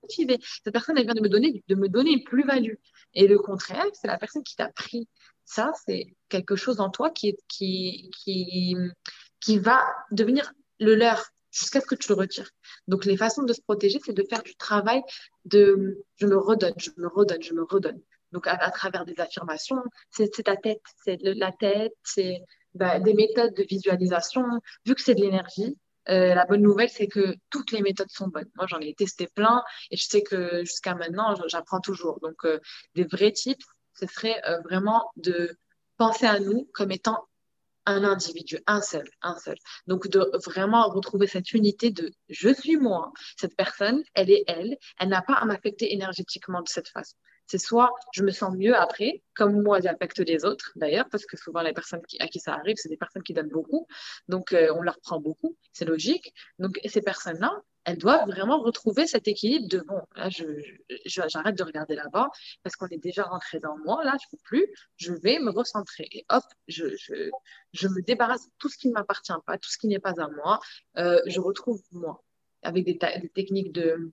Cette 0.10 0.74
personne, 0.74 1.02
vient 1.02 1.14
de 1.14 1.22
me 1.22 1.30
donner, 1.30 1.64
de 1.68 1.76
me 1.76 1.88
donner 1.88 2.12
une 2.12 2.24
plus-value. 2.24 2.76
Et 3.14 3.28
le 3.28 3.40
contraire, 3.40 3.86
c'est 3.94 4.08
la 4.08 4.18
personne 4.18 4.44
qui 4.44 4.56
t'a 4.56 4.70
pris. 4.70 5.08
Ça, 5.46 5.72
c'est 5.86 6.16
quelque 6.30 6.56
chose 6.56 6.80
en 6.80 6.90
toi 6.90 7.10
qui, 7.10 7.36
qui, 7.48 8.10
qui, 8.18 8.76
qui 9.40 9.60
va 9.60 9.84
devenir 10.12 10.54
le 10.80 10.96
leur 10.96 11.24
jusqu'à 11.52 11.82
ce 11.82 11.86
que 11.86 11.96
tu 11.96 12.10
le 12.10 12.16
retires. 12.16 12.50
Donc, 12.88 13.06
les 13.06 13.16
façons 13.16 13.44
de 13.44 13.54
se 13.54 13.62
protéger, 13.62 14.00
c'est 14.04 14.14
de 14.14 14.26
faire 14.28 14.44
du 14.44 14.56
travail 14.56 15.02
de 15.46 16.04
je 16.16 16.26
me 16.26 16.38
redonne, 16.38 16.74
je 16.78 16.90
me 16.98 17.08
redonne, 17.08 17.42
je 17.42 17.54
me 17.54 17.64
redonne. 17.64 18.02
Donc, 18.32 18.48
à, 18.48 18.72
travers 18.72 19.06
des 19.06 19.20
affirmations, 19.20 19.84
c'est 20.10 20.30
ta 20.44 20.58
tête, 20.58 20.82
c'est 21.06 21.20
la 21.22 21.52
tête, 21.52 21.94
c'est 22.04 22.42
bah, 22.74 23.00
des 23.00 23.14
méthodes 23.14 23.54
de 23.54 23.64
visualisation. 23.64 24.44
Vu 24.86 24.96
que 24.96 25.02
c'est 25.02 25.14
de 25.14 25.22
l'énergie, 25.22 25.78
euh, 26.10 26.34
la 26.36 26.46
bonne 26.46 26.62
nouvelle, 26.62 26.90
c'est 26.90 27.08
que 27.08 27.36
toutes 27.50 27.72
les 27.72 27.82
méthodes 27.82 28.10
sont 28.10 28.28
bonnes. 28.28 28.50
Moi, 28.56 28.68
j'en 28.68 28.80
ai 28.80 28.94
testé 28.94 29.28
plein 29.28 29.64
et 29.92 29.98
je 29.98 30.04
sais 30.04 30.22
que 30.22 30.64
jusqu'à 30.64 30.96
maintenant, 30.96 31.36
j'apprends 31.48 31.80
toujours. 31.80 32.20
Donc, 32.22 32.46
euh, 32.46 32.60
des 32.96 33.04
vrais 33.06 33.32
tips, 33.32 33.66
ce 33.94 34.06
serait 34.08 34.42
euh, 34.48 34.60
vraiment 34.62 35.12
de 35.16 35.58
penser 35.98 36.26
à 36.26 36.40
nous 36.40 36.70
comme 36.74 36.92
étant 36.92 37.28
un 37.86 38.04
individu, 38.04 38.60
un 38.66 38.82
seul, 38.82 39.08
un 39.22 39.38
seul. 39.38 39.58
Donc, 39.88 40.08
de 40.08 40.30
vraiment 40.46 40.88
retrouver 40.90 41.28
cette 41.28 41.52
unité 41.54 41.92
de 41.92 42.12
je 42.30 42.54
suis 42.54 42.78
moi, 42.78 43.12
cette 43.38 43.56
personne, 43.56 44.04
elle 44.14 44.32
est 44.32 44.44
elle, 44.48 44.78
elle 45.00 45.10
n'a 45.10 45.22
pas 45.22 45.34
à 45.34 45.46
m'affecter 45.46 45.94
énergétiquement 45.94 46.62
de 46.62 46.70
cette 46.70 46.88
façon. 46.88 47.16
C'est 47.48 47.58
soit 47.58 47.92
je 48.14 48.24
me 48.24 48.32
sens 48.32 48.56
mieux 48.56 48.76
après, 48.76 49.22
comme 49.36 49.62
moi 49.62 49.80
j'affecte 49.82 50.20
les 50.20 50.46
autres 50.46 50.72
d'ailleurs, 50.76 51.08
parce 51.10 51.26
que 51.26 51.38
souvent 51.38 51.62
les 51.62 51.74
personnes 51.74 52.02
à 52.20 52.28
qui 52.28 52.40
ça 52.40 52.54
arrive, 52.54 52.76
c'est 52.78 52.90
des 52.90 52.98
personnes 52.98 53.24
qui 53.24 53.34
donnent 53.34 53.50
beaucoup, 53.50 53.88
donc 54.28 54.54
euh, 54.54 54.74
on 54.76 54.82
leur 54.82 55.00
prend 55.02 55.20
beaucoup, 55.20 55.58
c'est 55.72 55.86
logique. 55.86 56.34
Donc 56.60 56.80
ces 56.86 57.02
personnes-là, 57.02 57.62
elles 57.86 57.98
doivent 57.98 58.28
vraiment 58.28 58.60
retrouver 58.62 59.08
cet 59.08 59.28
équilibre 59.28 59.68
de 59.68 59.80
bon, 59.80 60.02
là 60.16 60.30
j'arrête 61.06 61.56
de 61.56 61.64
regarder 61.64 61.96
là-bas 61.96 62.30
parce 62.64 62.76
qu'on 62.76 62.88
est 62.88 63.02
déjà 63.02 63.24
rentré 63.24 63.60
dans 63.60 63.78
moi, 63.80 64.04
là 64.04 64.16
je 64.22 64.28
peux 64.32 64.42
plus, 64.44 64.66
je 64.98 65.14
vais 65.14 65.40
me 65.40 65.52
recentrer. 65.52 66.08
Et 66.12 66.26
hop, 66.30 66.44
je, 66.68 66.84
me 66.86 68.02
débarrasse 68.02 68.46
de 68.46 68.52
tout 68.58 68.70
ce 68.70 68.78
qui 68.78 68.88
ne 68.88 68.94
m'appartient 68.94 69.34
pas, 69.46 69.58
tout 69.58 69.70
ce 69.70 69.78
qui 69.78 69.88
n'est 69.88 70.00
pas 70.00 70.22
à 70.22 70.28
moi, 70.30 70.60
euh, 70.98 71.20
je 71.26 71.40
retrouve 71.40 71.82
moi 71.92 72.24
avec 72.62 72.86
des 72.86 72.98
techniques 73.34 73.74
de 73.74 74.12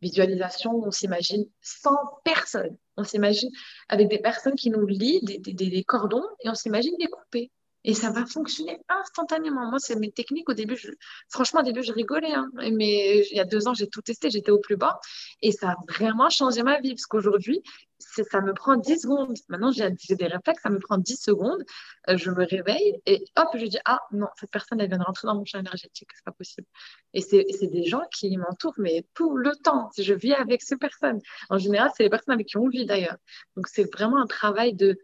visualisation, 0.00 0.82
on 0.84 0.90
s'imagine 0.90 1.44
sans 1.60 1.96
personne. 2.24 2.76
On 2.96 3.04
s'imagine 3.04 3.50
avec 3.88 4.08
des 4.08 4.18
personnes 4.18 4.54
qui 4.54 4.70
nous 4.70 4.86
lient 4.86 5.20
des, 5.22 5.84
cordons 5.84 6.24
et 6.44 6.48
on 6.48 6.54
s'imagine 6.54 6.94
les 6.98 7.08
couper. 7.08 7.50
Et 7.88 7.94
ça 7.94 8.10
va 8.10 8.26
fonctionner 8.26 8.80
instantanément. 8.88 9.70
Moi, 9.70 9.78
c'est 9.78 9.94
mes 9.94 10.10
techniques. 10.10 10.48
Au 10.48 10.54
début, 10.54 10.76
franchement, 11.28 11.60
au 11.60 11.62
début, 11.62 11.84
je 11.84 11.92
rigolais. 11.92 12.32
Hein. 12.32 12.50
Mais 12.72 13.24
il 13.30 13.36
y 13.36 13.38
a 13.38 13.44
deux 13.44 13.68
ans, 13.68 13.74
j'ai 13.74 13.86
tout 13.86 14.02
testé. 14.02 14.28
J'étais 14.28 14.50
au 14.50 14.58
plus 14.58 14.76
bas. 14.76 14.98
Et 15.40 15.52
ça 15.52 15.70
a 15.70 15.76
vraiment 15.88 16.28
changé 16.28 16.64
ma 16.64 16.80
vie. 16.80 16.94
Parce 16.94 17.06
qu'aujourd'hui, 17.06 17.62
ça 18.00 18.40
me 18.40 18.54
prend 18.54 18.74
10 18.74 19.02
secondes. 19.02 19.36
Maintenant, 19.48 19.70
j'ai 19.70 19.88
des 20.16 20.26
réflexes. 20.26 20.64
Ça 20.64 20.68
me 20.68 20.80
prend 20.80 20.98
10 20.98 21.16
secondes. 21.16 21.64
Euh, 22.08 22.16
je 22.16 22.32
me 22.32 22.44
réveille 22.44 23.00
et 23.06 23.24
hop, 23.36 23.50
je 23.54 23.66
dis 23.66 23.78
Ah 23.84 24.00
non, 24.10 24.26
cette 24.40 24.50
personne, 24.50 24.80
elle 24.80 24.88
vient 24.88 24.98
de 24.98 25.04
rentrer 25.04 25.28
dans 25.28 25.36
mon 25.36 25.44
champ 25.44 25.60
énergétique. 25.60 26.08
C'est 26.12 26.24
pas 26.24 26.32
possible. 26.32 26.66
Et 27.14 27.20
c'est 27.20 27.68
des 27.68 27.84
gens 27.84 28.02
qui 28.12 28.36
m'entourent, 28.36 28.74
mais 28.78 29.06
tout 29.14 29.36
le 29.36 29.54
temps. 29.54 29.90
Je 29.96 30.12
vis 30.12 30.34
avec 30.34 30.60
ces 30.60 30.76
personnes. 30.76 31.20
En 31.50 31.58
général, 31.58 31.92
c'est 31.96 32.02
les 32.02 32.10
personnes 32.10 32.34
avec 32.34 32.48
qui 32.48 32.56
on 32.56 32.68
vit 32.68 32.84
d'ailleurs. 32.84 33.18
Donc, 33.54 33.68
c'est 33.68 33.88
vraiment 33.94 34.20
un 34.20 34.26
travail 34.26 34.74
de. 34.74 34.98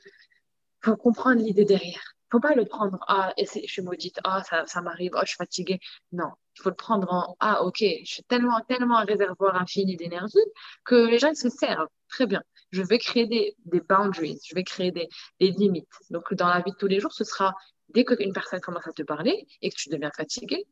faut 0.80 0.96
comprendre 0.96 1.40
l'idée 1.40 1.64
derrière 1.64 2.16
faut 2.32 2.40
pas 2.40 2.54
le 2.54 2.64
prendre, 2.64 2.98
ah, 3.08 3.34
et 3.36 3.44
je 3.44 3.70
suis 3.70 3.82
maudite, 3.82 4.18
ah, 4.24 4.42
ça, 4.42 4.80
m'arrive, 4.80 5.12
oh, 5.14 5.20
je 5.22 5.28
suis 5.28 5.36
fatiguée. 5.36 5.78
Non, 6.12 6.30
il 6.56 6.62
faut 6.62 6.70
le 6.70 6.74
prendre 6.74 7.12
en, 7.12 7.36
ah, 7.40 7.62
ok, 7.62 7.76
je 7.80 8.10
suis 8.10 8.24
tellement, 8.24 8.58
tellement 8.66 8.96
un 8.98 9.04
réservoir 9.04 9.54
infini 9.56 9.96
d'énergie 9.96 10.38
que 10.84 10.94
les 10.94 11.18
gens 11.18 11.34
se 11.34 11.50
servent. 11.50 11.88
Très 12.08 12.26
bien. 12.26 12.42
Je 12.70 12.82
vais 12.82 12.98
créer 12.98 13.26
des, 13.26 13.54
des 13.66 13.80
boundaries, 13.80 14.40
je 14.48 14.54
vais 14.54 14.64
créer 14.64 14.92
des, 14.92 15.08
des, 15.40 15.50
limites. 15.50 15.86
Donc, 16.08 16.32
dans 16.32 16.48
la 16.48 16.60
vie 16.60 16.72
de 16.72 16.76
tous 16.76 16.86
les 16.86 17.00
jours, 17.00 17.12
ce 17.12 17.24
sera 17.24 17.54
dès 17.90 18.06
qu'une 18.06 18.32
personne 18.32 18.60
commence 18.60 18.86
à 18.88 18.92
te 18.92 19.02
parler 19.02 19.46
et 19.60 19.68
que 19.68 19.76
tu 19.76 19.90
deviens 19.90 20.10
fatigué, 20.16 20.64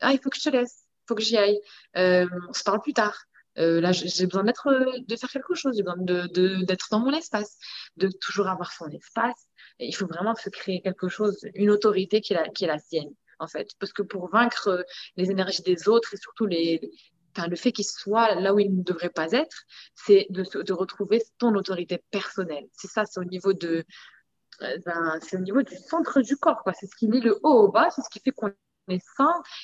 ah, 0.00 0.12
il 0.12 0.20
faut 0.20 0.30
que 0.30 0.38
je 0.38 0.48
te 0.48 0.50
laisse, 0.50 0.84
il 0.86 1.04
faut 1.08 1.14
que 1.16 1.22
j'y 1.22 1.36
aille, 1.36 1.60
euh, 1.96 2.28
on 2.48 2.52
se 2.52 2.62
parle 2.62 2.80
plus 2.80 2.94
tard. 2.94 3.18
Euh, 3.58 3.80
là, 3.80 3.90
j'ai 3.90 4.26
besoin 4.26 4.44
d'être, 4.44 5.02
de 5.04 5.16
faire 5.16 5.30
quelque 5.30 5.54
chose, 5.54 5.74
j'ai 5.76 5.82
besoin 5.82 5.98
de, 5.98 6.62
d'être 6.64 6.86
dans 6.92 7.00
mon 7.00 7.12
espace, 7.12 7.58
de 7.96 8.08
toujours 8.08 8.46
avoir 8.46 8.70
son 8.72 8.88
espace, 8.90 9.47
il 9.78 9.94
faut 9.94 10.06
vraiment 10.06 10.34
se 10.34 10.48
créer 10.50 10.80
quelque 10.80 11.08
chose, 11.08 11.38
une 11.54 11.70
autorité 11.70 12.20
qui 12.20 12.34
est 12.34 12.66
la, 12.66 12.78
sienne, 12.78 13.12
en 13.38 13.46
fait. 13.46 13.70
Parce 13.78 13.92
que 13.92 14.02
pour 14.02 14.28
vaincre 14.30 14.84
les 15.16 15.30
énergies 15.30 15.62
des 15.62 15.88
autres 15.88 16.14
et 16.14 16.16
surtout 16.16 16.46
les, 16.46 16.90
le 17.36 17.56
fait 17.56 17.72
qu'ils 17.72 17.84
soient 17.84 18.34
là 18.34 18.54
où 18.54 18.58
ils 18.58 18.74
ne 18.74 18.82
devraient 18.82 19.10
pas 19.10 19.30
être, 19.32 19.64
c'est 19.94 20.26
de, 20.30 20.72
retrouver 20.72 21.22
ton 21.38 21.54
autorité 21.54 22.02
personnelle. 22.10 22.66
C'est 22.72 22.88
ça, 22.88 23.04
c'est 23.04 23.20
au 23.20 23.24
niveau 23.24 23.52
de, 23.52 23.84
euh, 24.62 24.78
ben, 24.84 25.18
du 25.40 25.76
centre 25.76 26.20
du 26.20 26.36
corps. 26.36 26.62
C'est 26.78 26.86
ce 26.86 26.96
qui 26.96 27.06
lie 27.06 27.20
le 27.20 27.38
haut 27.42 27.64
au 27.64 27.68
bas, 27.70 27.88
c'est 27.90 28.02
ce 28.02 28.10
qui 28.10 28.20
fait 28.20 28.32
qu'on 28.32 28.52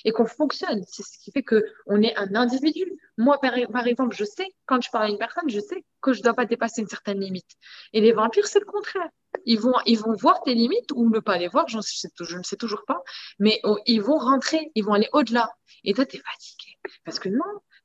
et 0.05 0.13
qu'on 0.13 0.27
fonctionne. 0.27 0.83
C'est 0.87 1.03
ce 1.03 1.19
qui 1.19 1.31
fait 1.33 1.43
qu'on 1.43 2.03
est 2.03 2.17
un 2.17 2.35
individu. 2.35 2.85
Moi, 3.17 3.39
par, 3.41 3.87
exemple, 3.87 4.15
je 4.17 4.25
sais, 4.25 4.47
quand 4.67 4.83
je 4.83 4.91
parle 4.91 5.07
à 5.07 5.09
une 5.09 5.19
personne, 5.19 5.49
je 5.49 5.61
sais 5.61 5.85
que 6.01 6.13
je 6.13 6.19
ne 6.19 6.25
dois 6.25 6.35
pas 6.35 6.47
dépasser 6.47 6.83
une 6.83 6.89
certaine 6.89 7.21
limite. 7.21 7.51
Et 7.93 8.01
les 8.01 8.13
vampires, 8.13 8.47
c'est 8.47 8.61
le 8.61 8.67
contraire. 8.67 9.09
Ils 9.47 9.59
vont, 9.59 9.75
ils 9.87 9.99
vont 9.99 10.15
voir 10.15 10.43
tes 10.43 10.55
limites 10.55 10.91
ou 10.95 11.11
ne 11.11 11.21
pas 11.21 11.39
les 11.39 11.49
voir, 11.49 11.69
je 11.69 11.77
ne 11.77 12.43
sais 12.43 12.57
toujours 12.57 12.85
pas, 12.87 13.03
mais 13.39 13.61
oh, 13.65 13.79
ils 13.87 14.01
vont 14.01 14.19
rentrer, 14.19 14.71
ils 14.75 14.85
vont 14.85 14.93
aller 14.93 15.09
au-delà. 15.13 15.53
Et 15.85 15.93
toi, 15.95 16.07
tu 16.07 16.17
es 16.17 16.21
fatigué. 16.21 16.79
Parce 17.05 17.19
que 17.19 17.29
non, 17.29 17.45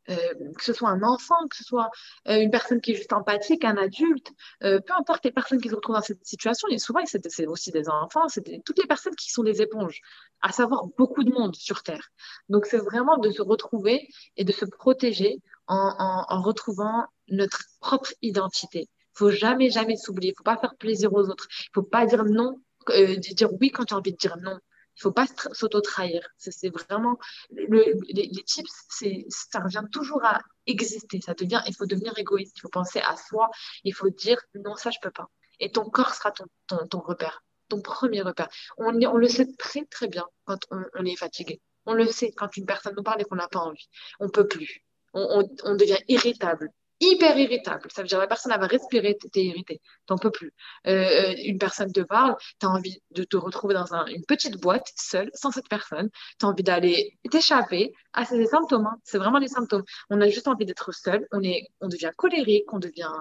euh, 0.10 0.16
que 0.58 0.64
ce 0.64 0.74
soit 0.74 0.90
un 0.90 1.04
enfant, 1.04 1.48
que 1.50 1.56
ce 1.56 1.64
soit 1.64 1.90
euh, 2.28 2.40
une 2.40 2.52
personne 2.52 2.82
qui 2.82 2.92
est 2.92 2.96
juste 2.96 3.14
empathique, 3.14 3.64
un 3.64 3.78
adulte, 3.78 4.32
peu 4.62 4.94
importe 4.98 5.26
les 5.26 5.32
personnes 5.32 5.62
qui 5.62 5.70
se 5.70 5.76
retrouvent 5.76 5.96
dans 5.96 6.02
cette 6.02 6.26
situation, 6.26 6.68
et 6.70 6.78
souvent 6.78 7.02
c'est 7.06 7.48
aussi 7.48 7.72
des 7.72 7.90
enfants, 7.90 8.28
c'est 8.28 8.44
toutes 8.66 8.80
les 8.80 8.88
personnes 8.88 9.16
qui 9.16 9.32
sont 9.32 9.44
des 9.44 9.62
éponges, 9.62 10.02
à 10.42 10.52
savoir 10.52 10.86
beaucoup 10.98 11.24
de 11.24 11.32
monde 11.32 11.56
sur 11.56 11.84
Terre. 11.84 12.10
Donc 12.50 12.66
c'est 12.66 12.78
vraiment 12.78 13.18
de 13.18 13.30
se 13.30 13.42
retrouver 13.42 14.08
et 14.38 14.44
de 14.44 14.52
se 14.52 14.66
protéger 14.66 15.42
en, 15.70 16.42
retrouvant 16.42 17.06
notre 17.30 17.62
propre 17.80 18.12
identité. 18.22 18.82
Il 18.82 19.18
faut 19.20 19.32
jamais, 19.32 19.70
jamais 19.70 19.98
s'oublier. 19.98 20.32
Il 20.32 20.38
faut 20.38 20.44
pas 20.44 20.58
faire 20.58 20.76
plaisir 20.76 21.14
aux 21.14 21.30
autres. 21.30 21.48
Il 21.50 21.70
faut 21.76 21.84
pas 21.84 22.06
dire 22.06 22.24
non, 22.26 22.60
euh, 22.90 23.16
dire 23.18 23.50
oui 23.60 23.70
quand 23.70 23.86
tu 23.86 23.94
as 23.94 23.98
envie 23.98 24.14
de 24.14 24.18
dire 24.18 24.38
non. 24.38 24.58
Il 25.00 25.04
faut 25.04 25.14
pas 25.14 25.28
s'auto-trahir. 25.54 26.28
C'est 26.38 26.70
vraiment 26.70 27.18
les, 27.52 27.94
les, 28.10 28.44
ça 29.30 29.60
revient 29.60 29.86
toujours 29.94 30.26
à 30.26 30.42
exister. 30.68 31.22
Ça 31.22 31.34
devient, 31.34 31.62
il 31.68 31.74
faut 31.74 31.86
devenir 31.86 32.18
égoïste. 32.18 32.58
Il 32.58 32.62
faut 32.62 32.70
penser 32.70 33.00
à 33.00 33.16
soi. 33.16 33.50
Il 33.86 33.94
faut 33.94 34.10
dire 34.10 34.38
non, 34.56 34.76
ça 34.76 34.92
je 34.92 34.98
peux 35.02 35.12
pas. 35.12 35.30
Et 35.62 35.72
ton 35.72 35.90
corps 35.90 36.14
sera 36.14 36.32
ton, 36.32 36.46
ton, 36.90 37.00
repère, 37.00 37.46
ton 37.70 37.82
premier 37.82 38.22
repère. 38.22 38.50
On, 38.78 38.92
le 38.92 39.28
sait 39.30 39.48
très 39.58 39.86
très 39.86 40.10
bien 40.10 40.26
quand 40.44 40.60
on, 40.70 40.84
on, 40.96 41.06
est 41.06 41.16
fatigué. 41.16 41.62
On 41.86 41.94
le 41.94 42.06
sait 42.06 42.34
quand 42.34 42.58
une 42.58 42.66
personne 42.66 42.96
nous 42.98 43.04
parle 43.04 43.22
et 43.22 43.24
qu'on 43.24 43.36
n'a 43.36 43.48
pas 43.48 43.60
envie. 43.60 43.88
On 44.20 44.30
peut 44.30 44.48
plus. 44.48 44.84
On, 45.14 45.48
on, 45.64 45.76
devient 45.76 45.98
irritable 46.10 46.72
hyper 47.00 47.38
irritable. 47.38 47.90
Ça 47.92 48.02
veut 48.02 48.08
dire 48.08 48.20
la 48.20 48.28
personne, 48.28 48.52
elle 48.52 48.60
va 48.60 48.68
respirer, 48.68 49.18
tu 49.18 49.40
es 49.40 49.44
irrité, 49.46 49.82
t'en 50.06 50.18
peux 50.18 50.32
plus. 50.32 50.54
Euh, 50.88 50.92
euh, 50.92 51.36
une 51.38 51.58
personne 51.58 51.92
te 51.92 52.02
parle, 52.02 52.36
tu 52.60 52.66
as 52.66 52.70
envie 52.70 53.02
de 53.12 53.24
te 53.24 53.38
retrouver 53.38 53.74
dans 53.74 53.86
une 54.08 54.26
petite 54.26 54.60
boîte, 54.60 54.92
seule, 54.96 55.30
sans 55.34 55.52
cette 55.52 55.70
personne. 55.70 56.10
Tu 56.40 56.46
as 56.46 56.50
envie 56.50 56.64
d'aller 56.64 57.18
t'échapper. 57.32 57.94
Ah, 58.14 58.26
c'est 58.26 58.38
des 58.38 58.48
symptômes, 58.48 58.88
hein. 58.88 58.98
c'est 59.04 59.18
vraiment 59.18 59.40
des 59.40 59.48
symptômes. 59.48 59.84
On 60.10 60.20
a 60.22 60.30
juste 60.30 60.48
envie 60.48 60.66
d'être 60.66 60.94
seul, 60.94 61.28
on, 61.32 61.42
est, 61.44 61.68
on 61.82 61.88
devient 61.88 62.12
colérique, 62.18 62.72
on 62.74 62.80
devient... 62.80 63.12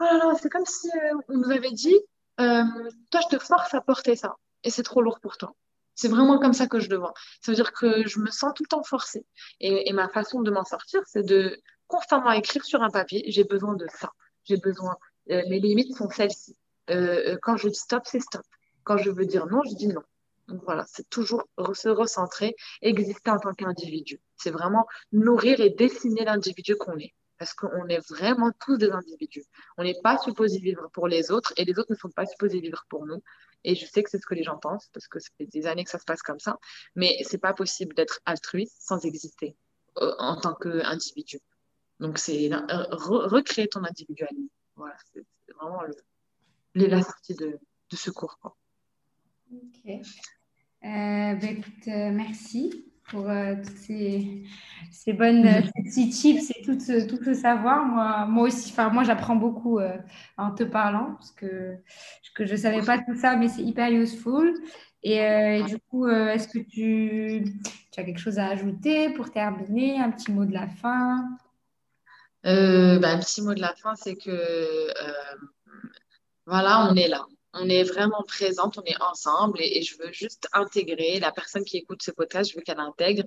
Oh 0.00 0.04
là 0.04 0.18
là, 0.18 0.32
c'est 0.40 0.48
comme 0.48 0.66
si 0.66 0.88
euh, 0.88 1.14
on 1.28 1.38
nous 1.38 1.50
avait 1.50 1.70
dit, 1.70 1.96
toi, 2.38 3.20
je 3.22 3.36
te 3.36 3.38
force 3.38 3.72
à 3.74 3.80
porter 3.80 4.16
ça, 4.16 4.36
et 4.64 4.70
c'est 4.70 4.82
trop 4.82 5.00
lourd 5.00 5.20
pour 5.20 5.36
toi. 5.36 5.54
C'est 5.94 6.08
vraiment 6.08 6.38
comme 6.38 6.54
ça 6.54 6.66
que 6.66 6.80
je 6.80 6.88
le. 6.88 6.98
Ça 7.42 7.52
veut 7.52 7.54
dire 7.54 7.72
que 7.72 8.08
je 8.08 8.18
me 8.18 8.30
sens 8.30 8.52
tout 8.54 8.62
le 8.62 8.68
temps 8.68 8.82
forcée. 8.82 9.26
Et 9.60 9.92
ma 9.92 10.08
façon 10.08 10.40
de 10.40 10.50
m'en 10.50 10.64
sortir, 10.64 11.02
c'est 11.06 11.22
de 11.22 11.60
constamment 11.92 12.32
écrire 12.32 12.64
sur 12.64 12.82
un 12.82 12.88
papier, 12.88 13.22
j'ai 13.26 13.44
besoin 13.44 13.74
de 13.74 13.86
ça. 14.00 14.12
J'ai 14.44 14.56
besoin, 14.56 14.96
euh, 15.30 15.42
mes 15.50 15.60
limites 15.60 15.94
sont 15.94 16.08
celles-ci. 16.08 16.56
Euh, 16.88 17.34
euh, 17.34 17.38
quand 17.42 17.58
je 17.58 17.68
dis 17.68 17.78
stop, 17.78 18.04
c'est 18.06 18.20
stop. 18.20 18.46
Quand 18.82 18.96
je 18.96 19.10
veux 19.10 19.26
dire 19.26 19.46
non, 19.46 19.60
je 19.68 19.74
dis 19.74 19.88
non. 19.88 20.02
Donc 20.48 20.62
voilà, 20.64 20.86
c'est 20.88 21.08
toujours 21.10 21.44
se 21.74 21.90
recentrer, 21.90 22.56
exister 22.80 23.30
en 23.30 23.38
tant 23.38 23.52
qu'individu. 23.52 24.20
C'est 24.36 24.50
vraiment 24.50 24.86
nourrir 25.12 25.60
et 25.60 25.68
dessiner 25.68 26.24
l'individu 26.24 26.76
qu'on 26.76 26.98
est. 26.98 27.14
Parce 27.38 27.52
qu'on 27.54 27.86
est 27.88 28.00
vraiment 28.08 28.50
tous 28.64 28.78
des 28.78 28.90
individus. 28.90 29.44
On 29.76 29.82
n'est 29.82 30.00
pas 30.02 30.16
supposé 30.16 30.58
vivre 30.60 30.88
pour 30.92 31.08
les 31.08 31.30
autres 31.30 31.52
et 31.56 31.64
les 31.64 31.78
autres 31.78 31.90
ne 31.90 31.96
sont 31.96 32.10
pas 32.10 32.24
supposés 32.26 32.60
vivre 32.60 32.84
pour 32.88 33.04
nous. 33.04 33.22
Et 33.64 33.74
je 33.74 33.84
sais 33.84 34.02
que 34.02 34.10
c'est 34.10 34.18
ce 34.18 34.26
que 34.26 34.34
les 34.34 34.44
gens 34.44 34.58
pensent 34.58 34.88
parce 34.94 35.08
que 35.08 35.18
ça 35.18 35.28
fait 35.36 35.46
des 35.46 35.66
années 35.66 35.84
que 35.84 35.90
ça 35.90 35.98
se 35.98 36.04
passe 36.04 36.22
comme 36.22 36.40
ça. 36.40 36.58
Mais 36.96 37.18
c'est 37.22 37.38
pas 37.38 37.52
possible 37.52 37.94
d'être 37.94 38.20
altruiste 38.24 38.76
sans 38.80 39.04
exister 39.04 39.56
en 39.96 40.36
tant 40.40 40.54
qu'individu. 40.54 41.38
Donc, 42.02 42.18
c'est 42.18 42.52
euh, 42.52 42.58
recréer 42.90 43.68
ton 43.68 43.84
individualisme. 43.84 44.48
Voilà, 44.74 44.96
c'est 45.14 45.24
vraiment 45.54 45.82
la 46.74 47.02
sortie 47.02 47.36
de, 47.36 47.60
de 47.90 47.96
ce 47.96 48.10
cours. 48.10 48.38
Quoi. 48.40 48.56
Ok. 49.52 49.92
Euh, 50.84 51.34
écoute, 51.40 51.86
euh, 51.86 52.10
merci 52.10 52.84
pour 53.08 53.28
toutes 53.62 53.76
ces, 53.76 54.42
ces 54.90 55.12
bonnes 55.12 55.44
petits 55.76 56.08
tips 56.08 56.50
et 56.50 56.62
tout 56.62 56.80
ce, 56.80 57.06
tout 57.06 57.22
ce 57.22 57.34
savoir. 57.34 57.84
Moi, 57.84 58.26
moi 58.26 58.48
aussi, 58.48 58.72
enfin, 58.72 58.88
moi, 58.88 59.04
j'apprends 59.04 59.36
beaucoup 59.36 59.78
en 60.38 60.50
te 60.50 60.64
parlant 60.64 61.14
parce 61.14 61.30
que, 61.30 61.76
que 62.34 62.46
je 62.46 62.52
ne 62.52 62.56
savais 62.56 62.82
pas 62.82 62.98
tout 62.98 63.14
ça, 63.14 63.36
mais 63.36 63.48
c'est 63.48 63.62
hyper 63.62 63.92
useful. 63.92 64.54
Et, 65.04 65.62
du 65.68 65.78
coup, 65.78 66.08
est-ce 66.08 66.48
que 66.48 66.58
tu, 66.58 67.44
tu, 67.92 68.00
as 68.00 68.02
quelque 68.02 68.20
chose 68.20 68.40
à 68.40 68.46
ajouter 68.46 69.10
pour 69.10 69.30
terminer? 69.30 70.00
Un 70.00 70.10
petit 70.10 70.32
mot 70.32 70.44
de 70.44 70.52
la 70.52 70.66
fin? 70.66 71.28
Euh, 72.46 72.98
bah, 72.98 73.10
un 73.10 73.18
petit 73.18 73.42
mot 73.42 73.54
de 73.54 73.60
la 73.60 73.74
fin, 73.74 73.94
c'est 73.94 74.16
que 74.16 74.30
euh, 74.30 75.36
voilà, 76.46 76.88
on 76.90 76.96
est 76.96 77.08
là. 77.08 77.26
On 77.54 77.68
est 77.68 77.84
vraiment 77.84 78.22
présente, 78.26 78.78
on 78.78 78.84
est 78.84 79.00
ensemble 79.00 79.60
et, 79.60 79.82
je 79.82 79.96
veux 79.98 80.10
juste 80.12 80.48
intégrer 80.52 81.20
la 81.20 81.32
personne 81.32 81.64
qui 81.64 81.76
écoute 81.76 82.02
ce 82.02 82.10
podcast, 82.10 82.50
je 82.50 82.56
veux 82.56 82.62
qu'elle 82.62 82.80
intègre 82.80 83.24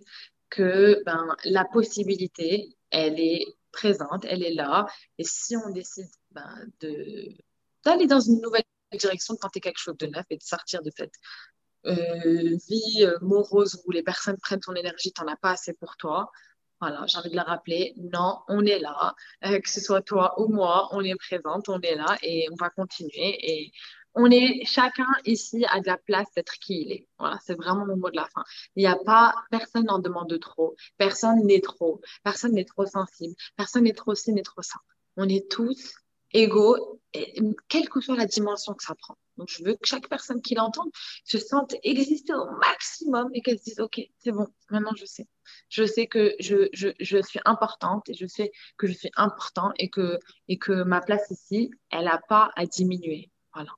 que 0.49 1.01
ben, 1.05 1.28
la 1.45 1.63
possibilité, 1.66 2.76
elle 2.89 3.20
est 3.20 3.45
présente, 3.72 4.26
elle 4.26 4.43
est 4.43 4.53
là. 4.53 4.88
Et 5.20 5.24
si 5.24 5.55
on 5.55 5.70
décide 5.70 6.09
ben, 6.32 6.49
d'aller 7.84 8.07
dans 8.07 8.20
une 8.20 8.41
nouvelle 8.41 8.63
direction, 8.93 9.36
de 9.36 9.39
tenter 9.39 9.59
quelque 9.59 9.80
chose 9.80 9.97
de 9.97 10.07
neuf 10.07 10.26
et 10.30 10.38
de 10.38 10.43
sortir 10.43 10.82
de 10.82 10.91
cette 10.95 11.13
euh, 11.86 12.57
vie 12.68 13.07
morose 13.22 13.82
où 13.86 13.91
les 13.91 14.01
personnes 14.01 14.38
prennent 14.38 14.59
ton 14.59 14.74
énergie, 14.74 15.13
tu 15.13 15.22
n'en 15.22 15.32
as 15.32 15.38
pas 15.38 15.51
assez 15.51 15.74
pour 15.74 15.97
toi, 15.97 16.32
voilà, 16.82 17.05
j'ai 17.07 17.17
envie 17.17 17.30
de 17.30 17.36
la 17.36 17.43
rappeler. 17.43 17.93
Non, 17.97 18.39
on 18.47 18.65
est 18.65 18.80
là. 18.80 19.15
Euh, 19.45 19.59
que 19.59 19.69
ce 19.69 19.80
soit 19.80 20.01
toi 20.01 20.39
ou 20.41 20.47
moi, 20.47 20.89
on 20.91 21.01
est 21.01 21.15
présente, 21.15 21.69
on 21.69 21.80
est 21.82 21.95
là 21.95 22.17
et 22.21 22.47
on 22.51 22.55
va 22.55 22.69
continuer. 22.69 23.38
Et 23.41 23.71
on 24.13 24.30
est 24.32 24.65
chacun 24.65 25.07
ici 25.26 25.65
à 25.69 25.80
de 25.82 25.88
la 25.88 25.97
place 25.97 26.28
d'être 26.36 26.53
qui 26.53 26.82
il 26.82 26.91
est. 26.91 27.07
Voilà, 27.19 27.38
c'est 27.45 27.55
vraiment 27.55 27.86
mon 27.86 27.97
mot 27.97 28.09
de 28.09 28.15
la 28.15 28.28
fin. 28.34 28.43
Il 28.76 28.82
n'y 28.82 28.88
a 28.88 28.97
pas, 28.97 29.36
personne 29.51 29.86
n'en 29.86 29.99
demande 29.99 30.30
de 30.30 30.38
trop. 30.38 30.76
Personne 30.97 31.45
n'est 31.45 31.61
trop. 31.61 32.01
Personne 32.23 32.53
n'est 32.53 32.65
trop 32.65 32.86
sensible. 32.86 33.36
Personne 33.57 33.84
n'est 33.84 33.93
trop 33.93 34.15
ci, 34.15 34.34
n'est 34.34 34.43
trop 34.43 34.61
ça. 34.61 34.80
On 35.17 35.28
est 35.30 35.49
tous 35.49 35.93
égaux, 36.36 37.01
quelle 37.69 37.89
que 37.89 38.01
soit 38.01 38.17
la 38.17 38.25
dimension 38.25 38.73
que 38.73 38.83
ça 38.83 38.95
prend. 38.95 39.15
Donc, 39.38 39.49
je 39.49 39.63
veux 39.63 39.73
que 39.73 39.88
chaque 39.88 40.07
personne 40.09 40.41
qui 40.41 40.55
l'entende 40.55 40.89
se 41.23 41.38
sente 41.38 41.75
exister 41.83 42.33
au 42.33 42.49
maximum 42.57 43.29
et 43.33 43.41
qu'elle 43.41 43.57
se 43.59 43.65
dise, 43.65 43.79
OK, 43.79 44.01
c'est 44.19 44.31
bon, 44.31 44.47
maintenant 44.69 44.93
je 44.95 45.05
sais. 45.05 45.27
Je 45.69 45.86
sais 45.86 46.07
que 46.07 46.36
je, 46.39 46.69
je, 46.73 46.89
je, 46.99 47.21
suis 47.21 47.39
importante 47.45 48.09
et 48.09 48.13
je 48.13 48.25
sais 48.25 48.51
que 48.77 48.88
je 48.88 48.93
suis 48.93 49.11
important 49.15 49.71
et 49.77 49.89
que, 49.89 50.19
et 50.47 50.57
que 50.57 50.83
ma 50.83 51.01
place 51.01 51.29
ici, 51.31 51.71
elle 51.91 52.05
n'a 52.05 52.21
pas 52.29 52.51
à 52.55 52.65
diminuer. 52.65 53.29
Voilà. 53.53 53.71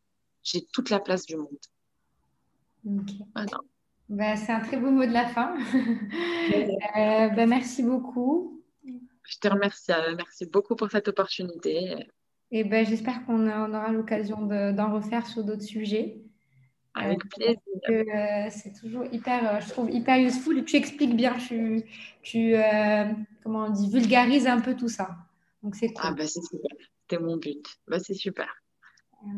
J'ai 0.43 0.65
toute 0.65 0.89
la 0.89 0.99
place 0.99 1.25
du 1.25 1.35
monde. 1.37 1.57
OK. 2.85 3.11
Bah, 4.09 4.37
c'est 4.37 4.53
un 4.53 4.61
très 4.61 4.77
beau 4.77 4.89
mot 4.89 5.05
de 5.05 5.11
la 5.11 5.27
fin. 5.27 5.57
euh, 5.73 7.27
bah, 7.29 7.45
merci 7.45 7.83
beaucoup. 7.83 8.63
Je 9.23 9.37
te 9.39 9.47
remercie. 9.49 9.91
Euh, 9.91 10.15
merci 10.15 10.45
beaucoup 10.45 10.75
pour 10.75 10.89
cette 10.89 11.09
opportunité. 11.09 12.07
Et 12.51 12.63
ben, 12.63 12.85
j'espère 12.85 13.25
qu'on 13.25 13.47
aura 13.47 13.91
l'occasion 13.91 14.41
d'en 14.41 14.93
refaire 14.93 15.27
sur 15.27 15.43
d'autres 15.43 15.63
sujets. 15.63 16.21
Avec 16.93 17.19
euh, 17.19 17.27
plaisir. 17.35 17.59
Euh, 17.89 18.47
c'est 18.49 18.73
toujours 18.73 19.05
hyper, 19.11 19.55
euh, 19.55 19.59
je 19.59 19.69
trouve 19.69 19.91
hyper 19.91 20.17
useful. 20.17 20.65
Tu 20.65 20.77
expliques 20.77 21.15
bien, 21.15 21.35
tu, 21.37 21.83
tu 22.23 22.55
comment 23.43 23.65
on 23.65 23.69
dit, 23.69 23.89
vulgarises 23.89 24.47
un 24.47 24.59
peu 24.59 24.75
tout 24.75 24.89
ça. 24.89 25.15
Donc 25.63 25.75
c'est 25.75 25.87
cool. 25.87 25.97
Ah 26.03 26.13
bah 26.13 26.25
c'est 26.25 26.41
super, 26.41 26.75
c'était 27.01 27.21
mon 27.21 27.37
but. 27.37 27.65
Bah, 27.87 27.99
c'est 27.99 28.13
super. 28.13 28.47